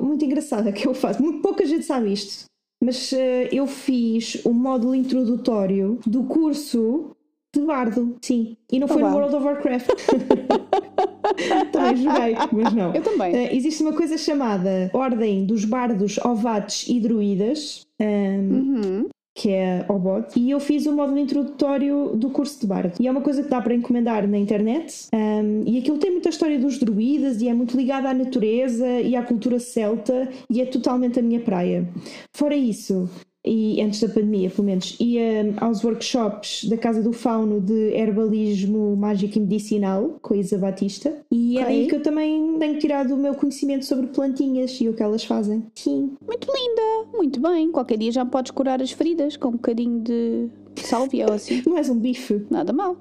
muito 0.00 0.24
engraçada 0.24 0.72
que 0.72 0.86
eu 0.88 0.94
faço, 0.94 1.22
muito 1.22 1.40
pouca 1.40 1.64
gente 1.66 1.84
sabe 1.84 2.12
isto, 2.12 2.46
mas 2.82 3.12
eh, 3.12 3.48
eu 3.52 3.66
fiz 3.66 4.42
o 4.44 4.52
módulo 4.52 4.94
introdutório 4.94 5.98
do 6.06 6.24
curso 6.24 7.10
de 7.54 7.62
bardo, 7.62 8.16
sim, 8.20 8.56
e 8.70 8.78
não 8.78 8.86
foi 8.86 9.02
no 9.02 9.08
uau. 9.08 9.16
World 9.18 9.36
of 9.36 9.44
Warcraft. 9.46 9.88
também 11.72 11.96
joguei, 11.96 12.34
mas 12.52 12.72
não. 12.74 12.94
Eu 12.94 13.02
também. 13.02 13.34
Eh, 13.34 13.56
existe 13.56 13.82
uma 13.82 13.92
coisa 13.94 14.18
chamada 14.18 14.90
Ordem 14.92 15.46
dos 15.46 15.64
Bardos, 15.64 16.18
Ovates 16.18 16.86
e 16.88 17.00
Druidas. 17.00 17.86
ahm, 18.00 18.52
Uhum. 18.52 19.08
Que 19.36 19.50
é 19.50 19.84
Obot, 19.86 20.28
e 20.34 20.50
eu 20.50 20.58
fiz 20.58 20.86
o 20.86 20.92
módulo 20.92 21.18
introdutório 21.18 22.12
do 22.14 22.30
curso 22.30 22.58
de 22.58 22.66
bardo. 22.66 22.94
E 22.98 23.06
é 23.06 23.10
uma 23.10 23.20
coisa 23.20 23.42
que 23.42 23.50
dá 23.50 23.60
para 23.60 23.74
encomendar 23.74 24.26
na 24.26 24.38
internet. 24.38 25.08
um, 25.12 25.62
e 25.66 25.78
aquilo 25.78 25.98
tem 25.98 26.10
muita 26.10 26.30
história 26.30 26.58
dos 26.58 26.78
druidas 26.78 27.42
e 27.42 27.48
é 27.48 27.52
muito 27.52 27.76
ligado 27.76 28.06
à 28.06 28.14
natureza 28.14 28.88
e 29.00 29.14
à 29.14 29.22
cultura 29.22 29.60
celta 29.60 30.28
e 30.48 30.62
é 30.62 30.64
totalmente 30.64 31.18
a 31.20 31.22
minha 31.22 31.40
praia. 31.40 31.86
Fora 32.32 32.56
isso. 32.56 33.08
E 33.46 33.80
antes 33.80 34.00
da 34.00 34.08
pandemia, 34.08 34.50
pelo 34.50 34.64
menos, 34.64 34.96
ia 34.98 35.54
aos 35.58 35.84
workshops 35.84 36.64
da 36.64 36.76
Casa 36.76 37.02
do 37.02 37.12
Fauno 37.12 37.60
de 37.60 37.92
Herbalismo 37.94 38.96
Mágico 38.96 39.38
e 39.38 39.40
Medicinal 39.40 40.18
com 40.20 40.34
a 40.34 40.36
Isa 40.36 40.58
Batista. 40.58 41.16
E 41.30 41.58
é 41.58 41.64
daí 41.64 41.86
que 41.86 41.94
eu 41.94 42.02
também 42.02 42.58
tenho 42.58 42.78
tirado 42.78 43.14
o 43.14 43.16
meu 43.16 43.34
conhecimento 43.34 43.84
sobre 43.84 44.08
plantinhas 44.08 44.80
e 44.80 44.88
o 44.88 44.94
que 44.94 45.02
elas 45.02 45.24
fazem. 45.24 45.64
Sim. 45.74 46.16
Muito 46.26 46.48
linda, 46.52 47.16
muito 47.16 47.40
bem. 47.40 47.70
Qualquer 47.70 47.98
dia 47.98 48.10
já 48.10 48.24
podes 48.24 48.50
curar 48.50 48.82
as 48.82 48.90
feridas 48.90 49.36
com 49.36 49.48
um 49.48 49.52
bocadinho 49.52 50.00
de 50.00 50.48
sálvia 50.82 51.26
ou 51.26 51.32
assim. 51.32 51.62
Não 51.66 51.76
és 51.76 51.88
um 51.88 51.98
bife. 51.98 52.44
Nada 52.50 52.72
mal. 52.72 52.96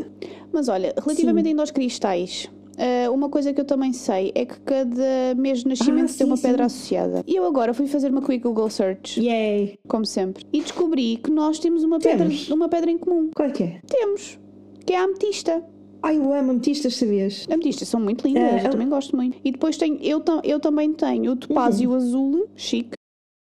Mas 0.52 0.68
olha, 0.68 0.94
relativamente 0.96 1.48
ainda 1.48 1.62
aos 1.62 1.70
cristais, 1.70 2.50
eh, 2.80 3.08
uma 3.10 3.28
coisa 3.28 3.52
que 3.52 3.60
eu 3.60 3.64
também 3.64 3.92
sei 3.92 4.32
é 4.34 4.44
que 4.44 4.58
cada 4.60 5.34
mês 5.36 5.60
de 5.60 5.68
nascimento 5.68 6.10
Ah, 6.12 6.18
tem 6.18 6.26
uma 6.26 6.36
sim, 6.36 6.42
pedra 6.42 6.68
sim. 6.68 6.76
associada. 6.76 7.24
E 7.26 7.36
eu 7.36 7.44
agora 7.44 7.74
fui 7.74 7.86
fazer 7.86 8.10
uma 8.10 8.22
quick 8.22 8.38
Google 8.42 8.70
search, 8.70 9.20
Yay! 9.20 9.78
como 9.86 10.04
sempre, 10.06 10.44
e 10.52 10.60
descobri 10.60 11.16
que 11.22 11.30
nós 11.30 11.58
temos 11.58 11.82
uma 11.84 11.98
pedra, 11.98 12.26
Temos. 12.26 12.48
uma 12.50 12.68
pedra 12.68 12.90
em 12.90 12.98
comum. 12.98 13.30
Qual 13.34 13.48
é 13.48 13.52
que 13.52 13.62
é? 13.62 13.80
Temos, 13.86 14.38
que 14.86 14.92
é 14.92 14.98
a 14.98 15.04
ametista. 15.04 15.62
Ai, 16.02 16.16
eu 16.16 16.32
amo 16.32 16.52
ametistas, 16.52 16.96
sabias? 16.96 17.46
Ametistas 17.50 17.86
são 17.88 18.00
muito 18.00 18.26
lindas, 18.26 18.42
Eh, 18.42 18.60
eu 18.60 18.64
eu- 18.64 18.70
também 18.70 18.88
gosto 18.88 19.14
muito. 19.14 19.36
E 19.44 19.52
depois 19.52 19.76
tenho, 19.76 19.98
eu, 20.00 20.22
eu 20.44 20.58
também 20.58 20.92
tenho 20.94 21.32
o 21.32 21.36
topázio 21.36 21.94
azul, 21.94 22.48
chique, 22.56 22.92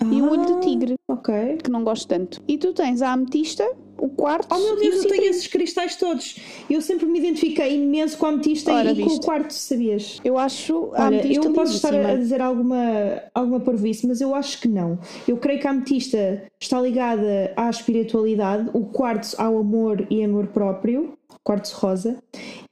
e 0.02 0.20
o 0.22 0.30
olho 0.30 0.46
de. 0.46 0.52
Ah, 0.52 0.60
tigre, 0.60 0.94
Ok. 1.08 1.58
que 1.62 1.70
não 1.70 1.84
gosto 1.84 2.06
tanto. 2.08 2.42
E 2.46 2.58
tu 2.58 2.72
tens 2.72 3.00
a 3.02 3.12
ametista, 3.12 3.64
o 3.98 4.08
quarto 4.10 4.54
Oh 4.54 4.58
meu 4.58 4.76
Deus, 4.76 5.04
eu 5.04 5.10
tenho 5.10 5.24
esses 5.24 5.46
cristais 5.46 5.96
todos. 5.96 6.36
Eu 6.68 6.80
sempre 6.82 7.06
me 7.06 7.18
identifiquei 7.18 7.76
imenso 7.76 8.18
com 8.18 8.26
a 8.26 8.28
ametista 8.30 8.72
Ora, 8.72 8.90
e 8.90 8.96
com 8.96 9.02
o 9.02 9.08
viste. 9.08 9.24
quarto, 9.24 9.52
sabias? 9.52 10.20
Eu 10.24 10.36
acho 10.38 10.90
a 10.94 11.06
Olha, 11.06 11.20
ametista 11.20 11.46
eu 11.46 11.52
posso 11.52 11.74
estar 11.76 11.94
a 11.94 12.14
dizer 12.14 12.42
alguma, 12.42 13.22
alguma 13.34 13.60
parvoíce, 13.60 14.06
mas 14.06 14.20
eu 14.20 14.34
acho 14.34 14.60
que 14.60 14.68
não. 14.68 14.98
Eu 15.26 15.36
creio 15.38 15.60
que 15.60 15.66
a 15.66 15.70
ametista 15.70 16.42
está 16.60 16.80
ligada 16.80 17.52
à 17.56 17.70
espiritualidade, 17.70 18.68
o 18.74 18.86
quartzo 18.86 19.34
ao 19.40 19.58
amor 19.58 20.06
e 20.10 20.22
amor 20.22 20.48
próprio, 20.48 21.14
quartzo 21.42 21.74
rosa, 21.76 22.22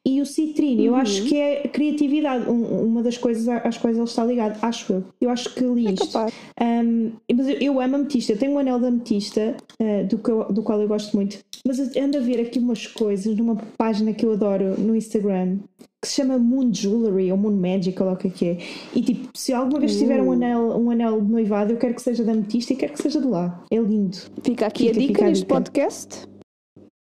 e 0.06 0.20
o 0.20 0.26
citrino, 0.26 0.82
eu 0.82 0.92
Uhum. 0.92 0.98
acho 0.98 1.24
que 1.24 1.36
é 1.36 1.62
criatividade, 1.68 2.48
um- 2.50 2.84
uma 2.84 3.02
das 3.02 3.16
coisas 3.16 3.48
às 3.48 3.78
quais 3.78 3.96
ele 3.96 4.04
está 4.06 4.24
ligado, 4.24 4.58
acho 4.62 4.92
eu. 4.92 5.04
Eu 5.20 5.30
acho 5.30 5.54
que 5.54 5.64
li 5.64 5.86
É 5.86 5.92
isto. 5.92 6.06
capaz. 6.12 6.32
Um, 6.60 7.12
mas 7.34 7.48
eu, 7.48 7.54
eu 7.58 7.80
amo 7.80 7.96
ametista, 7.96 8.32
eu 8.32 8.38
tenho 8.38 8.52
um 8.52 8.58
anel 8.58 8.78
de 8.78 8.86
ametista 8.86 9.56
uh, 9.80 10.06
do, 10.06 10.18
que 10.18 10.30
eu- 10.30 10.52
do 10.52 10.62
qual 10.62 10.80
eu 10.80 10.88
gosto 10.88 11.16
muito. 11.16 11.38
Mas 11.66 11.78
eu 11.96 12.04
ando 12.04 12.18
a 12.18 12.20
ver 12.20 12.38
aqui 12.40 12.58
umas 12.58 12.86
coisas 12.86 13.34
numa 13.34 13.56
página 13.78 14.12
que 14.12 14.26
eu 14.26 14.32
adoro 14.32 14.78
no 14.78 14.94
Instagram 14.94 15.58
que 16.02 16.08
se 16.08 16.16
chama 16.16 16.36
Moon 16.36 16.70
Jewelry 16.70 17.32
ou 17.32 17.38
Moon 17.38 17.56
Magic 17.56 17.98
ou 17.98 18.06
lá 18.06 18.12
o 18.12 18.16
que 18.18 18.26
é 18.28 18.30
que 18.30 18.44
é. 18.46 18.58
E 18.94 19.00
tipo, 19.00 19.30
se 19.34 19.54
alguma 19.54 19.80
vez 19.80 19.96
tiver 19.96 20.20
um 20.20 20.28
Uh. 20.28 20.32
anel, 20.32 20.60
um 20.78 20.90
anel 20.90 21.18
de 21.22 21.32
noivado, 21.32 21.72
eu 21.72 21.78
quero 21.78 21.94
que 21.94 22.02
seja 22.02 22.22
de 22.22 22.28
ametista 22.30 22.74
e 22.74 22.76
quero 22.76 22.92
que 22.92 23.00
seja 23.02 23.18
de 23.18 23.26
lá. 23.26 23.64
É 23.70 23.78
lindo. 23.78 24.18
Fica 24.42 24.66
aqui 24.66 24.88
Fica- 24.88 24.98
a 25.00 25.06
dica 25.06 25.24
neste 25.24 25.46
podcast 25.46 26.26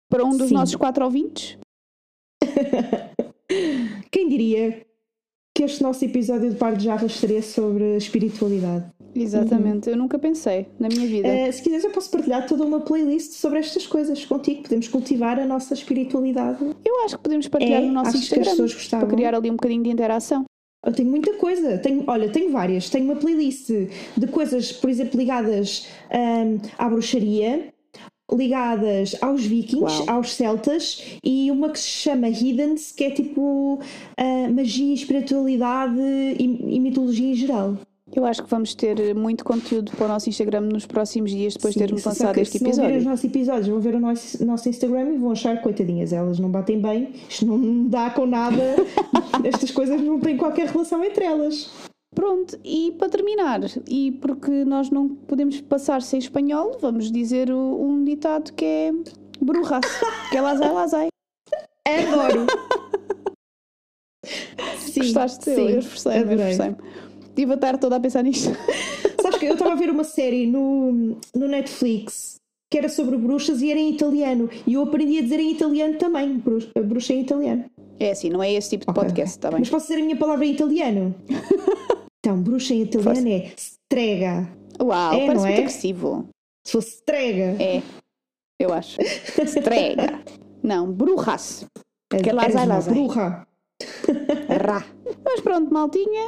para 0.09 0.25
um 0.25 0.37
dos 0.37 0.49
Sim. 0.51 0.55
nossos 0.55 0.77
quatro 0.77 1.05
ouvintes. 1.05 1.59
Quem 4.11 4.29
diria 4.29 4.85
que 5.55 5.63
este 5.63 5.83
nosso 5.83 6.05
episódio 6.05 6.51
de 6.51 6.57
Par 6.57 6.77
de 6.77 6.85
Jarras 6.85 7.13
seria 7.13 7.43
sobre 7.43 7.97
espiritualidade? 7.97 8.87
Exatamente, 9.15 9.91
eu 9.91 9.97
nunca 9.97 10.19
pensei 10.19 10.67
na 10.79 10.89
minha 10.89 11.07
vida. 11.07 11.29
Uh, 11.29 11.53
se 11.53 11.63
quiseres, 11.63 11.85
eu 11.85 11.91
posso 11.91 12.11
partilhar 12.11 12.47
toda 12.47 12.65
uma 12.65 12.81
playlist 12.81 13.33
sobre 13.33 13.59
estas 13.59 13.87
coisas 13.87 14.25
contigo. 14.25 14.63
Podemos 14.63 14.89
cultivar 14.89 15.39
a 15.39 15.45
nossa 15.45 15.75
espiritualidade. 15.75 16.59
Eu 16.85 17.05
acho 17.05 17.17
que 17.17 17.23
podemos 17.23 17.47
partilhar 17.47 17.83
É, 17.83 17.87
no 17.87 17.93
nosso 17.93 18.17
acho 18.17 18.33
que 18.33 18.41
as 18.41 18.59
Instagram 18.59 19.07
para 19.07 19.17
criar 19.17 19.35
ali 19.35 19.51
um 19.51 19.55
bocadinho 19.55 19.83
de 19.83 19.91
interação. 19.91 20.45
Eu 20.85 20.93
tenho 20.93 21.11
muita 21.11 21.35
coisa. 21.35 21.79
Tenho, 21.79 22.05
olha, 22.07 22.29
tenho 22.31 22.51
várias. 22.51 22.89
Tenho 22.89 23.05
uma 23.05 23.17
playlist 23.17 23.69
de 23.69 24.27
coisas, 24.29 24.73
por 24.73 24.89
exemplo, 24.89 25.19
ligadas 25.19 25.87
hum, 26.11 26.59
à 26.79 26.89
bruxaria, 26.89 27.73
ligadas 28.37 29.17
aos 29.21 29.45
vikings, 29.45 30.01
Uau. 30.01 30.17
aos 30.17 30.35
celtas, 30.35 31.03
e 31.25 31.51
uma 31.51 31.71
que 31.71 31.79
se 31.79 31.89
chama 31.89 32.29
Hiddens, 32.29 32.93
que 32.93 33.05
é 33.05 33.11
tipo 33.11 33.81
ah, 34.17 34.49
magia, 34.51 34.95
espiritualidade 34.95 36.01
e, 36.01 36.77
e 36.77 36.81
mitologia 36.81 37.31
em 37.31 37.35
geral. 37.35 37.77
Eu 38.15 38.27
acho 38.27 38.43
que 38.43 38.51
vamos 38.51 38.75
ter 38.75 39.15
muito 39.15 39.43
conteúdo 39.43 39.91
para 39.93 40.05
o 40.05 40.09
nosso 40.09 40.29
Instagram 40.29 40.61
nos 40.61 40.85
próximos 40.85 41.31
dias 41.31 41.55
depois 41.55 41.73
de 41.73 41.81
termos 41.81 42.05
lançado 42.05 42.37
este 42.39 42.59
se 42.59 42.65
não 42.65 42.71
virem 42.71 42.85
os 42.85 42.91
episódio. 42.91 43.11
nossos 43.11 43.25
episódios, 43.25 43.69
vão 43.69 43.81
ver 43.81 43.95
o 43.95 44.01
nosso, 44.01 44.45
nosso 44.45 44.69
Instagram 44.69 45.15
e 45.15 45.19
vão 45.19 45.31
achar, 45.33 45.63
coitadinhas, 45.63 46.13
elas 46.13 46.39
não 46.39 46.51
batem 46.51 46.79
bem, 46.79 47.09
isto 47.27 47.47
não 47.47 47.89
dá 47.89 48.11
com 48.11 48.27
nada, 48.27 48.77
estas 49.45 49.71
coisas 49.71 49.99
não 50.03 50.21
têm 50.21 50.37
qualquer 50.37 50.67
relação 50.69 51.03
entre 51.03 51.25
elas. 51.25 51.71
Pronto, 52.15 52.59
e 52.63 52.93
para 52.99 53.09
terminar, 53.09 53.61
e 53.89 54.13
porque 54.13 54.65
nós 54.67 54.91
não 54.91 55.09
podemos 55.09 55.61
passar 55.63 56.03
sem 56.03 56.19
espanhol, 56.19 56.77
vamos 56.79 57.11
dizer 57.11 57.51
um 57.51 58.05
ditado 58.05 58.53
que 58.53 58.65
é 58.65 58.93
brujas, 59.41 59.81
que 60.31 60.37
é 60.37 60.41
lazai 60.41 60.73
lazai. 60.73 61.09
Adoro! 61.89 62.47
Sim, 64.79 65.01
Gostaste? 65.01 65.45
Sim, 65.45 65.69
eu 65.69 65.79
esforcei-me, 65.79 66.35
esforcei-me. 66.35 66.77
Estive 67.29 67.53
a 67.55 67.57
tarde 67.57 67.81
toda 67.81 67.97
a 67.97 68.01
pensar 68.01 68.23
nisto. 68.23 68.51
Sabes 69.23 69.39
que 69.39 69.47
eu 69.47 69.55
estava 69.55 69.73
a 69.73 69.77
ver 69.77 69.89
uma 69.89 70.05
série 70.05 70.47
no, 70.47 71.17
no 71.35 71.49
Netflix 71.49 72.37
que 72.71 72.79
era 72.79 72.89
sobre 72.89 73.19
bruxas 73.19 73.61
e 73.61 73.71
era 73.71 73.79
em 73.79 73.91
italiano. 73.91 74.49
E 74.67 74.75
eu 74.75 74.83
aprendi 74.83 75.19
a 75.19 75.23
dizer 75.23 75.39
em 75.41 75.53
italiano 75.53 75.99
também. 75.99 76.39
Bruxa, 76.39 76.71
bruxa 76.83 77.13
em 77.13 77.21
italiano. 77.21 77.67
É 78.01 78.13
assim, 78.13 78.31
não 78.31 78.43
é 78.43 78.51
esse 78.51 78.71
tipo 78.71 78.87
de 78.87 78.91
Ok, 78.91 79.03
podcast, 79.03 79.37
está 79.37 79.51
bem? 79.51 79.61
Mas 79.61 79.69
posso 79.69 79.89
dizer 79.89 80.01
a 80.01 80.05
minha 80.05 80.17
palavra 80.17 80.47
em 80.47 80.53
italiano? 80.53 81.15
então, 82.25 82.41
bruxa 82.43 82.73
em 82.75 82.83
italiano 82.83 83.15
Força. 83.15 83.29
é 83.29 83.55
strega. 83.57 84.49
Uau, 84.81 85.13
É, 85.15 85.27
parece 85.27 85.35
não 85.35 85.41
muito 85.43 85.47
é? 85.55 85.59
agressivo. 85.59 86.29
Se 86.67 86.73
fosse 86.73 86.89
strega. 86.97 87.63
É, 87.63 87.83
eu 88.61 88.73
acho. 88.73 89.01
Estrega. 89.03 90.23
Não, 90.63 90.91
brujas. 90.93 91.67
és- 92.13 92.23
que 92.23 92.31
é 92.31 92.33
és 92.33 92.55
uma 92.55 92.65
lazai. 92.65 92.95
bruxa. 92.95 93.47
Rá. 94.65 94.85
Mas 95.25 95.41
pronto, 95.41 95.73
maltinha. 95.73 96.27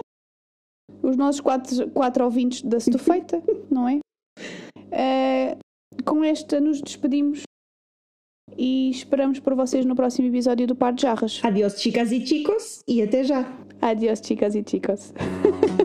Os 1.02 1.16
nossos 1.16 1.40
quatro, 1.40 1.88
quatro 1.90 2.24
ouvintes 2.24 2.62
da 2.62 2.78
Stufeita, 2.80 3.40
não 3.70 3.88
é? 3.88 4.00
Eh, 4.90 5.56
com 6.04 6.24
esta 6.24 6.60
nos 6.60 6.80
despedimos 6.82 7.42
e 8.56 8.90
esperamos 8.90 9.38
por 9.40 9.54
vocês 9.54 9.84
no 9.84 9.94
próximo 9.94 10.26
episódio 10.28 10.66
do 10.66 10.74
Par 10.74 10.92
de 10.92 11.02
Jarras. 11.02 11.40
Adiós, 11.44 11.80
chicas 11.80 12.10
e 12.12 12.26
chicos. 12.26 12.82
E 12.88 13.02
até 13.02 13.22
já. 13.24 13.44
Adiós, 13.80 14.20
chicas 14.24 14.54
e 14.54 14.64
chicos. 14.66 15.12